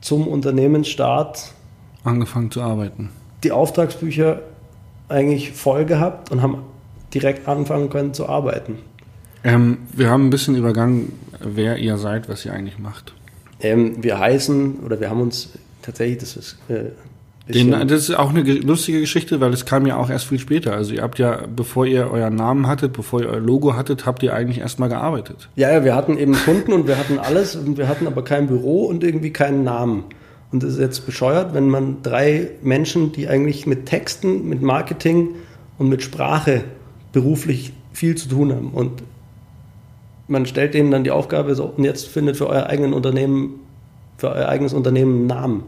zum 0.00 0.26
Unternehmensstart 0.26 1.52
angefangen 2.02 2.50
zu 2.50 2.62
arbeiten. 2.62 3.10
Die 3.44 3.52
Auftragsbücher 3.52 4.40
eigentlich 5.08 5.52
voll 5.52 5.84
gehabt 5.84 6.30
und 6.30 6.42
haben 6.42 6.58
direkt 7.12 7.46
anfangen 7.46 7.90
können 7.90 8.14
zu 8.14 8.28
arbeiten. 8.28 8.78
Ähm, 9.44 9.78
wir 9.92 10.08
haben 10.08 10.26
ein 10.26 10.30
bisschen 10.30 10.56
übergangen, 10.56 11.12
wer 11.40 11.76
ihr 11.76 11.98
seid, 11.98 12.28
was 12.28 12.44
ihr 12.44 12.52
eigentlich 12.52 12.78
macht. 12.78 13.12
Ähm, 13.60 14.02
wir 14.02 14.18
heißen, 14.18 14.80
oder 14.84 14.98
wir 15.00 15.10
haben 15.10 15.20
uns 15.20 15.50
tatsächlich, 15.82 16.18
das 16.18 16.36
ist 16.36 16.58
äh, 16.68 16.90
Den, 17.48 17.70
das 17.72 18.08
ist 18.08 18.14
auch 18.14 18.30
eine 18.30 18.44
ge- 18.44 18.60
lustige 18.60 19.00
Geschichte, 19.00 19.40
weil 19.40 19.52
es 19.52 19.64
kam 19.64 19.84
ja 19.84 19.96
auch 19.96 20.10
erst 20.10 20.26
viel 20.26 20.38
später. 20.38 20.74
Also 20.74 20.94
ihr 20.94 21.02
habt 21.02 21.18
ja, 21.18 21.40
bevor 21.54 21.86
ihr 21.86 22.10
euren 22.10 22.36
Namen 22.36 22.68
hattet, 22.68 22.92
bevor 22.92 23.20
ihr 23.20 23.28
euer 23.28 23.40
Logo 23.40 23.74
hattet, 23.74 24.06
habt 24.06 24.22
ihr 24.22 24.32
eigentlich 24.32 24.58
erstmal 24.58 24.88
gearbeitet. 24.88 25.48
Ja, 25.56 25.72
ja, 25.72 25.84
wir 25.84 25.96
hatten 25.96 26.18
eben 26.18 26.34
Kunden 26.34 26.72
und 26.72 26.86
wir 26.86 26.98
hatten 26.98 27.18
alles 27.18 27.56
und 27.56 27.78
wir 27.78 27.88
hatten 27.88 28.06
aber 28.06 28.22
kein 28.22 28.46
Büro 28.46 28.84
und 28.84 29.02
irgendwie 29.02 29.32
keinen 29.32 29.64
Namen. 29.64 30.04
Und 30.52 30.62
das 30.62 30.74
ist 30.74 30.78
jetzt 30.80 31.04
bescheuert, 31.04 31.52
wenn 31.52 31.68
man 31.68 32.02
drei 32.02 32.50
Menschen, 32.62 33.10
die 33.10 33.26
eigentlich 33.26 33.66
mit 33.66 33.86
Texten, 33.86 34.48
mit 34.48 34.62
Marketing 34.62 35.30
und 35.78 35.88
mit 35.88 36.02
Sprache 36.02 36.62
beruflich 37.12 37.72
viel 37.92 38.14
zu 38.14 38.28
tun 38.28 38.52
haben 38.52 38.70
und 38.70 39.02
man 40.28 40.46
stellt 40.46 40.74
denen 40.74 40.90
dann 40.90 41.04
die 41.04 41.10
Aufgabe 41.10 41.54
so, 41.54 41.64
und 41.76 41.84
jetzt 41.84 42.06
findet 42.06 42.36
für 42.36 42.46
euer 42.46 42.66
eigenen 42.66 42.92
Unternehmen, 42.92 43.60
für 44.16 44.30
euer 44.30 44.48
eigenes 44.48 44.72
Unternehmen 44.72 45.18
einen 45.18 45.26
Namen. 45.26 45.62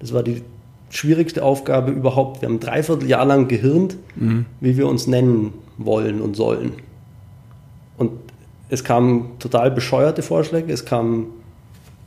Das 0.00 0.14
war 0.14 0.22
die 0.22 0.42
schwierigste 0.90 1.42
Aufgabe 1.44 1.92
überhaupt. 1.92 2.42
Wir 2.42 2.48
haben 2.48 2.56
ein 2.56 2.60
Dreivierteljahr 2.60 3.24
lang 3.24 3.48
gehirnt, 3.48 3.96
wie 4.60 4.76
wir 4.76 4.88
uns 4.88 5.06
nennen 5.06 5.52
wollen 5.78 6.20
und 6.20 6.36
sollen. 6.36 6.72
Und 7.96 8.10
es 8.68 8.84
kamen 8.84 9.30
total 9.38 9.70
bescheuerte 9.70 10.22
Vorschläge, 10.22 10.72
es 10.72 10.84
kamen, 10.84 11.26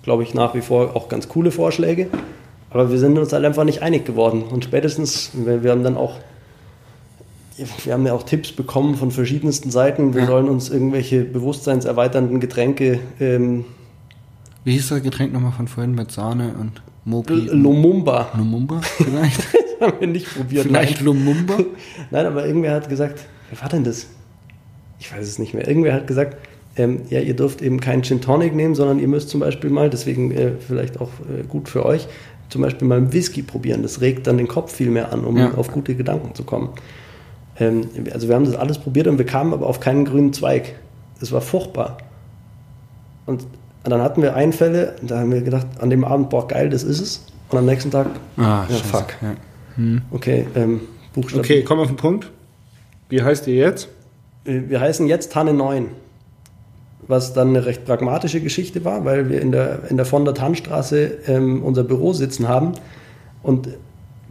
glaube 0.04 0.24
ich, 0.24 0.34
nach 0.34 0.54
wie 0.54 0.62
vor 0.62 0.96
auch 0.96 1.08
ganz 1.10 1.28
coole 1.30 1.52
Vorschläge, 1.52 2.08
aber 2.70 2.92
wir 2.92 3.00
sind 3.00 3.18
uns 3.18 3.32
halt 3.34 3.46
einfach 3.46 3.64
nicht 3.64 3.82
einig 3.82 4.06
geworden. 4.06 4.44
Und 4.44 4.64
spätestens, 4.66 5.32
wir, 5.34 5.64
wir 5.64 5.72
haben 5.72 5.84
dann 5.84 5.96
auch, 5.98 6.16
wir 7.84 7.94
haben 7.94 8.06
ja 8.06 8.14
auch 8.14 8.24
Tipps 8.24 8.52
bekommen 8.52 8.96
von 8.96 9.12
verschiedensten 9.12 9.72
Seiten, 9.72 10.14
wir 10.14 10.22
Ja. 10.22 10.28
sollen 10.28 10.50
uns 10.50 10.70
irgendwelche 10.70 11.24
bewusstseinserweiternden 11.24 12.40
Getränke, 12.40 13.00
ähm, 13.20 13.66
Wie 14.64 14.74
hieß 14.74 14.90
das 14.90 15.04
Getränk 15.04 15.34
nochmal 15.34 15.52
von 15.52 15.68
vorhin 15.68 15.94
mit 15.96 16.12
Sahne 16.12 16.56
und 16.60 16.82
Mopi? 17.06 17.34
Lumumba, 17.52 18.30
Lumumba 18.38 18.82
vielleicht? 18.82 19.42
haben 19.82 19.94
wir 20.00 20.08
nicht 20.08 20.34
probiert. 20.36 20.66
vielleicht 20.66 21.02
Lumumba? 21.02 21.58
Nein, 22.12 22.26
aber 22.26 22.46
irgendwer 22.46 22.74
hat 22.76 22.88
gesagt, 22.90 23.20
wer 23.50 23.62
war 23.62 23.70
denn 23.70 23.84
das? 23.84 24.08
Ich 25.00 25.12
weiß 25.14 25.28
es 25.28 25.38
nicht 25.40 25.54
mehr. 25.54 25.68
Irgendwer 25.68 25.94
hat 25.94 26.08
gesagt, 26.08 26.38
ähm, 26.78 27.02
ja, 27.10 27.20
ihr 27.20 27.36
dürft 27.36 27.62
eben 27.62 27.80
keinen 27.82 28.04
Gin 28.04 28.22
Tonic 28.22 28.56
nehmen, 28.56 28.74
sondern 28.76 29.00
ihr 29.00 29.08
müsst 29.08 29.30
zum 29.30 29.42
Beispiel 29.42 29.70
mal, 29.70 29.90
deswegen 29.90 30.32
äh, 30.32 30.52
vielleicht 30.66 31.02
auch 31.02 31.10
äh, 31.30 31.44
gut 31.44 31.68
für 31.70 31.86
euch, 31.86 32.08
zum 32.50 32.62
Beispiel 32.62 32.88
mal 32.88 32.98
einen 33.00 33.12
Whisky 33.14 33.42
probieren. 33.44 33.84
Das 33.84 34.00
regt 34.02 34.26
dann 34.28 34.38
den 34.38 34.48
Kopf 34.48 34.74
viel 34.74 34.90
mehr 34.90 35.12
an, 35.12 35.26
um 35.26 35.38
Ja. 35.38 35.54
auf 35.56 35.72
gute 35.72 35.96
Gedanken 35.96 36.34
zu 36.36 36.44
kommen. 36.44 36.70
Ähm, 37.60 37.82
also 38.14 38.28
wir 38.30 38.36
haben 38.36 38.46
das 38.46 38.56
alles 38.56 38.80
probiert 38.80 39.08
und 39.08 39.18
wir 39.18 39.26
kamen 39.26 39.54
aber 39.54 39.68
auf 39.68 39.80
keinen 39.82 40.06
grünen 40.06 40.32
Zweig. 40.34 40.76
Es 41.22 41.32
war 41.32 41.42
furchtbar. 41.42 41.98
Und 43.26 43.46
dann 43.92 44.02
hatten 44.02 44.22
wir 44.22 44.36
Einfälle, 44.36 44.96
da 45.02 45.20
haben 45.20 45.32
wir 45.32 45.42
gedacht, 45.42 45.68
an 45.80 45.90
dem 45.90 46.06
Abend, 46.06 46.30
boah, 46.30 46.48
geil, 46.48 46.70
das 46.70 46.84
ist 46.84 47.00
es. 47.02 47.26
Und 47.50 47.58
am 47.60 47.66
nächsten 47.66 47.92
Tag, 47.92 48.08
Ah, 48.38 48.66
ja, 48.70 48.76
fuck. 48.78 49.08
Ja. 49.22 49.36
Okay, 50.12 50.48
ähm, 50.56 50.82
Buchstaben. 51.14 51.42
Okay, 51.44 51.64
komm 51.64 51.80
auf 51.80 51.88
den 51.88 51.98
Punkt. 51.98 52.32
Wie 53.10 53.22
heißt 53.22 53.48
ihr 53.48 53.56
jetzt? 53.56 53.90
Äh, 54.46 54.62
Wir 54.70 54.80
heißen 54.80 55.08
jetzt 55.08 55.32
Tanne 55.34 55.54
9, 55.54 55.88
was 57.08 57.34
dann 57.34 57.50
eine 57.50 57.66
recht 57.66 57.86
pragmatische 57.86 58.40
Geschichte 58.42 58.86
war, 58.86 59.04
weil 59.06 59.30
wir 59.30 59.42
in 59.42 59.52
der, 59.52 59.82
in 59.90 59.98
der 59.98 60.06
von 60.06 60.26
der 60.26 60.34
Tannstraße 60.34 61.12
ähm, 61.28 61.64
unser 61.64 61.84
Büro 61.84 62.14
sitzen 62.14 62.48
haben. 62.48 62.74
Und 63.42 63.68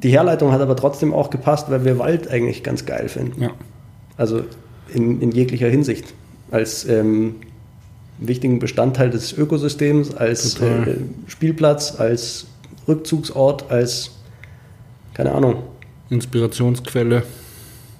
die 0.03 0.11
Herleitung 0.11 0.51
hat 0.53 0.61
aber 0.61 0.75
trotzdem 0.77 1.13
auch 1.13 1.31
gepasst, 1.31 1.71
weil 1.71 1.85
wir 1.85 1.99
Wald 1.99 2.29
eigentlich 2.29 2.63
ganz 2.63 2.87
geil 2.87 3.09
finden. 3.09 3.43
Ja. 3.43 3.51
Also 4.17 4.43
in, 4.93 5.21
in 5.21 5.31
jeglicher 5.33 5.69
Hinsicht. 5.69 6.15
Als 6.51 6.85
ähm, 6.89 7.37
wichtigen 8.29 8.59
Bestandteil 8.59 9.11
des 9.11 9.33
Ökosystems, 9.33 10.15
als 10.15 10.61
äh, 10.61 10.97
Spielplatz, 11.27 11.99
als 11.99 12.47
Rückzugsort, 12.89 13.71
als, 13.71 14.11
keine 15.15 15.33
Ahnung, 15.33 15.63
Inspirationsquelle. 16.11 17.23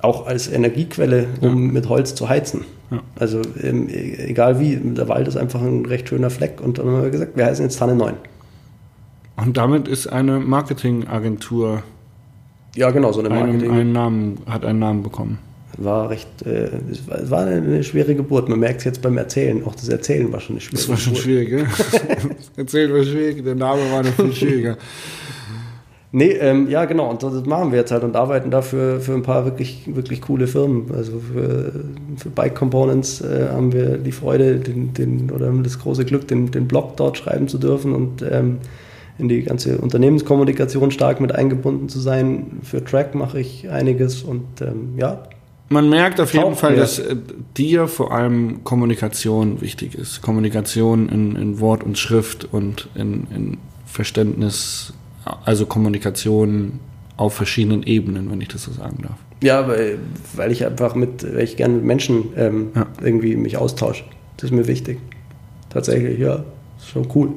auch 0.01 0.27
als 0.27 0.49
Energiequelle, 0.49 1.27
um 1.41 1.73
mit 1.73 1.89
Holz 1.89 2.15
zu 2.15 2.29
heizen. 2.29 2.65
Ja. 2.91 3.01
Also 3.17 3.41
ähm, 3.63 3.89
e- 3.89 4.17
egal 4.29 4.61
wie, 4.61 4.77
der 4.77 5.09
Wald 5.09 5.29
ist 5.29 5.37
einfach 5.37 5.63
ein 5.63 5.87
recht 5.87 6.09
schöner 6.09 6.31
Fleck 6.31 6.61
und 6.61 6.79
dann 6.79 6.87
haben 6.87 7.03
wir 7.03 7.11
gesagt, 7.11 7.37
wir 7.37 7.47
heißen 7.47 7.65
jetzt 7.65 7.79
Tanne 7.79 7.95
9. 7.95 8.15
Und 9.37 9.57
damit 9.57 9.89
ist 9.89 10.09
eine 10.09 10.39
Marketingagentur 10.41 11.83
Ja, 12.77 12.91
genau, 12.91 13.13
so 13.13 13.21
eine 13.21 13.31
einen, 13.31 13.47
Marketing 13.47 13.71
einen 13.71 13.93
Namen, 13.93 14.39
hat 14.47 14.65
einen 14.65 14.79
Namen 14.79 15.03
bekommen. 15.03 15.39
War 15.79 16.11
recht, 16.11 16.29
äh, 16.45 16.71
es 16.91 17.07
war, 17.09 17.19
es 17.19 17.31
war 17.31 17.47
eine 17.47 17.83
schwere 17.83 18.15
Geburt. 18.15 18.49
Man 18.49 18.61
merkt 18.61 18.81
es 18.81 18.85
jetzt 18.85 19.03
beim 19.03 19.17
Erzählen, 19.19 19.65
auch 19.65 19.75
das 19.75 19.89
Erzählen 19.89 20.33
war 20.33 20.41
schon 20.41 20.57
eine 20.57 20.61
schwere 20.61 20.77
Das 20.77 20.89
war 20.89 20.97
schon 20.97 21.13
Geburt. 21.15 21.25
schwierig, 21.25 21.49
gell? 21.51 21.67
Erzählt 22.57 22.93
war 22.93 23.03
schwierig, 23.05 23.45
der 23.45 23.55
Name 23.55 23.83
war 23.91 24.03
noch 24.03 24.13
viel 24.13 24.33
schwieriger. 24.33 24.77
Nee, 26.15 26.33
ähm, 26.33 26.69
ja 26.69 26.85
genau, 26.85 27.09
und 27.09 27.23
das 27.23 27.47
machen 27.47 27.73
wir 27.73 27.79
jetzt 27.79 27.91
halt 27.91 28.05
und 28.05 28.15
arbeiten 28.17 28.51
da 28.51 28.61
für, 28.61 29.01
für 29.01 29.15
ein 29.15 29.23
paar 29.23 29.47
wirklich, 29.47 29.85
wirklich 29.95 30.21
coole 30.21 30.47
Firmen. 30.47 30.93
Also 30.95 31.13
für, 31.21 31.73
für 32.19 32.29
Bike 32.29 32.55
Components 32.55 33.23
äh, 33.23 33.49
haben 33.51 33.73
wir 33.73 33.97
die 33.97 34.13
Freude 34.13 34.57
den, 34.57 34.93
den, 34.93 35.31
oder 35.31 35.47
haben 35.47 35.63
das 35.63 35.79
große 35.79 36.05
Glück, 36.05 36.29
den, 36.29 36.51
den 36.51 36.69
Blog 36.69 36.99
dort 36.99 37.17
schreiben 37.17 37.49
zu 37.49 37.57
dürfen 37.57 37.95
und 37.95 38.23
ähm, 38.31 38.59
in 39.19 39.31
die 39.31 39.43
ganze 39.43 39.79
Unternehmenskommunikation 39.79 40.91
stark 40.91 41.19
mit 41.21 41.35
eingebunden 41.35 41.89
zu 41.89 41.99
sein. 41.99 42.59
Für 42.63 42.85
Track 42.85 43.15
mache 43.15 43.41
ich 43.41 43.71
einiges 43.71 44.23
und 44.23 44.61
ähm, 44.61 44.91
ja, 44.99 45.23
Man 45.73 45.89
merkt 45.89 46.21
auf 46.21 46.35
jeden 46.35 46.55
Fall, 46.55 46.77
dass 46.77 46.99
äh, 46.99 47.17
dir 47.57 47.89
vor 47.89 48.13
allem 48.13 48.63
Kommunikation 48.63 49.61
wichtig 49.63 49.95
ist. 49.95 50.21
Kommunikation 50.21 51.09
in, 51.09 51.35
in 51.37 51.61
Wort 51.61 51.83
und 51.83 51.97
Schrift 51.99 52.47
und 52.53 52.89
in, 52.95 53.27
in 53.35 53.59
Verständnis, 53.87 54.93
also 55.45 55.65
Kommunikation 55.67 56.79
auf 57.17 57.35
verschiedenen 57.35 57.83
Ebenen, 57.85 58.31
wenn 58.31 58.41
ich 58.41 58.49
das 58.49 58.65
so 58.65 58.73
sagen 58.73 58.99
darf. 59.03 59.17
Ja, 59.43 59.67
weil, 59.67 59.99
weil 60.35 60.53
ich 60.53 60.65
einfach 60.67 60.95
mit, 60.95 61.25
weil 61.25 61.43
ich 61.45 61.57
gerne 61.57 61.75
mit 61.75 61.85
Menschen 61.85 62.25
ähm, 62.37 62.69
Ja. 62.75 62.87
irgendwie 63.01 63.37
mich 63.37 63.57
austausche. 63.57 64.05
Das 64.37 64.45
ist 64.45 64.53
mir 64.53 64.67
wichtig. 64.67 64.99
Tatsächlich, 65.71 66.19
ja, 66.19 66.45
ist 66.79 66.89
schon 66.93 67.09
cool. 67.15 67.31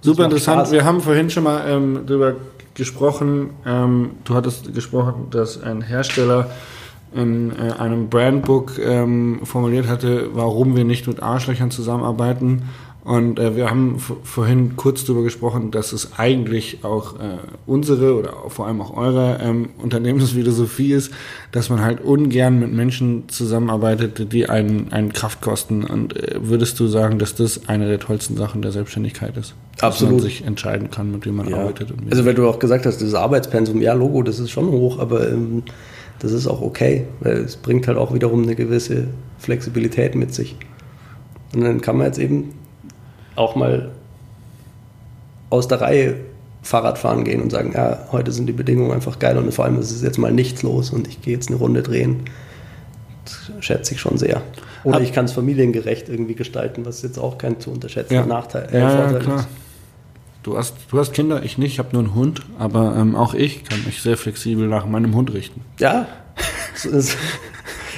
Super 0.00 0.24
interessant. 0.24 0.60
Spaß. 0.60 0.72
Wir 0.72 0.84
haben 0.84 1.00
vorhin 1.00 1.28
schon 1.28 1.44
mal 1.44 1.68
ähm, 1.68 2.00
darüber 2.06 2.36
gesprochen. 2.74 3.50
Ähm, 3.66 4.10
du 4.24 4.34
hattest 4.34 4.72
gesprochen, 4.72 5.26
dass 5.30 5.60
ein 5.60 5.82
Hersteller 5.82 6.50
in 7.14 7.50
äh, 7.52 7.72
einem 7.78 8.08
Brandbook 8.08 8.78
ähm, 8.78 9.40
formuliert 9.44 9.88
hatte, 9.88 10.30
warum 10.34 10.76
wir 10.76 10.84
nicht 10.84 11.06
mit 11.06 11.22
Arschlöchern 11.22 11.70
zusammenarbeiten. 11.70 12.62
Und 13.04 13.38
äh, 13.38 13.56
wir 13.56 13.70
haben 13.70 13.98
vorhin 13.98 14.76
kurz 14.76 15.04
darüber 15.06 15.22
gesprochen, 15.22 15.70
dass 15.70 15.92
es 15.92 16.18
eigentlich 16.18 16.84
auch 16.84 17.14
äh, 17.14 17.38
unsere 17.64 18.14
oder 18.14 18.36
auch 18.44 18.52
vor 18.52 18.66
allem 18.66 18.82
auch 18.82 18.94
eure 18.94 19.38
ähm, 19.42 19.70
Unternehmensphilosophie 19.78 20.92
ist, 20.92 21.10
dass 21.50 21.70
man 21.70 21.80
halt 21.80 22.02
ungern 22.02 22.58
mit 22.58 22.70
Menschen 22.70 23.26
zusammenarbeitet, 23.30 24.30
die 24.30 24.50
einen, 24.50 24.92
einen 24.92 25.14
Kraft 25.14 25.40
kosten. 25.40 25.84
Und 25.84 26.16
äh, 26.16 26.36
würdest 26.42 26.78
du 26.80 26.86
sagen, 26.86 27.18
dass 27.18 27.34
das 27.34 27.66
eine 27.66 27.88
der 27.88 27.98
tollsten 27.98 28.36
Sachen 28.36 28.60
der 28.60 28.72
Selbstständigkeit 28.72 29.38
ist? 29.38 29.54
Dass 29.76 29.82
man 29.82 29.90
Absolut. 29.90 30.20
sich 30.20 30.44
entscheiden 30.44 30.90
kann, 30.90 31.10
mit 31.10 31.24
wem 31.24 31.36
man 31.36 31.48
Ja. 31.48 31.60
arbeitet. 31.60 31.90
Also, 32.10 32.26
weil 32.26 32.34
du 32.34 32.46
auch 32.46 32.58
gesagt 32.58 32.84
hast, 32.84 33.00
das 33.00 33.14
Arbeitspensum, 33.14 33.80
ja, 33.80 33.94
Logo, 33.94 34.22
das 34.22 34.38
ist 34.38 34.50
schon 34.50 34.66
hoch, 34.70 34.98
aber 34.98 35.30
ähm, 35.30 35.62
das 36.20 36.32
ist 36.32 36.46
auch 36.46 36.60
okay, 36.60 37.04
weil 37.20 37.38
es 37.38 37.56
bringt 37.56 37.86
halt 37.86 37.98
auch 37.98 38.12
wiederum 38.12 38.42
eine 38.42 38.54
gewisse 38.54 39.08
Flexibilität 39.38 40.14
mit 40.14 40.34
sich. 40.34 40.56
Und 41.54 41.62
dann 41.62 41.80
kann 41.80 41.96
man 41.96 42.06
jetzt 42.06 42.18
eben 42.18 42.54
auch 43.36 43.54
mal 43.54 43.90
aus 45.50 45.68
der 45.68 45.80
Reihe 45.80 46.16
Fahrrad 46.62 46.98
fahren 46.98 47.24
gehen 47.24 47.40
und 47.40 47.50
sagen, 47.50 47.72
ja, 47.74 48.06
heute 48.12 48.32
sind 48.32 48.46
die 48.46 48.52
Bedingungen 48.52 48.92
einfach 48.92 49.18
geil 49.18 49.38
und 49.38 49.52
vor 49.54 49.64
allem 49.64 49.78
ist 49.78 49.90
es 49.90 50.02
jetzt 50.02 50.18
mal 50.18 50.32
nichts 50.32 50.62
los 50.62 50.90
und 50.90 51.08
ich 51.08 51.22
gehe 51.22 51.34
jetzt 51.34 51.48
eine 51.48 51.56
Runde 51.56 51.82
drehen. 51.82 52.24
Das 53.24 53.64
schätze 53.64 53.94
ich 53.94 54.00
schon 54.00 54.18
sehr. 54.18 54.42
Oder 54.84 55.00
ich 55.00 55.12
kann 55.12 55.24
es 55.24 55.32
familiengerecht 55.32 56.08
irgendwie 56.08 56.34
gestalten, 56.34 56.84
was 56.84 57.02
jetzt 57.02 57.18
auch 57.18 57.38
kein 57.38 57.60
zu 57.60 57.70
unterschätzender 57.70 58.22
ja. 58.22 58.26
Nachteil, 58.26 58.68
äh, 58.72 58.78
ja, 58.78 58.90
ja, 58.90 58.96
Vorteil 58.96 59.20
klar. 59.20 59.38
ist. 59.40 59.48
Du 60.48 60.56
hast, 60.56 60.74
du 60.90 60.98
hast 60.98 61.12
Kinder, 61.12 61.42
ich 61.42 61.58
nicht, 61.58 61.74
ich 61.74 61.78
habe 61.78 61.90
nur 61.92 62.04
einen 62.04 62.14
Hund, 62.14 62.40
aber 62.58 62.96
ähm, 62.96 63.14
auch 63.16 63.34
ich 63.34 63.64
kann 63.64 63.84
mich 63.84 64.00
sehr 64.00 64.16
flexibel 64.16 64.66
nach 64.66 64.86
meinem 64.86 65.14
Hund 65.14 65.34
richten. 65.34 65.60
Ja, 65.78 66.08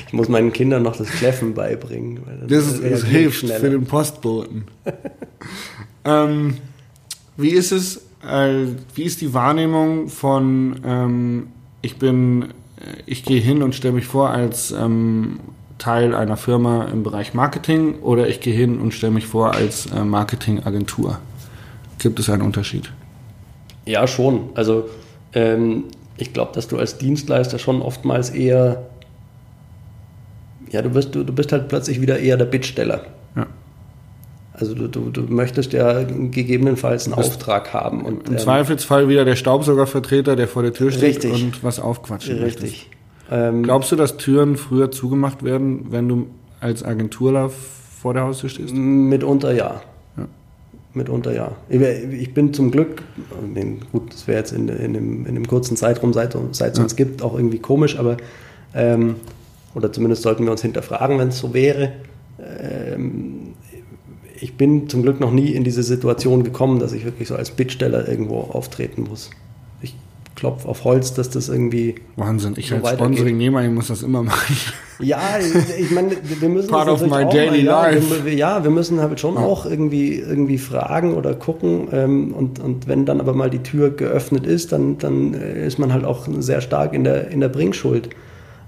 ich 0.06 0.12
muss 0.12 0.28
meinen 0.28 0.52
Kindern 0.52 0.82
noch 0.82 0.96
das 0.96 1.06
Kläffen 1.10 1.54
beibringen. 1.54 2.18
Das, 2.48 2.66
ist, 2.66 2.82
das 2.82 3.04
hilft 3.04 3.38
schneller. 3.38 3.60
für 3.60 3.70
den 3.70 3.84
Postboten. 3.84 4.64
ähm, 6.04 6.56
wie 7.36 7.50
ist 7.50 7.70
es, 7.70 7.98
äh, 8.28 8.64
wie 8.96 9.04
ist 9.04 9.20
die 9.20 9.32
Wahrnehmung 9.32 10.08
von, 10.08 10.80
ähm, 10.84 11.46
ich 11.82 11.98
bin, 11.98 12.46
äh, 12.80 13.02
ich 13.06 13.22
gehe 13.22 13.40
hin 13.40 13.62
und 13.62 13.76
stelle 13.76 13.94
mich 13.94 14.06
vor 14.06 14.30
als 14.30 14.72
ähm, 14.72 15.38
Teil 15.78 16.16
einer 16.16 16.36
Firma 16.36 16.86
im 16.86 17.04
Bereich 17.04 17.32
Marketing 17.32 18.00
oder 18.00 18.26
ich 18.26 18.40
gehe 18.40 18.56
hin 18.56 18.80
und 18.80 18.92
stelle 18.92 19.12
mich 19.12 19.28
vor 19.28 19.54
als 19.54 19.86
äh, 19.86 20.02
Marketingagentur? 20.02 21.20
Gibt 22.00 22.18
es 22.18 22.28
einen 22.28 22.42
Unterschied? 22.42 22.92
Ja, 23.86 24.06
schon. 24.08 24.50
Also 24.54 24.88
ähm, 25.32 25.84
ich 26.16 26.32
glaube, 26.32 26.52
dass 26.54 26.66
du 26.66 26.78
als 26.78 26.98
Dienstleister 26.98 27.58
schon 27.58 27.80
oftmals 27.80 28.30
eher 28.30 28.90
ja, 30.70 30.82
du 30.82 30.90
bist, 30.90 31.14
du, 31.14 31.24
du 31.24 31.32
bist 31.32 31.52
halt 31.52 31.68
plötzlich 31.68 32.00
wieder 32.00 32.18
eher 32.18 32.36
der 32.36 32.44
Bittsteller. 32.44 33.02
Ja. 33.36 33.46
Also 34.52 34.74
du, 34.74 34.88
du, 34.88 35.10
du 35.10 35.22
möchtest 35.22 35.72
ja 35.72 36.02
gegebenenfalls 36.04 37.06
einen 37.06 37.14
Auftrag 37.14 37.72
haben. 37.72 38.04
Und, 38.04 38.28
Im 38.28 38.34
ähm, 38.34 38.38
Zweifelsfall 38.38 39.08
wieder 39.08 39.24
der 39.24 39.36
Staubsaugervertreter, 39.36 40.36
der 40.36 40.48
vor 40.48 40.62
der 40.62 40.72
Tür 40.72 40.92
steht 40.92 41.24
Richtig. 41.24 41.32
und 41.32 41.64
was 41.64 41.80
aufquatschen. 41.80 42.38
Richtig. 42.38 42.88
Ähm, 43.30 43.62
Glaubst 43.62 43.90
du, 43.90 43.96
dass 43.96 44.16
Türen 44.16 44.56
früher 44.56 44.90
zugemacht 44.90 45.42
werden, 45.42 45.86
wenn 45.90 46.08
du 46.08 46.26
als 46.60 46.84
Agenturler 46.84 47.50
vor 47.50 48.14
der 48.14 48.24
Haustür 48.24 48.48
stehst? 48.48 48.74
Mitunter 48.74 49.52
ja. 49.52 49.82
Ja. 50.92 50.98
Mitunter 50.98 51.32
ja. 51.32 51.52
Ich 51.68 52.34
bin 52.34 52.52
zum 52.52 52.70
Glück, 52.70 53.02
gut, 53.92 54.12
das 54.12 54.26
wäre 54.26 54.38
jetzt 54.38 54.52
in, 54.52 54.68
in, 54.68 54.94
dem, 54.94 55.26
in 55.26 55.34
dem 55.34 55.46
kurzen 55.46 55.76
Zeitraum, 55.76 56.12
seit, 56.12 56.36
seit 56.52 56.74
es 56.74 56.78
uns 56.78 56.96
gibt, 56.96 57.22
auch 57.22 57.34
irgendwie 57.34 57.58
komisch, 57.58 57.98
aber 57.98 58.16
ähm, 58.74 59.16
oder 59.74 59.92
zumindest 59.92 60.22
sollten 60.22 60.44
wir 60.44 60.50
uns 60.50 60.62
hinterfragen, 60.62 61.18
wenn 61.18 61.28
es 61.28 61.38
so 61.38 61.54
wäre. 61.54 61.92
Ähm, 62.40 63.54
ich 64.40 64.56
bin 64.56 64.88
zum 64.88 65.02
Glück 65.02 65.20
noch 65.20 65.32
nie 65.32 65.50
in 65.50 65.64
diese 65.64 65.82
Situation 65.82 66.44
gekommen, 66.44 66.78
dass 66.78 66.92
ich 66.92 67.04
wirklich 67.04 67.28
so 67.28 67.36
als 67.36 67.50
Bittsteller 67.50 68.08
irgendwo 68.08 68.40
auftreten 68.40 69.04
muss. 69.08 69.30
Ich 70.40 70.42
klopfe 70.42 70.66
auf 70.66 70.84
Holz, 70.84 71.12
dass 71.12 71.28
das 71.28 71.50
irgendwie 71.50 71.96
Wahnsinn, 72.16 72.54
ich 72.56 72.70
So 72.70 72.76
als. 72.76 72.92
Sponsoring-Nehmer, 72.92 73.62
ich 73.62 73.70
muss 73.70 73.88
das 73.88 74.02
immer 74.02 74.22
machen. 74.22 74.56
Ja, 74.98 75.20
ich 75.78 75.90
meine, 75.90 76.12
wir 76.22 76.48
müssen 76.48 76.70
Part 76.70 76.88
of 76.88 77.02
my 77.02 77.24
auch 77.24 77.30
daily 77.30 77.62
mal, 77.62 77.64
ja, 77.64 77.88
life. 77.90 78.24
Wir, 78.24 78.34
ja, 78.34 78.64
wir 78.64 78.70
müssen 78.70 79.02
halt 79.02 79.20
schon 79.20 79.34
Ja. 79.34 79.40
auch 79.42 79.66
irgendwie, 79.66 80.14
irgendwie 80.14 80.56
fragen 80.56 81.12
oder 81.12 81.34
gucken. 81.34 81.88
Ähm, 81.92 82.32
und, 82.32 82.58
und 82.58 82.88
wenn 82.88 83.04
dann 83.04 83.20
aber 83.20 83.34
mal 83.34 83.50
die 83.50 83.62
Tür 83.62 83.90
geöffnet 83.90 84.46
ist, 84.46 84.72
dann, 84.72 84.96
dann 84.96 85.34
äh, 85.34 85.66
ist 85.66 85.78
man 85.78 85.92
halt 85.92 86.06
auch 86.06 86.26
sehr 86.38 86.62
stark 86.62 86.94
in 86.94 87.04
der, 87.04 87.28
in 87.28 87.40
der 87.40 87.50
Bringschuld. 87.50 88.08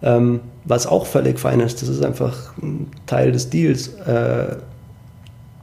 Ähm, 0.03 0.41
was 0.67 0.87
auch 0.87 1.07
völlig 1.07 1.39
fein 1.41 1.61
ist, 1.61 1.81
das 1.81 1.89
ist 1.89 2.05
einfach 2.05 2.53
ein 2.63 2.89
Teil 3.07 3.33
des 3.33 3.49
Deals. 3.49 3.89
Äh, 4.07 4.57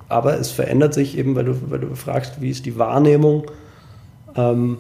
aber 0.08 0.40
es 0.40 0.50
verändert 0.50 0.96
sich 0.96 1.20
eben, 1.20 1.36
weil 1.36 1.46
du, 1.46 1.56
weil 1.70 1.80
du 1.80 1.94
fragst, 1.94 2.42
wie 2.42 2.50
ist 2.50 2.66
die 2.66 2.80
Wahrnehmung. 2.80 3.44
Ähm, 4.36 4.78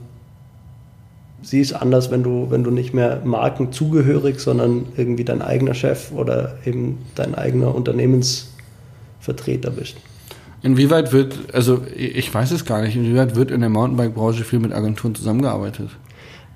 sie 1.42 1.62
ist 1.62 1.74
anders, 1.74 2.12
wenn 2.12 2.24
du, 2.24 2.48
wenn 2.50 2.64
du 2.64 2.72
nicht 2.72 2.94
mehr 2.94 3.22
markenzugehörig, 3.24 4.40
sondern 4.40 4.86
irgendwie 4.98 5.24
dein 5.24 5.42
eigener 5.42 5.74
Chef 5.74 6.12
oder 6.12 6.58
eben 6.66 7.00
dein 7.16 7.36
eigener 7.36 7.74
Unternehmensvertreter 7.74 9.72
bist. 9.72 9.98
Inwieweit 10.62 11.14
wird, 11.14 11.36
also 11.54 11.82
ich 11.96 12.34
weiß 12.34 12.52
es 12.52 12.66
gar 12.66 12.82
nicht, 12.82 12.96
inwieweit 12.96 13.36
wird 13.36 13.52
in 13.52 13.62
der 13.62 13.70
Mountainbike-Branche 13.70 14.44
viel 14.44 14.60
mit 14.60 14.74
Agenturen 14.74 15.16
zusammengearbeitet? 15.16 15.90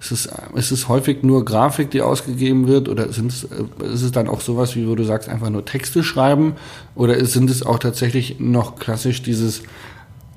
Ist 0.01 0.11
es, 0.11 0.29
ist 0.55 0.71
es 0.71 0.89
häufig 0.89 1.23
nur 1.23 1.45
Grafik, 1.45 1.89
die 1.91 2.01
ausgegeben 2.01 2.67
wird, 2.67 2.89
oder 2.89 3.13
sind 3.13 3.31
es, 3.31 3.43
ist 3.43 4.01
es 4.01 4.11
dann 4.11 4.27
auch 4.27 4.41
sowas, 4.41 4.75
wie 4.75 4.85
wo 4.85 4.95
du 4.95 5.05
sagst, 5.05 5.29
einfach 5.29 5.49
nur 5.49 5.63
Texte 5.63 6.03
schreiben? 6.03 6.55
Oder 6.95 7.23
sind 7.23 7.49
es 7.49 7.65
auch 7.65 7.79
tatsächlich 7.79 8.41
noch 8.41 8.75
klassisch 8.75 9.21
dieses 9.21 9.63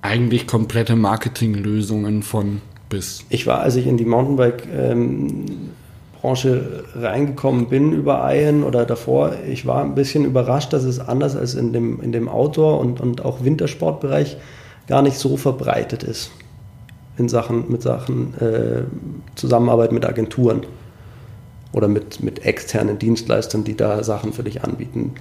eigentlich 0.03 0.47
komplette 0.47 0.95
Marketinglösungen 0.95 2.23
von 2.23 2.61
bis? 2.89 3.25
Ich 3.29 3.47
war, 3.47 3.61
als 3.61 3.77
ich 3.77 3.87
in 3.87 3.97
die 3.97 4.05
Mountainbike-Branche 4.05 6.85
reingekommen 6.95 7.69
bin 7.69 7.93
über 7.93 8.29
Iron 8.35 8.65
oder 8.65 8.85
davor, 8.85 9.35
ich 9.49 9.67
war 9.67 9.83
ein 9.83 9.95
bisschen 9.95 10.25
überrascht, 10.25 10.73
dass 10.73 10.85
es 10.85 10.99
anders 10.99 11.37
als 11.37 11.55
in 11.55 11.73
dem, 11.73 12.01
in 12.01 12.13
dem 12.13 12.29
Outdoor- 12.29 12.81
und, 12.81 13.01
und 13.01 13.25
auch 13.25 13.45
Wintersportbereich 13.45 14.37
gar 14.87 15.03
nicht 15.03 15.19
so 15.19 15.37
verbreitet 15.37 16.03
ist 16.03 16.31
in 17.19 17.29
Sachen, 17.29 17.71
mit 17.71 17.83
Sachen 17.83 18.35
äh, 18.41 18.83
Zusammenarbeit 19.35 19.93
mit 19.93 20.05
Agenturen 20.05 20.63
oder 21.73 21.89
mit, 21.89 22.23
mit 22.23 22.45
externen 22.45 22.99
Dienstleistern, 22.99 23.65
die 23.65 23.77
da 23.77 24.03
Sachen 24.03 24.33
für 24.33 24.43
dich 24.43 24.65
anbieten. 24.65 25.15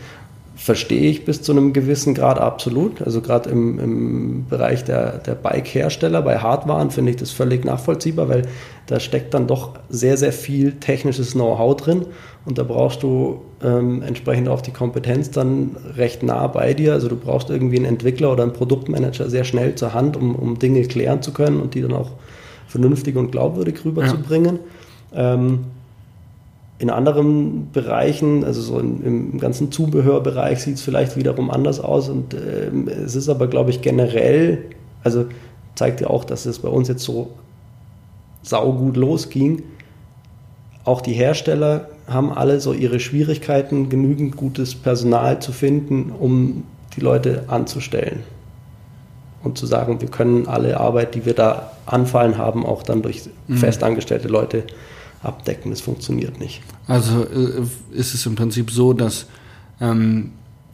Verstehe 0.58 1.10
ich 1.10 1.26
bis 1.26 1.42
zu 1.42 1.52
einem 1.52 1.74
gewissen 1.74 2.14
Grad 2.14 2.40
absolut. 2.40 3.02
Also 3.02 3.20
gerade 3.20 3.50
im, 3.50 3.78
im 3.78 4.46
Bereich 4.48 4.86
der, 4.86 5.18
der 5.18 5.36
Bike-Hersteller, 5.36 6.22
bei 6.22 6.38
Hardwaren 6.38 6.92
finde 6.92 7.12
ich 7.12 7.18
das 7.18 7.32
völlig 7.32 7.66
nachvollziehbar, 7.66 8.30
weil 8.30 8.44
da 8.88 9.02
steckt 9.02 9.34
dann 9.34 9.48
doch 9.48 9.72
sehr, 9.90 10.16
sehr 10.16 10.32
viel 10.32 10.74
technisches 10.80 11.34
Know-how 11.34 11.76
drin 11.76 12.06
und 12.46 12.58
da 12.58 12.64
brauchst 12.64 13.04
du 13.04 13.42
ähm, 13.62 14.02
entsprechend 14.02 14.48
auch 14.48 14.62
die 14.62 14.72
Kompetenz 14.72 15.30
dann 15.30 15.76
recht 15.98 16.24
nah 16.24 16.48
bei 16.48 16.74
dir. 16.74 16.94
Also 16.94 17.10
du 17.10 17.18
brauchst 17.18 17.50
irgendwie 17.50 17.78
einen 17.78 17.86
Entwickler 17.86 18.32
oder 18.32 18.44
einen 18.44 18.54
Produktmanager 18.54 19.30
sehr 19.30 19.44
schnell 19.44 19.76
zur 19.76 19.94
Hand, 19.94 20.16
um, 20.16 20.36
um 20.36 20.58
Dinge 20.58 20.84
klären 20.84 21.22
zu 21.22 21.34
können 21.34 21.60
und 21.60 21.74
die 21.74 21.82
dann 21.82 21.94
auch 21.94 22.12
vernünftig 22.68 23.18
und 23.18 23.32
glaubwürdig 23.32 23.84
rüberzubringen. 23.84 24.60
Ähm, 25.14 25.66
in 26.78 26.90
anderen 26.90 27.72
Bereichen, 27.72 28.44
also 28.44 28.62
so 28.62 28.80
in, 28.80 29.02
im 29.04 29.40
ganzen 29.40 29.72
Zubehörbereich 29.72 30.60
sieht 30.62 30.76
es 30.76 30.82
vielleicht 30.82 31.16
wiederum 31.16 31.50
anders 31.50 31.80
aus 31.80 32.10
und 32.10 32.34
ähm, 32.34 32.88
es 32.88 33.16
ist 33.16 33.30
aber, 33.30 33.48
glaube 33.48 33.70
ich, 33.70 33.82
generell, 33.82 34.64
also 35.04 35.26
zeigt 35.76 36.02
ja 36.02 36.08
auch, 36.08 36.26
dass 36.26 36.46
es 36.46 36.60
bei 36.60 36.70
uns 36.70 36.88
jetzt 36.88 37.04
so 37.04 37.32
saugut 38.42 38.98
losging. 38.98 39.64
Auch 40.84 41.02
die 41.02 41.14
Hersteller 41.14 41.90
haben 42.08 42.32
alle 42.32 42.60
so 42.60 42.74
ihre 42.74 43.00
Schwierigkeiten, 43.00 43.90
genügend 43.90 44.36
gutes 44.36 44.76
Personal 44.76 45.40
zu 45.40 45.52
finden, 45.52 46.12
um 46.12 46.64
die 46.96 47.02
Leute 47.02 47.46
anzustellen. 47.48 48.24
Und 49.44 49.58
zu 49.58 49.66
sagen, 49.66 50.02
wir 50.02 50.10
können 50.10 50.48
alle 50.48 50.80
Arbeit, 50.80 51.16
die 51.16 51.26
wir 51.26 51.34
da 51.34 51.72
anfallen 51.86 52.38
haben, 52.38 52.66
auch 52.66 52.84
dann 52.84 53.02
durch 53.02 53.30
festangestellte 53.48 54.28
Leute 54.28 54.64
abdecken. 55.24 55.72
Das 55.72 55.82
funktioniert 55.82 56.40
nicht. 56.40 56.62
Also 56.88 57.22
äh, 57.24 57.98
ist 57.98 58.14
es 58.14 58.26
im 58.26 58.36
Prinzip 58.36 58.72
so, 58.72 58.94
dass 58.94 59.26
ähm, 59.82 60.32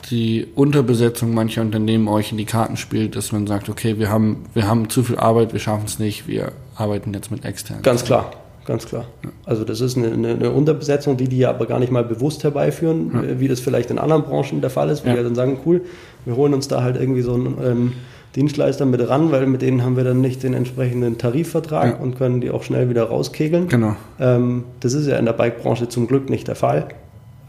die 0.09 0.47
Unterbesetzung 0.55 1.33
mancher 1.33 1.61
Unternehmen 1.61 2.07
euch 2.07 2.31
in 2.31 2.37
die 2.37 2.45
Karten 2.45 2.75
spielt, 2.77 3.15
dass 3.15 3.31
man 3.31 3.45
sagt, 3.47 3.69
okay, 3.69 3.99
wir 3.99 4.09
haben, 4.09 4.45
wir 4.53 4.67
haben 4.67 4.89
zu 4.89 5.03
viel 5.03 5.17
Arbeit, 5.17 5.53
wir 5.53 5.59
schaffen 5.59 5.85
es 5.85 5.99
nicht, 5.99 6.27
wir 6.27 6.51
arbeiten 6.75 7.13
jetzt 7.13 7.29
mit 7.31 7.45
externen. 7.45 7.83
Ganz 7.83 8.03
klar, 8.03 8.31
ganz 8.65 8.85
klar. 8.87 9.05
Also 9.45 9.63
das 9.63 9.79
ist 9.79 9.97
eine, 9.97 10.11
eine, 10.11 10.29
eine 10.29 10.49
Unterbesetzung, 10.51 11.17
die 11.17 11.27
die 11.27 11.37
ja 11.37 11.49
aber 11.51 11.67
gar 11.67 11.79
nicht 11.79 11.91
mal 11.91 12.03
bewusst 12.03 12.43
herbeiführen, 12.43 13.23
äh, 13.23 13.39
wie 13.39 13.47
das 13.47 13.59
vielleicht 13.59 13.91
in 13.91 13.99
anderen 13.99 14.23
Branchen 14.23 14.59
der 14.61 14.71
Fall 14.71 14.89
ist, 14.89 15.03
wo 15.03 15.07
Ja. 15.09 15.13
die 15.13 15.17
ja 15.19 15.23
dann 15.23 15.35
sagen, 15.35 15.59
cool, 15.65 15.81
wir 16.25 16.35
holen 16.35 16.53
uns 16.55 16.67
da 16.67 16.81
halt 16.81 16.95
irgendwie 16.97 17.21
so 17.21 17.35
einen 17.35 17.57
ähm, 17.63 17.91
Dienstleister 18.35 18.85
mit 18.85 19.07
ran, 19.09 19.31
weil 19.31 19.45
mit 19.45 19.61
denen 19.61 19.83
haben 19.83 19.97
wir 19.97 20.03
dann 20.05 20.21
nicht 20.21 20.41
den 20.43 20.53
entsprechenden 20.53 21.17
Tarifvertrag 21.17 21.95
Ja. 21.95 21.99
und 21.99 22.17
können 22.17 22.39
die 22.39 22.49
auch 22.51 22.63
schnell 22.63 22.89
wieder 22.89 23.03
rauskegeln. 23.05 23.67
Genau. 23.67 23.95
Ähm, 24.19 24.63
das 24.79 24.93
ist 24.93 25.07
ja 25.07 25.17
in 25.17 25.25
der 25.25 25.33
Bike-Branche 25.33 25.89
zum 25.89 26.07
Glück 26.07 26.29
nicht 26.29 26.47
der 26.47 26.55
Fall. 26.55 26.87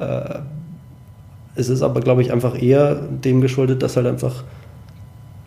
Äh, 0.01 0.41
es 1.55 1.68
ist 1.68 1.83
aber, 1.83 2.01
glaube 2.01 2.22
ich, 2.22 2.33
einfach 2.33 2.61
eher 2.61 2.95
dem 2.97 3.41
geschuldet, 3.41 3.83
dass 3.83 3.97
halt 3.97 4.07
einfach 4.07 4.43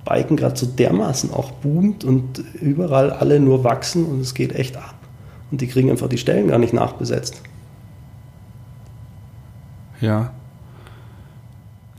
Biken 0.06 0.38
gerade 0.38 0.56
so 0.56 0.68
dermaßen 0.68 1.34
auch 1.34 1.52
boomt 1.52 2.04
und 2.04 2.44
überall 2.62 3.12
alle 3.12 3.40
nur 3.40 3.64
wachsen 3.64 4.06
und 4.06 4.22
es 4.22 4.36
geht 4.36 4.54
echt 4.56 4.78
ab. 4.78 4.94
Und 5.52 5.62
die 5.62 5.68
kriegen 5.68 5.90
einfach 5.90 6.08
die 6.08 6.18
Stellen 6.20 6.48
gar 6.48 6.60
nicht 6.60 6.74
nachbesetzt. 6.74 7.42
Ja. 10.02 10.32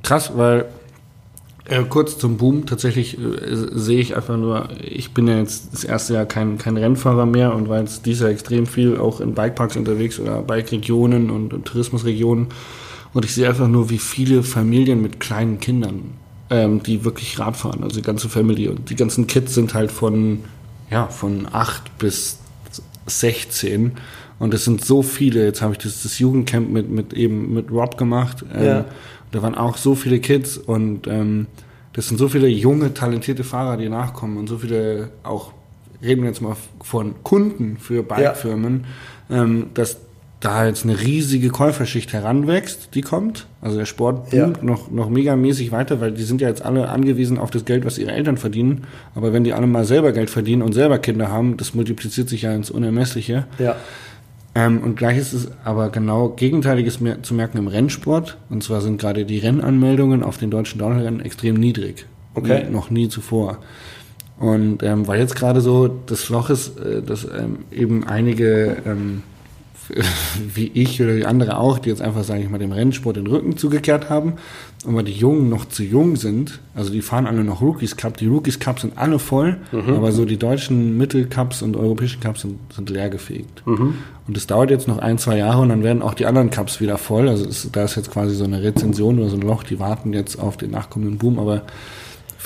Krass, 0.03 0.33
weil 0.37 0.67
äh, 1.69 1.83
kurz 1.89 2.19
zum 2.19 2.37
Boom, 2.37 2.67
tatsächlich 2.67 3.19
äh, 3.19 3.21
sehe 3.73 4.01
ich 4.01 4.17
einfach 4.17 4.37
nur, 4.37 4.69
ich 4.81 5.13
bin 5.13 5.27
ja 5.27 5.39
jetzt 5.39 5.73
das 5.73 5.85
erste 5.85 6.15
Jahr 6.15 6.27
kein, 6.27 6.59
kein 6.59 6.77
Rennfahrer 6.77 7.27
mehr 7.27 7.55
und 7.55 7.69
war 7.69 7.81
jetzt 7.81 8.07
dieses 8.07 8.23
Jahr 8.23 8.31
extrem 8.31 8.67
viel 8.67 8.97
auch 8.97 9.21
in 9.21 9.35
Bikeparks 9.35 9.77
unterwegs 9.77 10.21
oder 10.21 10.43
Bike-Regionen 10.43 11.31
und, 11.31 11.53
und 11.53 11.65
Tourismusregionen. 11.65 12.49
Und 13.15 13.25
ich 13.25 13.35
sehe 13.35 13.49
einfach 13.49 13.69
nur, 13.69 13.91
wie 13.91 13.99
viele 13.99 14.43
Familien 14.43 15.01
mit 15.03 15.21
kleinen 15.21 15.59
Kindern, 15.59 16.13
ähm, 16.51 16.83
die 16.83 17.05
wirklich 17.05 17.39
Rad 17.39 17.57
fahren, 17.57 17.83
also 17.83 17.97
die 17.97 18.03
ganze 18.03 18.29
Familie 18.29 18.71
und 18.71 18.91
die 18.91 18.97
ganzen 18.97 19.27
Kids 19.27 19.55
sind 19.55 19.75
halt 19.75 19.91
von, 19.91 20.45
ja, 20.91 21.07
von 21.09 21.49
8 21.51 21.99
bis 21.99 22.39
16 23.07 23.93
und 24.39 24.53
es 24.53 24.65
sind 24.65 24.85
so 24.85 25.03
viele, 25.03 25.45
jetzt 25.45 25.63
habe 25.63 25.73
ich 25.73 25.79
das, 25.79 26.03
das 26.03 26.19
Jugendcamp 26.19 26.71
mit, 26.71 26.91
mit 26.91 27.13
eben 27.15 27.55
mit 27.55 27.71
Rob 27.71 27.97
gemacht, 27.97 28.45
ähm, 28.55 28.65
Ja. 28.65 28.85
Da 29.37 29.43
waren 29.43 29.55
auch 29.55 29.77
so 29.77 29.95
viele 29.95 30.19
Kids 30.19 30.57
und 30.57 31.07
ähm, 31.07 31.47
das 31.93 32.09
sind 32.09 32.17
so 32.17 32.29
viele 32.29 32.49
junge, 32.49 32.95
talentierte 32.95 33.45
Fahrer, 33.45 33.77
die 33.77 33.91
nachkommen 33.91 34.39
und 34.39 34.49
so 34.49 34.57
viele 34.57 35.11
auch, 35.25 35.53
reden 36.03 36.23
wir 36.23 36.31
jetzt 36.31 36.41
mal 36.41 36.57
von 36.83 37.15
Kunden 37.23 37.77
für 37.79 38.03
Bikefirmen, 38.03 38.85
ähm, 39.31 39.67
dass 39.75 39.99
da 40.41 40.67
jetzt 40.67 40.85
eine 40.85 40.99
riesige 41.01 41.51
Käuferschicht 41.51 42.15
heranwächst, 42.15 42.95
die 42.95 43.03
kommt. 43.03 43.47
Also 43.61 43.77
der 43.77 43.85
Sport 43.85 44.33
Ja. 44.33 44.45
boomt 44.47 44.63
noch, 44.63 44.91
noch 44.91 45.11
megamäßig 45.11 45.71
weiter, 45.71 46.01
weil 46.01 46.13
die 46.13 46.23
sind 46.23 46.41
ja 46.41 46.49
jetzt 46.49 46.63
alle 46.65 46.89
angewiesen 46.89 47.37
auf 47.37 47.51
das 47.51 47.67
Geld, 47.67 47.85
was 47.85 47.99
ihre 47.99 48.13
Eltern 48.13 48.39
verdienen. 48.39 48.85
Aber 49.15 49.35
wenn 49.35 49.45
die 49.45 49.53
alle 49.53 49.67
mal 49.67 49.85
selber 49.85 50.13
Geld 50.13 50.31
verdienen 50.31 50.63
und 50.63 50.73
selber 50.73 50.99
Kinder 50.99 51.31
haben, 51.31 51.59
das 51.59 51.75
multipliziert 51.75 52.29
sich 52.31 52.43
ja 52.43 52.55
ins 52.55 52.71
Unermessliche. 52.71 53.47
Ja. 53.59 53.77
Ähm, 54.57 54.83
und 54.83 54.97
gleich 54.97 55.19
ist 55.19 55.35
es 55.35 55.51
aber 55.65 55.91
genau 55.91 56.31
Gegenteiliges 56.31 56.99
zu 57.21 57.35
merken 57.35 57.59
im 57.59 57.69
Rennsport. 57.69 58.39
Und 58.49 58.65
zwar 58.65 58.81
sind 58.81 58.99
gerade 58.99 59.27
die 59.27 59.39
Rennanmeldungen 59.39 60.23
auf 60.23 60.39
den 60.39 60.51
deutschen 60.51 60.79
Downhill-Rennen 60.79 61.21
extrem 61.21 61.57
niedrig. 61.57 62.07
Okay. 62.33 62.65
Wie 62.67 62.73
noch 62.73 62.89
nie 62.89 63.11
zuvor. 63.11 63.59
Und 64.39 64.83
ähm, 64.83 65.07
weil 65.07 65.21
jetzt 65.21 65.37
gerade 65.37 65.61
so 65.61 65.89
das 65.89 66.31
Loch 66.31 66.49
ist, 66.49 66.79
äh, 66.79 67.03
dass 67.03 67.25
ähm, 67.25 67.67
eben 67.71 68.07
einige 68.07 68.79
ähm, 68.87 69.23
wie 70.55 70.71
ich 70.73 71.03
oder 71.03 71.15
die 71.15 71.27
andere 71.27 71.59
auch, 71.59 71.79
die 71.79 71.91
jetzt 71.91 72.01
einfach, 72.01 72.25
sage 72.25 72.43
ich 72.43 72.49
mal, 72.49 72.59
dem 72.59 72.73
Rennsport 72.73 73.17
den 73.17 73.27
Rücken 73.27 73.59
zugekehrt 73.59 74.09
haben. 74.09 74.35
Und 74.87 74.95
weil 74.95 75.05
die 75.05 75.13
Jungen 75.13 75.49
noch 75.49 75.67
zu 75.67 75.83
jung 75.83 76.17
sind, 76.17 76.61
also 76.75 76.91
die 76.91 77.03
fahren 77.03 77.27
alle 77.27 77.43
noch 77.43 77.61
Rookies 77.61 77.97
Cup, 77.97 78.17
die 78.17 78.27
Rookies 78.27 78.61
Cups 78.61 78.83
sind 78.83 78.97
alle 78.97 79.19
voll, 79.19 79.57
mhm. 79.73 79.95
aber 79.95 80.13
so 80.13 80.25
die 80.25 80.37
deutschen 80.37 80.97
Mittelcups 80.97 81.63
und 81.63 81.77
europäischen 81.77 82.21
Cups 82.21 82.43
sind, 82.43 82.59
sind 82.73 82.89
leergefegt. 82.89 83.67
Mhm. 83.67 83.95
Und 84.29 84.37
es 84.37 84.47
dauert 84.47 84.71
jetzt 84.71 84.87
noch 84.87 84.99
ein, 84.99 85.19
zwei 85.19 85.39
Jahre 85.39 85.63
und 85.63 85.71
dann 85.71 85.83
werden 85.83 86.03
auch 86.03 86.15
die 86.15 86.27
anderen 86.27 86.51
Cups 86.51 86.81
wieder 86.81 86.99
voll. 86.99 87.29
Also 87.29 87.47
es, 87.49 87.69
da 87.73 87.85
ist 87.85 87.97
jetzt 87.97 88.11
quasi 88.11 88.35
so 88.35 88.45
eine 88.45 88.63
Rezension 88.63 89.19
oder 89.19 89.29
so 89.29 89.37
ein 89.37 89.43
Loch, 89.43 89.65
die 89.65 89.79
warten 89.79 90.13
jetzt 90.13 90.39
auf 90.39 90.57
den 90.57 90.71
nachkommenden 90.71 91.19
Boom, 91.19 91.39
aber 91.39 91.63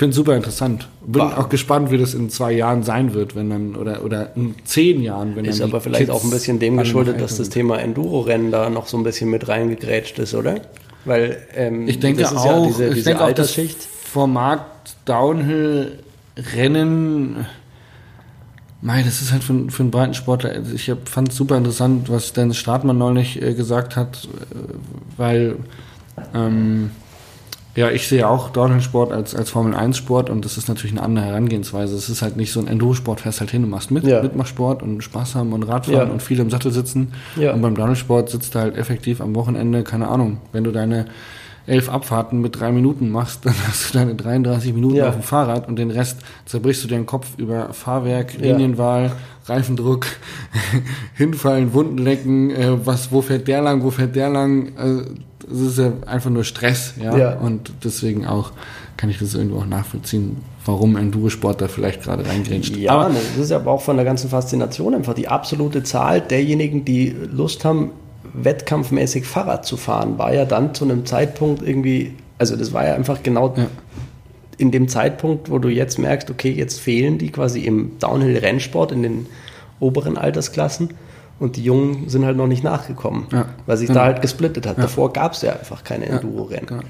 finde 0.01 0.13
es 0.13 0.17
super 0.17 0.35
interessant. 0.35 0.89
Bin 1.07 1.21
War. 1.21 1.39
auch 1.39 1.51
gespannt, 1.51 1.91
wie 1.91 1.99
das 1.99 2.15
in 2.15 2.31
zwei 2.31 2.53
Jahren 2.53 2.83
sein 2.83 3.13
wird, 3.13 3.37
wenn 3.37 3.51
dann, 3.51 3.77
oder, 3.77 4.03
oder 4.03 4.35
in 4.35 4.55
zehn 4.65 5.03
Jahren, 5.03 5.37
wenn. 5.37 5.45
Ist 5.45 5.61
aber 5.61 5.83
vielleicht 5.83 6.07
Kids 6.07 6.11
auch 6.11 6.25
ein 6.25 6.31
bisschen 6.31 6.59
dem 6.59 6.79
geschuldet, 6.79 7.21
dass 7.21 7.37
das 7.37 7.51
Thema 7.51 7.79
Enduro-Rennen 7.79 8.51
da 8.51 8.71
noch 8.71 8.87
so 8.87 8.97
ein 8.97 9.03
bisschen 9.03 9.29
mit 9.29 9.47
reingegrätscht 9.49 10.19
ist, 10.19 10.35
oder? 10.35 10.63
Weil 11.05 11.39
ähm, 11.55 11.87
ich 11.89 12.01
denke 12.01 12.29
auch, 12.29 12.45
ja 12.45 12.67
diese, 12.67 12.89
ich 12.89 12.95
diese 12.95 13.11
denke 13.11 13.25
Altersschicht. 13.25 13.77
Auch 13.77 13.81
das 13.81 13.87
Format 14.11 14.67
Downhill-Rennen, 15.05 17.47
Mei, 18.83 19.03
das 19.03 19.21
ist 19.21 19.31
halt 19.31 19.45
für, 19.45 19.71
für 19.71 19.83
einen 19.83 19.91
breiten 19.91 20.15
Sportler. 20.15 20.51
Also 20.51 20.75
ich 20.75 20.91
fand 21.05 21.31
es 21.31 21.37
super 21.37 21.57
interessant, 21.57 22.09
was 22.09 22.33
Dennis 22.33 22.57
Stratmann 22.57 22.97
neulich 22.97 23.41
äh, 23.41 23.55
gesagt 23.55 23.95
hat, 23.95 24.25
äh, 24.25 24.29
weil 25.19 25.57
ähm, 26.35 26.91
ja, 27.77 27.91
ich 27.91 28.09
sehe 28.09 28.29
auch 28.29 28.51
Downhill-Sport 28.51 29.13
als, 29.13 29.35
als 29.35 29.51
Formel-1-Sport 29.51 30.29
und 30.29 30.45
das 30.45 30.59
ist 30.59 30.69
natürlich 30.69 30.93
eine 30.93 31.03
andere 31.03 31.27
Herangehensweise. 31.27 31.95
Es 31.95 32.09
ist 32.09 32.21
halt 32.21 32.37
nicht 32.37 32.53
so 32.53 32.61
ein 32.61 32.67
Enduro-Sport, 32.67 33.21
fährst 33.21 33.41
halt 33.41 33.51
hin 33.51 33.63
und 33.63 33.71
machst 33.71 33.91
mit, 33.91 34.05
ja. 34.05 34.23
Mitmachsport 34.23 34.83
und 34.83 35.03
Spaß 35.03 35.37
haben 35.37 35.53
und 35.53 35.63
Radfahren 35.63 36.09
ja. 36.09 36.13
und 36.13 36.21
viel 36.21 36.41
im 36.41 36.51
Sattel 36.51 36.73
sitzen. 36.73 37.13
Ja. 37.37 37.53
Und 37.53 37.63
beim 37.63 37.75
Downhill-Sport 37.75 38.31
sitzt 38.31 38.55
du 38.55 38.59
halt 38.59 38.77
effektiv 38.77 39.21
am 39.21 39.35
Wochenende, 39.37 39.85
keine 39.85 40.09
Ahnung, 40.09 40.39
wenn 40.53 40.65
du 40.65 40.73
deine 40.73 41.07
elf 41.67 41.89
Abfahrten 41.89 42.41
mit 42.41 42.59
drei 42.59 42.73
Minuten 42.73 43.11
machst, 43.11 43.41
dann 43.47 43.55
hast 43.69 43.95
du 43.95 43.99
deine 43.99 44.17
33 44.17 44.75
Minuten 44.75 44.97
ja. 44.97 45.09
auf 45.09 45.15
dem 45.15 45.23
Fahrrad 45.23 45.69
und 45.69 45.79
den 45.79 45.91
Rest 45.91 46.19
zerbrichst 46.47 46.83
du 46.83 46.89
dir 46.89 46.97
den 46.97 47.07
Kopf 47.07 47.29
über 47.37 47.73
Fahrwerk, 47.73 48.37
Linienwahl, 48.39 49.13
Reifendruck, 49.47 50.07
hinfallen, 51.15 51.73
Wunden 51.73 51.99
lecken, 51.99 52.51
äh, 52.51 52.85
was, 52.85 53.13
wo 53.13 53.23
fährt 53.23 53.47
der 53.47 53.63
lang, 53.63 53.83
wo 53.83 53.91
fährt 53.91 54.17
der 54.17 54.29
lang, 54.29 54.69
äh, 54.77 55.05
es 55.53 55.61
ist 55.61 55.79
ja 55.79 55.93
einfach 56.07 56.31
nur 56.31 56.45
Stress, 56.45 56.95
ja? 57.01 57.17
ja. 57.17 57.35
Und 57.35 57.73
deswegen 57.85 58.27
auch 58.27 58.53
kann 58.97 59.11
ich 59.11 59.19
das 59.19 59.35
irgendwo 59.35 59.61
auch 59.61 59.67
nachvollziehen, 59.67 60.37
warum 60.65 60.97
Enduro-Sport 60.97 61.61
da 61.61 61.69
vielleicht 61.69 62.03
gerade 62.03 62.27
reingrätscht. 62.27 62.77
Ja, 62.77 62.93
aber, 62.93 63.15
das 63.15 63.47
ist 63.47 63.53
aber 63.53 63.71
auch 63.71 63.81
von 63.81 63.97
der 63.97 64.05
ganzen 64.05 64.29
Faszination 64.29 64.95
einfach 64.95 65.15
die 65.15 65.29
absolute 65.29 65.83
Zahl 65.83 66.21
derjenigen, 66.21 66.85
die 66.85 67.15
Lust 67.33 67.65
haben, 67.65 67.93
wettkampfmäßig 68.35 69.25
Fahrrad 69.25 69.65
zu 69.65 69.77
fahren, 69.77 70.19
war 70.19 70.35
ja 70.35 70.45
dann 70.45 70.75
zu 70.75 70.85
einem 70.85 71.07
Zeitpunkt 71.07 71.63
irgendwie, 71.67 72.15
also 72.39 72.57
das 72.57 72.73
war 72.73 72.87
ja 72.87 72.95
einfach 72.95 73.23
genau 73.23 73.55
ja. 73.57 73.67
in 74.59 74.71
dem 74.71 74.89
Zeitpunkt, 74.89 75.51
wo 75.51 75.59
du 75.59 75.69
jetzt 75.69 75.99
merkst, 75.99 76.31
okay, 76.31 76.51
jetzt 76.51 76.79
fehlen 76.79 77.19
die 77.19 77.31
quasi 77.31 77.61
im 77.61 77.99
Downhill-Rennsport 77.99 78.93
in 78.93 79.03
den 79.03 79.27
oberen 79.81 80.19
Altersklassen 80.19 80.91
und 81.41 81.57
die 81.57 81.65
Jungen 81.65 82.09
sind 82.09 82.25
halt 82.25 82.37
noch 82.37 82.47
nicht 82.47 82.63
nachgekommen, 82.63 83.27
ja. 83.33 83.47
weil 83.67 83.77
sich 83.77 83.89
genau. 83.89 84.01
da 84.01 84.07
halt 84.07 84.23
gesplittet 84.23 84.67
hat. 84.67 84.77
Ja. 84.77 84.83
Davor 84.83 85.13
gab 85.13 85.33
es 85.33 85.43
ja 85.43 85.55
einfach 85.55 85.83
keine 85.83 86.07
Enduro-Rennen. 86.07 86.67
Genau. 86.67 86.83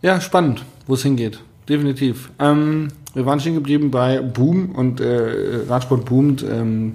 Ja. 0.00 0.20
spannend, 0.20 0.64
wo 0.86 0.94
es 0.94 1.02
hingeht. 1.02 1.40
Definitiv. 1.68 2.30
Ähm, 2.40 2.88
wir 3.14 3.26
waren 3.26 3.38
stehen 3.38 3.54
geblieben 3.54 3.90
bei 3.90 4.20
Boom 4.20 4.70
und 4.70 5.00
äh, 5.00 5.60
Radsport 5.68 6.06
boomt. 6.06 6.42
Ähm, 6.42 6.94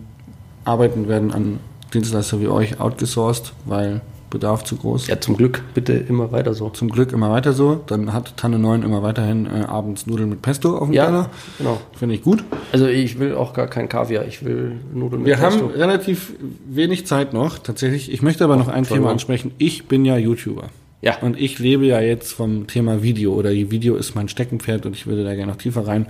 arbeiten 0.66 1.08
werden 1.08 1.32
an 1.32 1.60
Dienstleister 1.94 2.42
wie 2.42 2.48
euch 2.48 2.82
outgesourced, 2.82 3.54
weil 3.66 4.02
Bedarf 4.30 4.64
zu 4.64 4.76
groß. 4.76 5.08
Ja, 5.08 5.20
zum 5.20 5.38
Glück 5.38 5.64
bitte 5.74 5.94
immer 5.94 6.32
weiter 6.32 6.54
so. 6.54 6.70
Zum 6.70 6.90
Glück 6.90 7.12
immer 7.12 7.32
weiter 7.32 7.54
so. 7.54 7.82
Dann 7.88 8.14
hat 8.14 8.36
Tanne 8.38 8.60
9 8.60 8.84
immer 8.84 9.04
weiterhin 9.04 9.46
äh, 9.46 9.66
abends 9.66 10.06
Nudeln 10.08 10.30
mit 10.30 10.42
Pesto 10.42 10.78
auf 10.78 10.88
dem 10.88 10.94
ja, 10.94 11.06
Teller. 11.06 11.30
genau. 11.58 11.80
Finde 11.98 12.16
ich 12.16 12.24
gut. 12.24 12.44
Also 12.72 12.88
ich 12.88 13.20
will 13.20 13.36
auch 13.36 13.54
gar 13.54 13.68
kein 13.68 13.88
Kaviar, 13.90 14.26
ich 14.26 14.44
will 14.44 14.78
Nudeln 14.94 15.24
mit 15.24 15.30
Wir 15.30 15.38
Pesto. 15.38 15.68
Wir 15.68 15.74
haben 15.74 15.80
relativ 15.80 16.34
wenig 16.68 17.08
Zeit 17.08 17.34
noch, 17.34 17.58
tatsächlich. 17.60 18.12
Ich 18.12 18.22
möchte 18.22 18.44
aber 18.44 18.58
noch 18.58 18.68
ein 18.68 18.84
Thema 18.84 19.12
ansprechen. 19.12 19.52
Ich 19.58 19.88
bin 19.88 20.06
ja 20.06 20.18
YouTuber. 20.18 20.70
Ja. 21.02 21.18
Und 21.20 21.40
ich 21.40 21.60
lebe 21.60 21.86
ja 21.86 22.02
jetzt 22.02 22.34
vom 22.34 22.68
Thema 22.68 23.04
Video 23.04 23.34
oder 23.34 23.52
Video 23.52 23.96
ist 23.96 24.16
mein 24.16 24.28
Steckenpferd 24.30 24.86
und 24.86 24.96
ich 24.96 25.08
würde 25.08 25.24
da 25.24 25.36
gerne 25.36 25.52
noch 25.52 25.60
tiefer 25.60 25.88
rein. 25.88 26.08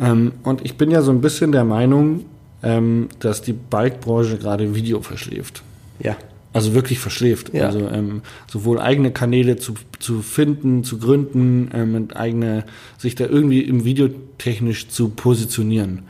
Ähm, 0.00 0.32
und 0.44 0.64
ich 0.64 0.76
bin 0.76 0.90
ja 0.90 1.02
so 1.02 1.10
ein 1.10 1.20
bisschen 1.20 1.52
der 1.52 1.64
Meinung, 1.64 2.24
ähm, 2.62 3.08
dass 3.20 3.42
die 3.42 3.52
Bike-Branche 3.52 4.38
gerade 4.38 4.74
Video 4.74 5.00
verschläft. 5.00 5.62
Ja. 6.00 6.16
Also 6.52 6.74
wirklich 6.74 6.98
verschläft. 6.98 7.52
Ja. 7.52 7.66
Also 7.66 7.88
ähm, 7.88 8.22
sowohl 8.50 8.80
eigene 8.80 9.10
Kanäle 9.10 9.56
zu, 9.56 9.74
zu 9.98 10.22
finden, 10.22 10.82
zu 10.82 10.98
gründen, 10.98 11.70
ähm, 11.74 11.94
und 11.94 12.16
eigene, 12.16 12.64
sich 12.96 13.14
da 13.14 13.26
irgendwie 13.26 13.60
im 13.60 13.84
Videotechnisch 13.84 14.88
zu 14.88 15.10
positionieren. 15.10 16.04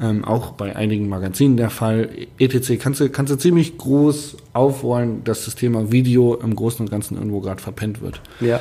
Ähm, 0.00 0.24
auch 0.24 0.52
bei 0.52 0.74
einigen 0.74 1.08
Magazinen 1.08 1.56
der 1.56 1.70
Fall. 1.70 2.08
ETC 2.38 2.80
kannst 2.80 3.00
du, 3.00 3.10
kannst 3.10 3.32
du 3.32 3.36
ziemlich 3.36 3.78
groß 3.78 4.36
aufrollen, 4.52 5.22
dass 5.24 5.44
das 5.44 5.54
Thema 5.54 5.92
Video 5.92 6.34
im 6.34 6.56
Großen 6.56 6.84
und 6.84 6.90
Ganzen 6.90 7.16
irgendwo 7.16 7.40
gerade 7.40 7.62
verpennt 7.62 8.00
wird. 8.00 8.20
Ja. 8.40 8.60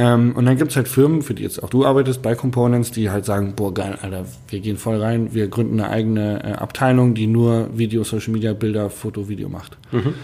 Ähm, 0.00 0.34
und 0.34 0.46
dann 0.46 0.56
gibt 0.56 0.70
es 0.70 0.76
halt 0.76 0.88
Firmen, 0.88 1.20
für 1.20 1.34
die 1.34 1.42
jetzt 1.42 1.62
auch 1.62 1.68
du 1.68 1.84
arbeitest, 1.84 2.22
bei 2.22 2.34
Components, 2.34 2.90
die 2.90 3.10
halt 3.10 3.26
sagen, 3.26 3.52
boah 3.54 3.74
geil, 3.74 3.98
Alter, 4.00 4.24
wir 4.48 4.60
gehen 4.60 4.78
voll 4.78 5.02
rein, 5.02 5.34
wir 5.34 5.48
gründen 5.48 5.78
eine 5.78 5.90
eigene 5.90 6.42
äh, 6.42 6.52
Abteilung, 6.52 7.14
die 7.14 7.26
nur 7.26 7.68
Video, 7.76 8.02
Social 8.02 8.32
Media, 8.32 8.54
Bilder, 8.54 8.88
Foto, 8.88 9.28
Video 9.28 9.50
macht. 9.50 9.76
Mhm. 9.92 10.14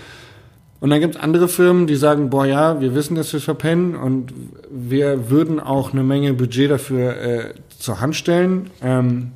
Und 0.86 0.90
dann 0.90 1.00
gibt 1.00 1.16
es 1.16 1.20
andere 1.20 1.48
Firmen, 1.48 1.88
die 1.88 1.96
sagen, 1.96 2.30
boah 2.30 2.46
ja, 2.46 2.80
wir 2.80 2.94
wissen, 2.94 3.16
dass 3.16 3.32
wir 3.32 3.40
verpennen 3.40 3.96
und 3.96 4.32
wir 4.70 5.30
würden 5.30 5.58
auch 5.58 5.92
eine 5.92 6.04
Menge 6.04 6.32
Budget 6.32 6.70
dafür 6.70 7.16
äh, 7.16 7.54
zur 7.76 8.00
Hand 8.00 8.14
stellen, 8.14 8.70
ähm, 8.80 9.32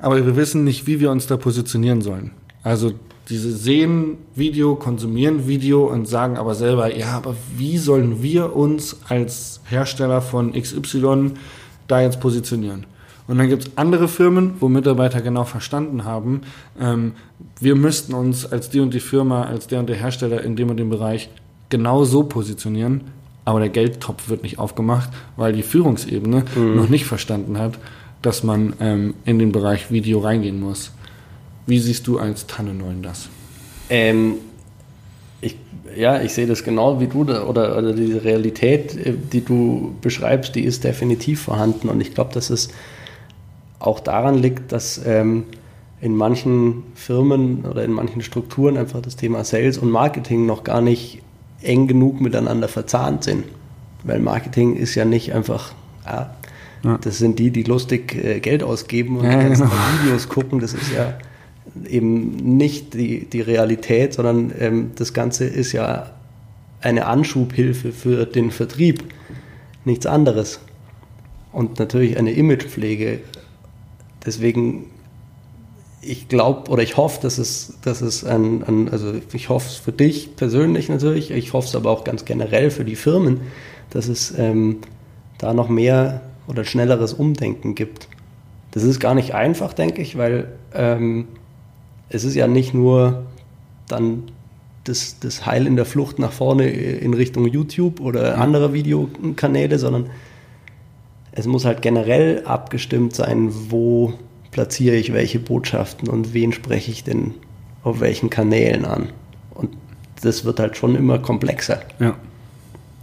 aber 0.00 0.26
wir 0.26 0.34
wissen 0.34 0.64
nicht, 0.64 0.88
wie 0.88 0.98
wir 0.98 1.12
uns 1.12 1.28
da 1.28 1.36
positionieren 1.36 2.00
sollen. 2.00 2.32
Also 2.64 2.94
diese 3.28 3.52
sehen 3.52 4.16
Video, 4.34 4.74
konsumieren 4.74 5.46
Video 5.46 5.86
und 5.86 6.08
sagen 6.08 6.36
aber 6.36 6.56
selber, 6.56 6.92
ja, 6.92 7.12
aber 7.12 7.36
wie 7.56 7.78
sollen 7.78 8.20
wir 8.20 8.56
uns 8.56 8.96
als 9.08 9.60
Hersteller 9.66 10.20
von 10.20 10.52
XY 10.52 11.30
da 11.86 12.00
jetzt 12.00 12.18
positionieren? 12.18 12.86
Und 13.32 13.38
dann 13.38 13.48
gibt 13.48 13.62
es 13.62 13.70
andere 13.76 14.08
Firmen, 14.08 14.56
wo 14.60 14.68
Mitarbeiter 14.68 15.22
genau 15.22 15.44
verstanden 15.44 16.04
haben, 16.04 16.42
ähm, 16.78 17.12
wir 17.58 17.74
müssten 17.76 18.12
uns 18.12 18.44
als 18.44 18.68
die 18.68 18.78
und 18.78 18.92
die 18.92 19.00
Firma, 19.00 19.44
als 19.44 19.66
der 19.68 19.80
und 19.80 19.88
der 19.88 19.96
Hersteller 19.96 20.42
in 20.42 20.54
dem 20.54 20.68
und 20.68 20.76
dem 20.76 20.90
Bereich 20.90 21.30
genau 21.70 22.04
so 22.04 22.24
positionieren, 22.24 23.00
aber 23.46 23.60
der 23.60 23.70
Geldtopf 23.70 24.28
wird 24.28 24.42
nicht 24.42 24.58
aufgemacht, 24.58 25.08
weil 25.38 25.54
die 25.54 25.62
Führungsebene 25.62 26.44
mhm. 26.54 26.76
noch 26.76 26.90
nicht 26.90 27.06
verstanden 27.06 27.56
hat, 27.56 27.78
dass 28.20 28.42
man 28.42 28.74
ähm, 28.80 29.14
in 29.24 29.38
den 29.38 29.50
Bereich 29.50 29.90
Video 29.90 30.18
reingehen 30.18 30.60
muss. 30.60 30.92
Wie 31.66 31.78
siehst 31.78 32.06
du 32.08 32.18
als 32.18 32.46
Tannenneun 32.46 33.02
das? 33.02 33.30
Ähm, 33.88 34.34
ich, 35.40 35.56
ja, 35.96 36.20
ich 36.20 36.34
sehe 36.34 36.46
das 36.46 36.64
genau 36.64 37.00
wie 37.00 37.06
du, 37.06 37.20
oder, 37.22 37.78
oder 37.78 37.94
diese 37.94 38.24
Realität, 38.24 38.94
äh, 38.94 39.14
die 39.32 39.42
du 39.42 39.94
beschreibst, 40.02 40.54
die 40.54 40.64
ist 40.64 40.84
definitiv 40.84 41.40
vorhanden. 41.40 41.88
Und 41.88 42.02
ich 42.02 42.12
glaube, 42.12 42.34
dass 42.34 42.50
es 42.50 42.68
auch 43.86 44.00
daran 44.00 44.36
liegt, 44.38 44.72
dass 44.72 45.00
ähm, 45.04 45.44
in 46.00 46.16
manchen 46.16 46.82
Firmen 46.94 47.64
oder 47.64 47.84
in 47.84 47.92
manchen 47.92 48.22
Strukturen 48.22 48.76
einfach 48.76 49.00
das 49.00 49.16
Thema 49.16 49.44
Sales 49.44 49.78
und 49.78 49.90
Marketing 49.90 50.46
noch 50.46 50.64
gar 50.64 50.80
nicht 50.80 51.22
eng 51.62 51.86
genug 51.86 52.20
miteinander 52.20 52.68
verzahnt 52.68 53.24
sind. 53.24 53.44
Weil 54.04 54.18
Marketing 54.18 54.74
ist 54.74 54.94
ja 54.94 55.04
nicht 55.04 55.32
einfach, 55.32 55.72
ah, 56.04 56.26
ja. 56.82 56.98
das 56.98 57.18
sind 57.18 57.38
die, 57.38 57.50
die 57.50 57.62
lustig 57.62 58.14
äh, 58.16 58.40
Geld 58.40 58.62
ausgeben 58.62 59.18
und 59.18 59.24
ja, 59.24 59.48
genau. 59.48 59.70
Videos 60.02 60.28
gucken. 60.28 60.58
Das 60.58 60.74
ist 60.74 60.92
ja 60.92 61.14
eben 61.88 62.56
nicht 62.56 62.94
die, 62.94 63.26
die 63.26 63.40
Realität, 63.40 64.14
sondern 64.14 64.52
ähm, 64.58 64.90
das 64.96 65.12
Ganze 65.12 65.44
ist 65.44 65.72
ja 65.72 66.10
eine 66.80 67.06
Anschubhilfe 67.06 67.92
für 67.92 68.26
den 68.26 68.50
Vertrieb, 68.50 69.04
nichts 69.84 70.06
anderes. 70.06 70.60
Und 71.52 71.78
natürlich 71.78 72.18
eine 72.18 72.32
Imagepflege. 72.32 73.20
Deswegen, 74.24 74.86
ich 76.00 76.28
glaube 76.28 76.70
oder 76.70 76.82
ich 76.82 76.96
hoffe, 76.96 77.20
dass 77.22 77.38
es, 77.38 77.78
dass 77.82 78.00
es 78.00 78.24
ein, 78.24 78.62
ein, 78.64 78.88
also 78.88 79.12
ich 79.32 79.48
hoffe 79.48 79.68
es 79.68 79.76
für 79.76 79.92
dich 79.92 80.36
persönlich 80.36 80.88
natürlich, 80.88 81.30
ich 81.30 81.52
hoffe 81.52 81.68
es 81.68 81.76
aber 81.76 81.90
auch 81.90 82.04
ganz 82.04 82.24
generell 82.24 82.70
für 82.70 82.84
die 82.84 82.96
Firmen, 82.96 83.40
dass 83.90 84.08
es 84.08 84.36
ähm, 84.38 84.78
da 85.38 85.52
noch 85.54 85.68
mehr 85.68 86.22
oder 86.46 86.64
schnelleres 86.64 87.12
Umdenken 87.12 87.74
gibt. 87.74 88.08
Das 88.72 88.84
ist 88.84 89.00
gar 89.00 89.14
nicht 89.14 89.34
einfach, 89.34 89.72
denke 89.74 90.02
ich, 90.02 90.16
weil 90.16 90.52
ähm, 90.74 91.28
es 92.08 92.24
ist 92.24 92.34
ja 92.34 92.46
nicht 92.46 92.74
nur 92.74 93.26
dann 93.88 94.24
das, 94.84 95.18
das 95.20 95.46
Heil 95.46 95.66
in 95.66 95.76
der 95.76 95.84
Flucht 95.84 96.18
nach 96.18 96.32
vorne 96.32 96.68
in 96.68 97.14
Richtung 97.14 97.46
YouTube 97.46 98.00
oder 98.00 98.38
andere 98.38 98.72
Videokanäle, 98.72 99.78
sondern 99.78 100.10
es 101.32 101.46
muss 101.46 101.64
halt 101.64 101.82
generell 101.82 102.42
abgestimmt 102.44 103.14
sein, 103.14 103.50
wo 103.70 104.12
platziere 104.50 104.96
ich 104.96 105.12
welche 105.12 105.38
Botschaften 105.38 106.08
und 106.08 106.34
wen 106.34 106.52
spreche 106.52 106.90
ich 106.90 107.04
denn 107.04 107.34
auf 107.82 108.00
welchen 108.00 108.30
Kanälen 108.30 108.84
an. 108.84 109.08
Und 109.54 109.70
das 110.22 110.44
wird 110.44 110.60
halt 110.60 110.76
schon 110.76 110.94
immer 110.94 111.18
komplexer. 111.18 111.80
Ja. 111.98 112.14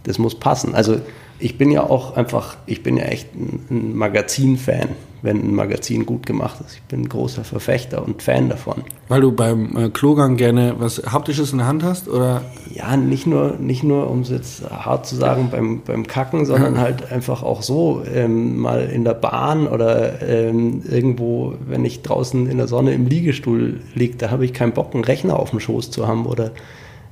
Das 0.04 0.18
muss 0.18 0.38
passen. 0.38 0.74
Also 0.74 1.00
ich 1.40 1.58
bin 1.58 1.70
ja 1.70 1.82
auch 1.82 2.16
einfach, 2.16 2.56
ich 2.66 2.82
bin 2.82 2.96
ja 2.96 3.04
echt 3.04 3.34
ein, 3.34 3.66
ein 3.70 3.96
Magazin-Fan, 3.96 4.88
wenn 5.22 5.38
ein 5.38 5.54
Magazin 5.54 6.06
gut 6.06 6.24
gemacht 6.26 6.60
ist. 6.64 6.76
Ich 6.76 6.82
bin 6.82 7.02
ein 7.02 7.08
großer 7.08 7.44
Verfechter 7.44 8.04
und 8.04 8.22
Fan 8.22 8.48
davon. 8.48 8.84
Weil 9.08 9.20
du 9.20 9.32
beim 9.32 9.76
äh, 9.76 9.88
Klogang 9.90 10.36
gerne 10.36 10.76
was 10.78 11.02
Haptisches 11.12 11.52
in 11.52 11.58
der 11.58 11.66
Hand 11.66 11.82
hast? 11.82 12.08
Oder? 12.08 12.42
Ja, 12.72 12.96
nicht 12.96 13.26
nur, 13.26 13.56
nicht 13.58 13.82
nur 13.82 14.10
um 14.10 14.20
es 14.20 14.30
jetzt 14.30 14.70
hart 14.70 15.06
zu 15.06 15.16
sagen, 15.16 15.48
beim, 15.50 15.82
beim 15.84 16.06
Kacken, 16.06 16.46
sondern 16.46 16.78
halt 16.78 17.10
einfach 17.10 17.42
auch 17.42 17.62
so, 17.62 18.02
ähm, 18.12 18.58
mal 18.58 18.84
in 18.84 19.04
der 19.04 19.14
Bahn 19.14 19.66
oder 19.66 20.22
ähm, 20.22 20.82
irgendwo, 20.88 21.54
wenn 21.66 21.84
ich 21.84 22.02
draußen 22.02 22.46
in 22.46 22.58
der 22.58 22.68
Sonne 22.68 22.92
im 22.94 23.06
Liegestuhl 23.06 23.80
liege, 23.94 24.16
da 24.16 24.30
habe 24.30 24.44
ich 24.44 24.52
keinen 24.52 24.72
Bock, 24.72 24.94
einen 24.94 25.04
Rechner 25.04 25.38
auf 25.38 25.50
dem 25.50 25.60
Schoß 25.60 25.90
zu 25.90 26.06
haben 26.06 26.26
oder 26.26 26.52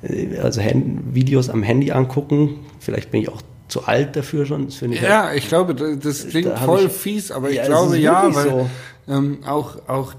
äh, 0.02 0.38
also 0.38 0.62
Hand 0.62 1.14
Videos 1.14 1.50
am 1.50 1.62
Handy 1.62 1.92
angucken. 1.92 2.60
Vielleicht 2.78 3.10
bin 3.10 3.22
ich 3.22 3.28
auch 3.28 3.42
zu 3.68 3.84
alt 3.84 4.16
dafür 4.16 4.46
schon. 4.46 4.66
Das 4.66 4.76
finde 4.76 4.96
ich 4.96 5.02
Ja, 5.02 5.24
halt, 5.24 5.38
ich 5.38 5.48
glaube, 5.48 5.74
das, 5.74 6.28
klingt 6.28 6.48
Da 6.48 6.56
voll 6.56 6.86
ich- 6.86 6.92
fies, 6.92 7.30
aber 7.30 7.48
Ja, 7.50 7.54
ich 7.54 7.60
es 7.60 7.66
glaube 7.68 7.98
ja, 7.98 8.34
weil 8.34 8.48
so. 8.50 8.70
ähm, 9.08 9.38
auch, 9.46 9.76
auch 9.88 10.14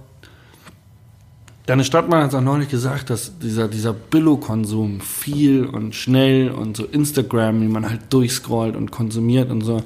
deine 1.65 1.83
Stadtmann 1.83 2.23
hat 2.23 2.29
es 2.29 2.35
auch 2.35 2.41
neulich 2.41 2.69
gesagt, 2.69 3.09
dass 3.09 3.37
dieser, 3.39 3.67
dieser 3.67 3.93
Billo-Konsum 3.93 5.01
viel 5.01 5.65
und 5.65 5.93
schnell 5.95 6.49
und 6.51 6.75
so 6.77 6.85
Instagram, 6.85 7.61
wie 7.61 7.67
man 7.67 7.87
halt 7.89 8.01
durchscrollt 8.09 8.75
und 8.75 8.91
konsumiert 8.91 9.51
und 9.51 9.61
so, 9.61 9.83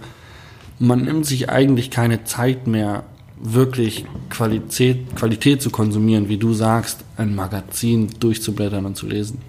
man 0.79 1.01
nimmt 1.03 1.25
sich 1.25 1.49
eigentlich 1.49 1.91
keine 1.91 2.23
Zeit 2.23 2.67
mehr, 2.67 3.03
wirklich 3.45 4.05
Qualität, 4.29 5.15
Qualität 5.17 5.61
zu 5.61 5.69
konsumieren, 5.69 6.29
wie 6.29 6.37
du 6.37 6.53
sagst, 6.53 6.99
ein 7.17 7.35
Magazin 7.35 8.07
durchzublättern 8.19 8.85
und 8.85 8.95
zu 8.95 9.05
lesen. 9.05 9.39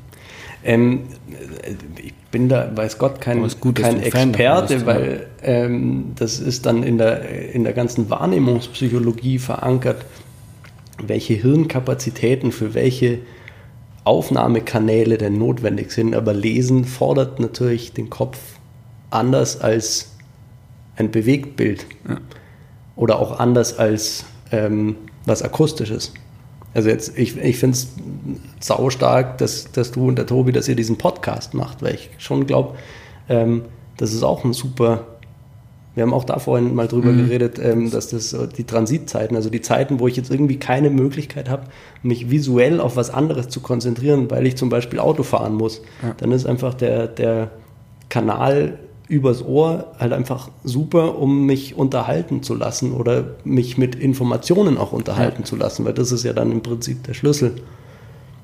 Ähm, 0.64 1.04
äh, 1.30 1.74
ich 2.02 2.14
bin 2.30 2.48
da, 2.48 2.70
weiß 2.74 2.98
Gott, 2.98 3.20
kein, 3.20 3.46
gut, 3.60 3.76
kein 3.76 4.02
Experte, 4.02 4.74
bist, 4.74 4.80
ja. 4.80 4.86
weil 4.86 5.26
ähm, 5.42 6.12
das 6.16 6.40
ist 6.40 6.66
dann 6.66 6.82
in 6.82 6.98
der, 6.98 7.52
in 7.54 7.62
der 7.62 7.74
ganzen 7.74 8.10
Wahrnehmungspsychologie 8.10 9.38
verankert, 9.38 10.04
welche 11.00 11.34
Hirnkapazitäten 11.34 12.50
für 12.50 12.74
welche 12.74 13.18
Aufnahmekanäle 14.04 15.18
denn 15.18 15.38
notwendig 15.38 15.92
sind. 15.92 16.14
Aber 16.14 16.32
Lesen 16.32 16.84
fordert 16.84 17.40
natürlich 17.40 17.92
den 17.92 18.10
Kopf 18.10 18.38
anders 19.10 19.60
als 19.60 20.12
ein 20.96 21.10
Bewegtbild 21.10 21.86
oder 22.96 23.18
auch 23.18 23.38
anders 23.38 23.78
als 23.78 24.24
ähm, 24.50 24.96
was 25.24 25.42
Akustisches. 25.42 26.12
Also 26.74 26.88
jetzt, 26.88 27.16
ich, 27.16 27.36
ich 27.36 27.56
finde 27.56 27.76
es 27.76 27.88
saustark, 28.60 29.38
dass, 29.38 29.70
dass 29.72 29.92
du 29.92 30.08
und 30.08 30.16
der 30.16 30.26
Tobi, 30.26 30.52
dass 30.52 30.68
ihr 30.68 30.74
diesen 30.74 30.98
Podcast 30.98 31.54
macht, 31.54 31.82
weil 31.82 31.94
ich 31.94 32.10
schon 32.18 32.46
glaube, 32.46 32.74
ähm, 33.28 33.62
das 33.96 34.12
ist 34.12 34.24
auch 34.24 34.44
ein 34.44 34.52
super, 34.52 35.06
wir 35.94 36.02
haben 36.02 36.12
auch 36.12 36.24
da 36.24 36.40
vorhin 36.40 36.74
mal 36.74 36.88
drüber 36.88 37.12
geredet, 37.12 37.60
ähm, 37.62 37.92
dass 37.92 38.08
das 38.08 38.36
die 38.56 38.64
Transitzeiten, 38.64 39.36
also 39.36 39.50
die 39.50 39.60
Zeiten, 39.60 40.00
wo 40.00 40.08
ich 40.08 40.16
jetzt 40.16 40.32
irgendwie 40.32 40.58
keine 40.58 40.90
Möglichkeit 40.90 41.48
habe, 41.48 41.64
mich 42.02 42.30
visuell 42.30 42.80
auf 42.80 42.96
was 42.96 43.10
anderes 43.10 43.48
zu 43.48 43.60
konzentrieren, 43.60 44.28
weil 44.30 44.44
ich 44.44 44.56
zum 44.56 44.68
Beispiel 44.68 44.98
Auto 44.98 45.22
fahren 45.22 45.54
muss, 45.54 45.80
dann 46.16 46.32
ist 46.32 46.44
einfach 46.44 46.74
der, 46.74 47.06
der 47.06 47.52
Kanal 48.08 48.78
übers 49.08 49.44
Ohr 49.44 49.92
halt 49.98 50.12
einfach 50.12 50.50
super, 50.62 51.18
um 51.18 51.44
mich 51.44 51.76
unterhalten 51.76 52.42
zu 52.42 52.54
lassen 52.54 52.92
oder 52.92 53.36
mich 53.44 53.76
mit 53.76 53.94
Informationen 53.94 54.78
auch 54.78 54.92
unterhalten 54.92 55.44
zu 55.44 55.56
lassen, 55.56 55.84
weil 55.84 55.92
das 55.92 56.10
ist 56.10 56.24
ja 56.24 56.32
dann 56.32 56.50
im 56.50 56.62
Prinzip 56.62 57.02
der 57.04 57.14
Schlüssel, 57.14 57.56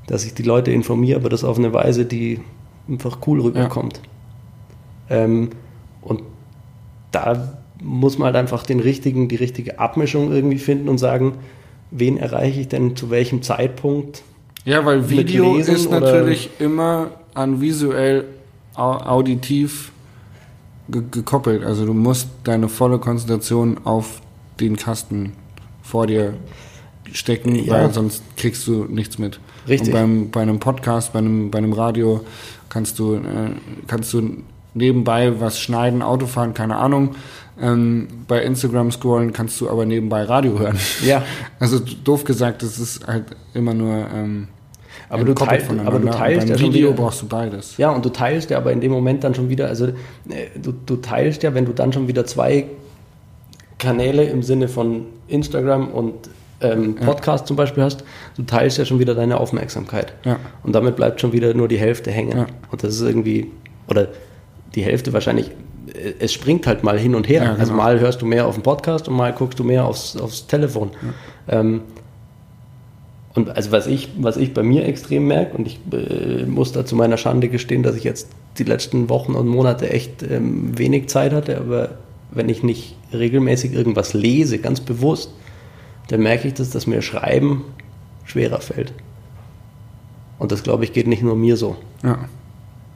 dass 0.06 0.24
ich 0.24 0.34
die 0.34 0.42
Leute 0.42 0.70
informiere, 0.70 1.18
aber 1.18 1.28
das 1.28 1.44
auf 1.44 1.58
eine 1.58 1.72
Weise, 1.72 2.04
die 2.04 2.40
einfach 2.88 3.18
cool 3.26 3.40
rüberkommt. 3.40 4.00
Ähm, 5.08 5.50
und 6.02 6.22
da 7.12 7.58
muss 7.82 8.18
man 8.18 8.26
halt 8.26 8.36
einfach 8.36 8.64
den 8.64 8.80
richtigen, 8.80 9.28
die 9.28 9.36
richtige 9.36 9.78
Abmischung 9.78 10.32
irgendwie 10.32 10.58
finden 10.58 10.88
und 10.88 10.98
sagen, 10.98 11.38
wen 11.90 12.18
erreiche 12.18 12.60
ich 12.60 12.68
denn 12.68 12.96
zu 12.96 13.10
welchem 13.10 13.42
Zeitpunkt? 13.42 14.22
Ja, 14.64 14.84
weil 14.84 15.08
Video 15.08 15.56
ist 15.56 15.90
natürlich 15.90 16.50
immer 16.58 17.12
an 17.32 17.60
visuell 17.62 18.24
au 18.74 18.92
auditiv 18.92 19.92
gekoppelt. 20.90 21.64
Also 21.64 21.86
du 21.86 21.94
musst 21.94 22.28
deine 22.44 22.68
volle 22.68 22.98
Konzentration 22.98 23.78
auf 23.84 24.20
den 24.60 24.76
Kasten 24.76 25.32
vor 25.82 26.06
dir 26.06 26.34
stecken, 27.12 27.54
Ja. 27.56 27.74
weil 27.74 27.92
sonst 27.92 28.22
kriegst 28.36 28.66
du 28.66 28.84
nichts 28.84 29.18
mit. 29.18 29.40
Richtig. 29.68 29.88
Und 29.88 29.92
beim, 29.94 30.30
bei 30.30 30.42
einem 30.42 30.58
Podcast, 30.60 31.12
bei 31.12 31.18
einem, 31.18 31.50
bei 31.50 31.58
einem 31.58 31.72
Radio 31.72 32.20
kannst 32.68 32.98
du, 32.98 33.14
äh, 33.16 33.50
kannst 33.86 34.12
du 34.12 34.42
nebenbei 34.74 35.40
was 35.40 35.58
schneiden, 35.60 36.02
Auto 36.02 36.26
fahren, 36.26 36.54
keine 36.54 36.76
Ahnung. 36.76 37.16
Ähm, 37.60 38.08
bei 38.26 38.42
Instagram 38.42 38.90
scrollen 38.90 39.32
kannst 39.32 39.60
du 39.60 39.68
aber 39.68 39.84
nebenbei 39.84 40.22
Radio 40.22 40.58
hören. 40.58 40.78
Ja. 41.04 41.22
Also 41.58 41.78
doof 41.78 42.24
gesagt, 42.24 42.62
das 42.62 42.78
ist 42.78 43.06
halt 43.06 43.24
immer 43.52 43.74
nur 43.74 44.06
ähm, 44.14 44.48
Aber 45.10 45.24
du, 45.24 45.32
entkoppelt 45.32 45.66
teil, 45.66 45.80
aber 45.80 45.98
du 45.98 46.08
teilst 46.08 46.48
ja 46.48 46.56
schon 46.56 46.72
Video 46.72 46.90
wieder, 46.90 47.02
brauchst 47.02 47.22
du 47.22 47.28
beides. 47.28 47.76
Ja, 47.76 47.90
und 47.90 48.04
du 48.04 48.10
teilst 48.10 48.50
ja 48.50 48.58
aber 48.58 48.72
in 48.72 48.80
dem 48.80 48.92
Moment 48.92 49.24
dann 49.24 49.34
schon 49.34 49.48
wieder, 49.48 49.66
also 49.66 49.88
äh, 49.88 49.92
du, 50.60 50.72
du 50.72 50.96
teilst 50.96 51.42
ja, 51.42 51.52
wenn 51.52 51.66
du 51.66 51.72
dann 51.72 51.92
schon 51.92 52.06
wieder 52.06 52.24
zwei 52.24 52.66
Kanäle 53.78 54.24
im 54.24 54.42
Sinne 54.42 54.68
von 54.68 55.06
Instagram 55.26 55.88
und 55.88 56.14
ähm, 56.60 56.94
Podcast 56.94 57.46
zum 57.46 57.56
Beispiel 57.56 57.82
hast, 57.82 58.04
du 58.36 58.42
teilst 58.42 58.78
ja 58.78 58.84
schon 58.84 58.98
wieder 58.98 59.14
deine 59.14 59.40
Aufmerksamkeit. 59.40 60.12
Ja. 60.24 60.38
Und 60.62 60.74
damit 60.74 60.96
bleibt 60.96 61.20
schon 61.20 61.32
wieder 61.32 61.54
nur 61.54 61.68
die 61.68 61.78
Hälfte 61.78 62.10
hängen. 62.10 62.36
Ja. 62.36 62.46
Und 62.70 62.84
das 62.84 62.94
ist 62.94 63.00
irgendwie, 63.00 63.50
oder 63.88 64.08
die 64.74 64.82
Hälfte 64.82 65.12
wahrscheinlich, 65.12 65.50
äh, 65.92 66.12
es 66.20 66.32
springt 66.32 66.66
halt 66.66 66.84
mal 66.84 66.98
hin 66.98 67.14
und 67.14 67.28
her. 67.28 67.42
Ja, 67.42 67.50
Also 67.52 67.72
genau. 67.72 67.82
mal 67.82 67.98
hörst 67.98 68.22
du 68.22 68.26
mehr 68.26 68.46
auf 68.46 68.54
den 68.54 68.62
Podcast 68.62 69.08
und 69.08 69.16
mal 69.16 69.32
guckst 69.32 69.58
du 69.58 69.64
mehr 69.64 69.84
aufs, 69.84 70.16
aufs 70.16 70.46
Telefon. 70.46 70.90
Ähm, 71.48 71.82
und 73.34 73.50
also 73.50 73.70
was 73.70 73.86
ich, 73.86 74.08
was 74.18 74.36
ich 74.36 74.52
bei 74.52 74.62
mir 74.62 74.86
extrem 74.86 75.26
merke, 75.26 75.56
und 75.56 75.66
ich 75.66 75.78
äh, 75.92 76.44
muss 76.46 76.72
da 76.72 76.84
zu 76.84 76.96
meiner 76.96 77.16
Schande 77.16 77.48
gestehen, 77.48 77.82
dass 77.82 77.94
ich 77.94 78.04
jetzt 78.04 78.28
die 78.58 78.64
letzten 78.64 79.08
Wochen 79.08 79.34
und 79.34 79.46
Monate 79.46 79.90
echt 79.90 80.22
ähm, 80.22 80.76
wenig 80.76 81.08
Zeit 81.08 81.32
hatte, 81.32 81.58
aber 81.58 81.90
wenn 82.32 82.48
ich 82.48 82.62
nicht 82.62 82.96
regelmäßig 83.12 83.72
irgendwas 83.72 84.14
lese, 84.14 84.58
ganz 84.58 84.80
bewusst, 84.80 85.32
dann 86.08 86.22
merke 86.22 86.48
ich, 86.48 86.54
dass 86.54 86.70
das 86.70 86.86
mir 86.86 87.02
Schreiben 87.02 87.64
schwerer 88.24 88.60
fällt. 88.60 88.92
Und 90.38 90.52
das, 90.52 90.62
glaube 90.62 90.84
ich, 90.84 90.92
geht 90.92 91.06
nicht 91.06 91.22
nur 91.22 91.36
mir 91.36 91.56
so. 91.56 91.76
Ja. 92.02 92.18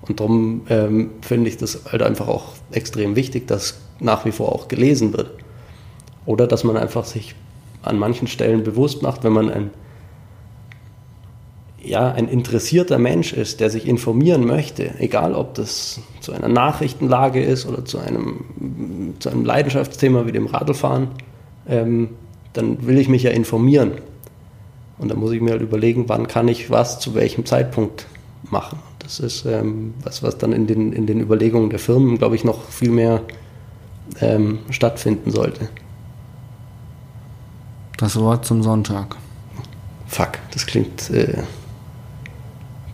Und 0.03 0.20
darum 0.20 0.62
ähm, 0.68 1.11
finde 1.20 1.49
ich 1.49 1.57
das 1.57 1.82
halt 1.91 2.03
einfach 2.03 2.28
auch 2.28 2.53
extrem 2.72 3.16
wichtig, 3.16 3.47
dass 3.47 3.78
nach 4.01 4.24
wie 4.24 4.32
vor 4.32 4.53
auch 4.53 4.68
gelesen 4.68 5.12
wird. 5.12 5.30
Oder 6.26 6.47
dass 6.47 6.64
man 6.64 6.76
einfach 6.76 7.05
sich 7.05 7.35
an 7.82 7.99
manchen 7.99 8.26
Stellen 8.26 8.64
bewusst 8.64 9.03
macht, 9.03 9.24
wenn 9.24 9.32
man 9.32 9.51
ein, 9.51 9.70
ja, 11.85 12.12
ein 12.12 12.28
interessierter 12.28 12.99
Mensch 12.99 13.32
ist, 13.32 13.61
der 13.61 13.70
sich 13.70 13.87
informieren 13.87 14.47
möchte, 14.47 14.99
egal 14.99 15.35
ob 15.35 15.55
das 15.55 16.01
zu 16.20 16.32
einer 16.32 16.49
Nachrichtenlage 16.49 17.43
ist 17.43 17.66
oder 17.66 17.85
zu 17.85 17.99
einem, 17.99 19.14
zu 19.18 19.28
einem 19.30 19.45
Leidenschaftsthema 19.45 20.26
wie 20.26 20.32
dem 20.32 20.47
Radlfahren, 20.47 21.09
ähm, 21.68 22.11
dann 22.53 22.87
will 22.87 22.99
ich 22.99 23.09
mich 23.09 23.22
ja 23.22 23.30
informieren. 23.30 23.93
Und 24.99 25.11
dann 25.11 25.18
muss 25.18 25.32
ich 25.32 25.41
mir 25.41 25.53
halt 25.53 25.62
überlegen, 25.62 26.05
wann 26.09 26.28
kann 26.28 26.49
ich 26.49 26.70
was 26.70 27.01
zu 27.01 27.14
welchem 27.14 27.45
Zeitpunkt 27.45 28.07
machen. 28.51 28.78
Das 29.01 29.20
ist 29.20 29.45
ähm, 29.45 29.95
was, 30.03 30.22
was 30.22 30.39
dann 30.39 30.53
in 30.53 30.66
den, 30.66 30.93
in 30.93 31.07
den 31.07 31.20
Überlegungen 31.20 31.70
der 31.70 31.78
Firmen, 31.78 32.16
glaube 32.18 32.37
ich, 32.37 32.45
noch 32.45 32.68
viel 32.68 32.91
mehr 32.91 33.22
ähm, 34.20 34.61
stattfinden 34.70 35.30
sollte. 35.30 35.68
Das 37.99 38.18
Wort 38.18 38.45
zum 38.45 38.62
Sonntag. 38.62 39.16
Fuck, 40.07 40.32
das 40.53 40.66
klingt 40.66 41.11
äh, 41.11 41.43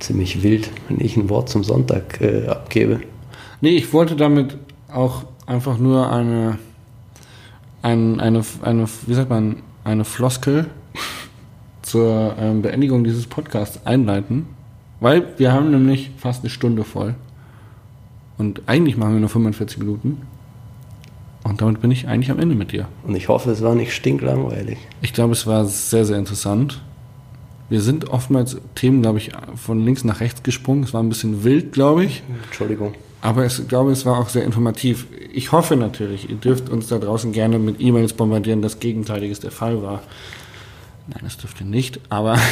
ziemlich 0.00 0.42
wild, 0.42 0.70
wenn 0.88 1.00
ich 1.00 1.16
ein 1.16 1.28
Wort 1.28 1.48
zum 1.48 1.64
Sonntag 1.64 2.20
äh, 2.20 2.46
abgebe. 2.48 3.00
Nee, 3.60 3.70
ich 3.70 3.92
wollte 3.92 4.16
damit 4.16 4.56
auch 4.92 5.24
einfach 5.46 5.78
nur 5.78 6.10
eine, 6.10 6.58
ein, 7.82 8.20
eine, 8.20 8.42
eine, 8.62 8.86
wie 9.06 9.14
sagt 9.14 9.30
man, 9.30 9.56
eine 9.84 10.04
Floskel 10.04 10.66
zur 11.82 12.34
ähm, 12.38 12.62
Beendigung 12.62 13.04
dieses 13.04 13.26
Podcasts 13.26 13.84
einleiten, 13.86 14.46
weil 15.00 15.26
wir 15.38 15.52
haben 15.52 15.70
nämlich 15.70 16.10
fast 16.16 16.42
eine 16.42 16.50
Stunde 16.50 16.84
voll. 16.84 17.14
Und 18.38 18.62
eigentlich 18.66 18.96
machen 18.96 19.12
wir 19.14 19.20
nur 19.20 19.28
45 19.28 19.78
Minuten. 19.78 20.22
Und 21.42 21.60
damit 21.60 21.80
bin 21.80 21.90
ich 21.90 22.08
eigentlich 22.08 22.30
am 22.30 22.38
Ende 22.38 22.54
mit 22.54 22.72
dir. 22.72 22.88
Und 23.06 23.14
ich 23.14 23.28
hoffe, 23.28 23.50
es 23.50 23.62
war 23.62 23.74
nicht 23.74 23.94
stinklangweilig. 23.94 24.78
Ich 25.02 25.12
glaube, 25.12 25.32
es 25.32 25.46
war 25.46 25.64
sehr, 25.64 26.04
sehr 26.04 26.18
interessant. 26.18 26.80
Wir 27.70 27.80
sind 27.80 28.10
oftmals 28.10 28.58
Themen, 28.74 29.00
glaube 29.00 29.18
ich, 29.18 29.30
von 29.56 29.84
links 29.84 30.04
nach 30.04 30.20
rechts 30.20 30.42
gesprungen. 30.42 30.82
Es 30.82 30.92
war 30.92 31.02
ein 31.02 31.08
bisschen 31.08 31.44
wild, 31.44 31.72
glaube 31.72 32.04
ich. 32.04 32.22
Entschuldigung. 32.44 32.94
Aber 33.22 33.46
ich 33.46 33.68
glaube, 33.68 33.92
es 33.92 34.04
war 34.04 34.18
auch 34.18 34.28
sehr 34.28 34.44
informativ. 34.44 35.06
Ich 35.32 35.52
hoffe 35.52 35.76
natürlich, 35.76 36.28
ihr 36.28 36.36
dürft 36.36 36.68
uns 36.68 36.88
da 36.88 36.98
draußen 36.98 37.32
gerne 37.32 37.58
mit 37.58 37.80
E-Mails 37.80 38.12
bombardieren, 38.12 38.60
dass 38.60 38.80
Gegenteiliges 38.80 39.40
der 39.40 39.50
Fall 39.50 39.82
war. 39.82 40.02
Nein, 41.06 41.20
das 41.22 41.38
dürft 41.38 41.60
ihr 41.60 41.66
nicht, 41.66 42.00
aber 42.08 42.38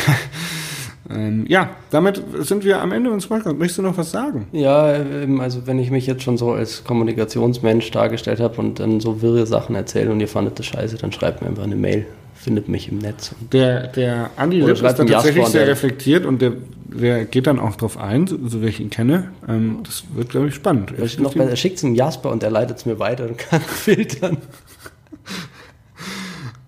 Ähm, 1.11 1.47
ja, 1.49 1.71
damit 1.91 2.23
sind 2.41 2.64
wir 2.64 2.83
am 2.83 2.93
Ende 2.93 3.11
unseres 3.11 3.29
Podcasts. 3.29 3.59
Möchtest 3.59 3.79
du 3.79 3.83
noch 3.83 3.97
was 3.97 4.11
sagen? 4.11 4.47
Ja, 4.53 4.95
ähm, 4.95 5.41
also 5.41 5.66
wenn 5.66 5.79
ich 5.79 5.91
mich 5.91 6.07
jetzt 6.07 6.23
schon 6.23 6.37
so 6.37 6.53
als 6.53 6.85
Kommunikationsmensch 6.85 7.91
dargestellt 7.91 8.41
habe 8.41 8.61
und 8.61 8.79
dann 8.79 9.01
so 9.01 9.23
wirre 9.23 9.47
Sachen 9.47 9.75
erzähle 9.75 10.11
und 10.11 10.21
ihr 10.21 10.29
fandet 10.29 10.59
das 10.59 10.66
scheiße, 10.66 10.99
dann 10.99 11.12
schreibt 11.12 11.41
mir 11.41 11.49
einfach 11.49 11.62
eine 11.62 11.77
Mail. 11.77 12.07
Findet 12.41 12.68
mich 12.68 12.89
im 12.89 12.99
Netz. 12.99 13.34
Der, 13.53 13.89
der 13.89 14.30
Andi 14.36 14.61
Lipp 14.61 14.80
ist 14.80 14.82
dann 14.82 15.07
tatsächlich 15.09 15.47
sehr 15.47 15.66
reflektiert 15.66 16.24
und 16.24 16.41
der, 16.41 16.53
der 16.84 17.24
geht 17.24 17.49
dann 17.49 17.59
auch 17.59 17.74
drauf 17.74 17.99
ein, 17.99 18.28
so, 18.28 18.39
so 18.47 18.62
wie 18.62 18.66
ich 18.66 18.78
ihn 18.78 18.91
kenne. 18.91 19.32
Ähm, 19.49 19.80
das 19.82 20.05
wird, 20.14 20.28
glaube 20.28 20.49
ich, 20.49 20.55
spannend. 20.55 20.93
Er 20.97 21.20
noch 21.20 21.34
besser, 21.34 21.57
schickt 21.57 21.76
es 21.76 21.80
dem 21.80 21.97
Jasper 21.97 22.30
und 22.30 22.43
der 22.45 22.51
leitet 22.51 22.78
es 22.78 22.86
mir 22.86 23.01
weiter 23.01 23.26
und 23.26 23.39
kann 23.39 23.61
filtern. 23.66 24.39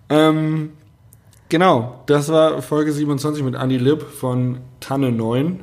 Ähm, 0.09 0.71
genau, 1.47 2.01
das 2.05 2.27
war 2.27 2.61
Folge 2.61 2.91
27 2.91 3.41
mit 3.43 3.55
Andi 3.55 3.77
Lipp 3.77 4.01
von 4.01 4.57
Tanne 4.81 5.11
9. 5.11 5.61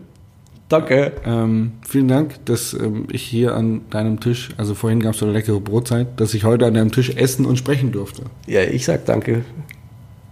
Danke. 0.68 1.12
Ähm, 1.24 1.72
vielen 1.86 2.08
Dank, 2.08 2.44
dass 2.46 2.74
ähm, 2.74 3.06
ich 3.10 3.22
hier 3.22 3.54
an 3.54 3.82
deinem 3.90 4.20
Tisch, 4.20 4.50
also 4.56 4.74
vorhin 4.74 5.00
gab 5.00 5.14
es 5.14 5.20
so 5.20 5.26
eine 5.26 5.34
leckere 5.34 5.60
Brotzeit, 5.60 6.20
dass 6.20 6.34
ich 6.34 6.44
heute 6.44 6.66
an 6.66 6.74
deinem 6.74 6.92
Tisch 6.92 7.10
essen 7.10 7.46
und 7.46 7.56
sprechen 7.56 7.92
durfte. 7.92 8.24
Ja, 8.46 8.62
ich 8.62 8.84
sag 8.84 9.06
danke. 9.06 9.44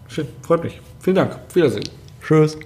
Schön, 0.08 0.28
freut 0.42 0.64
mich. 0.64 0.80
Vielen 1.00 1.16
Dank. 1.16 1.32
Auf 1.34 1.54
Wiedersehen. 1.54 1.88
Tschüss. 2.22 2.58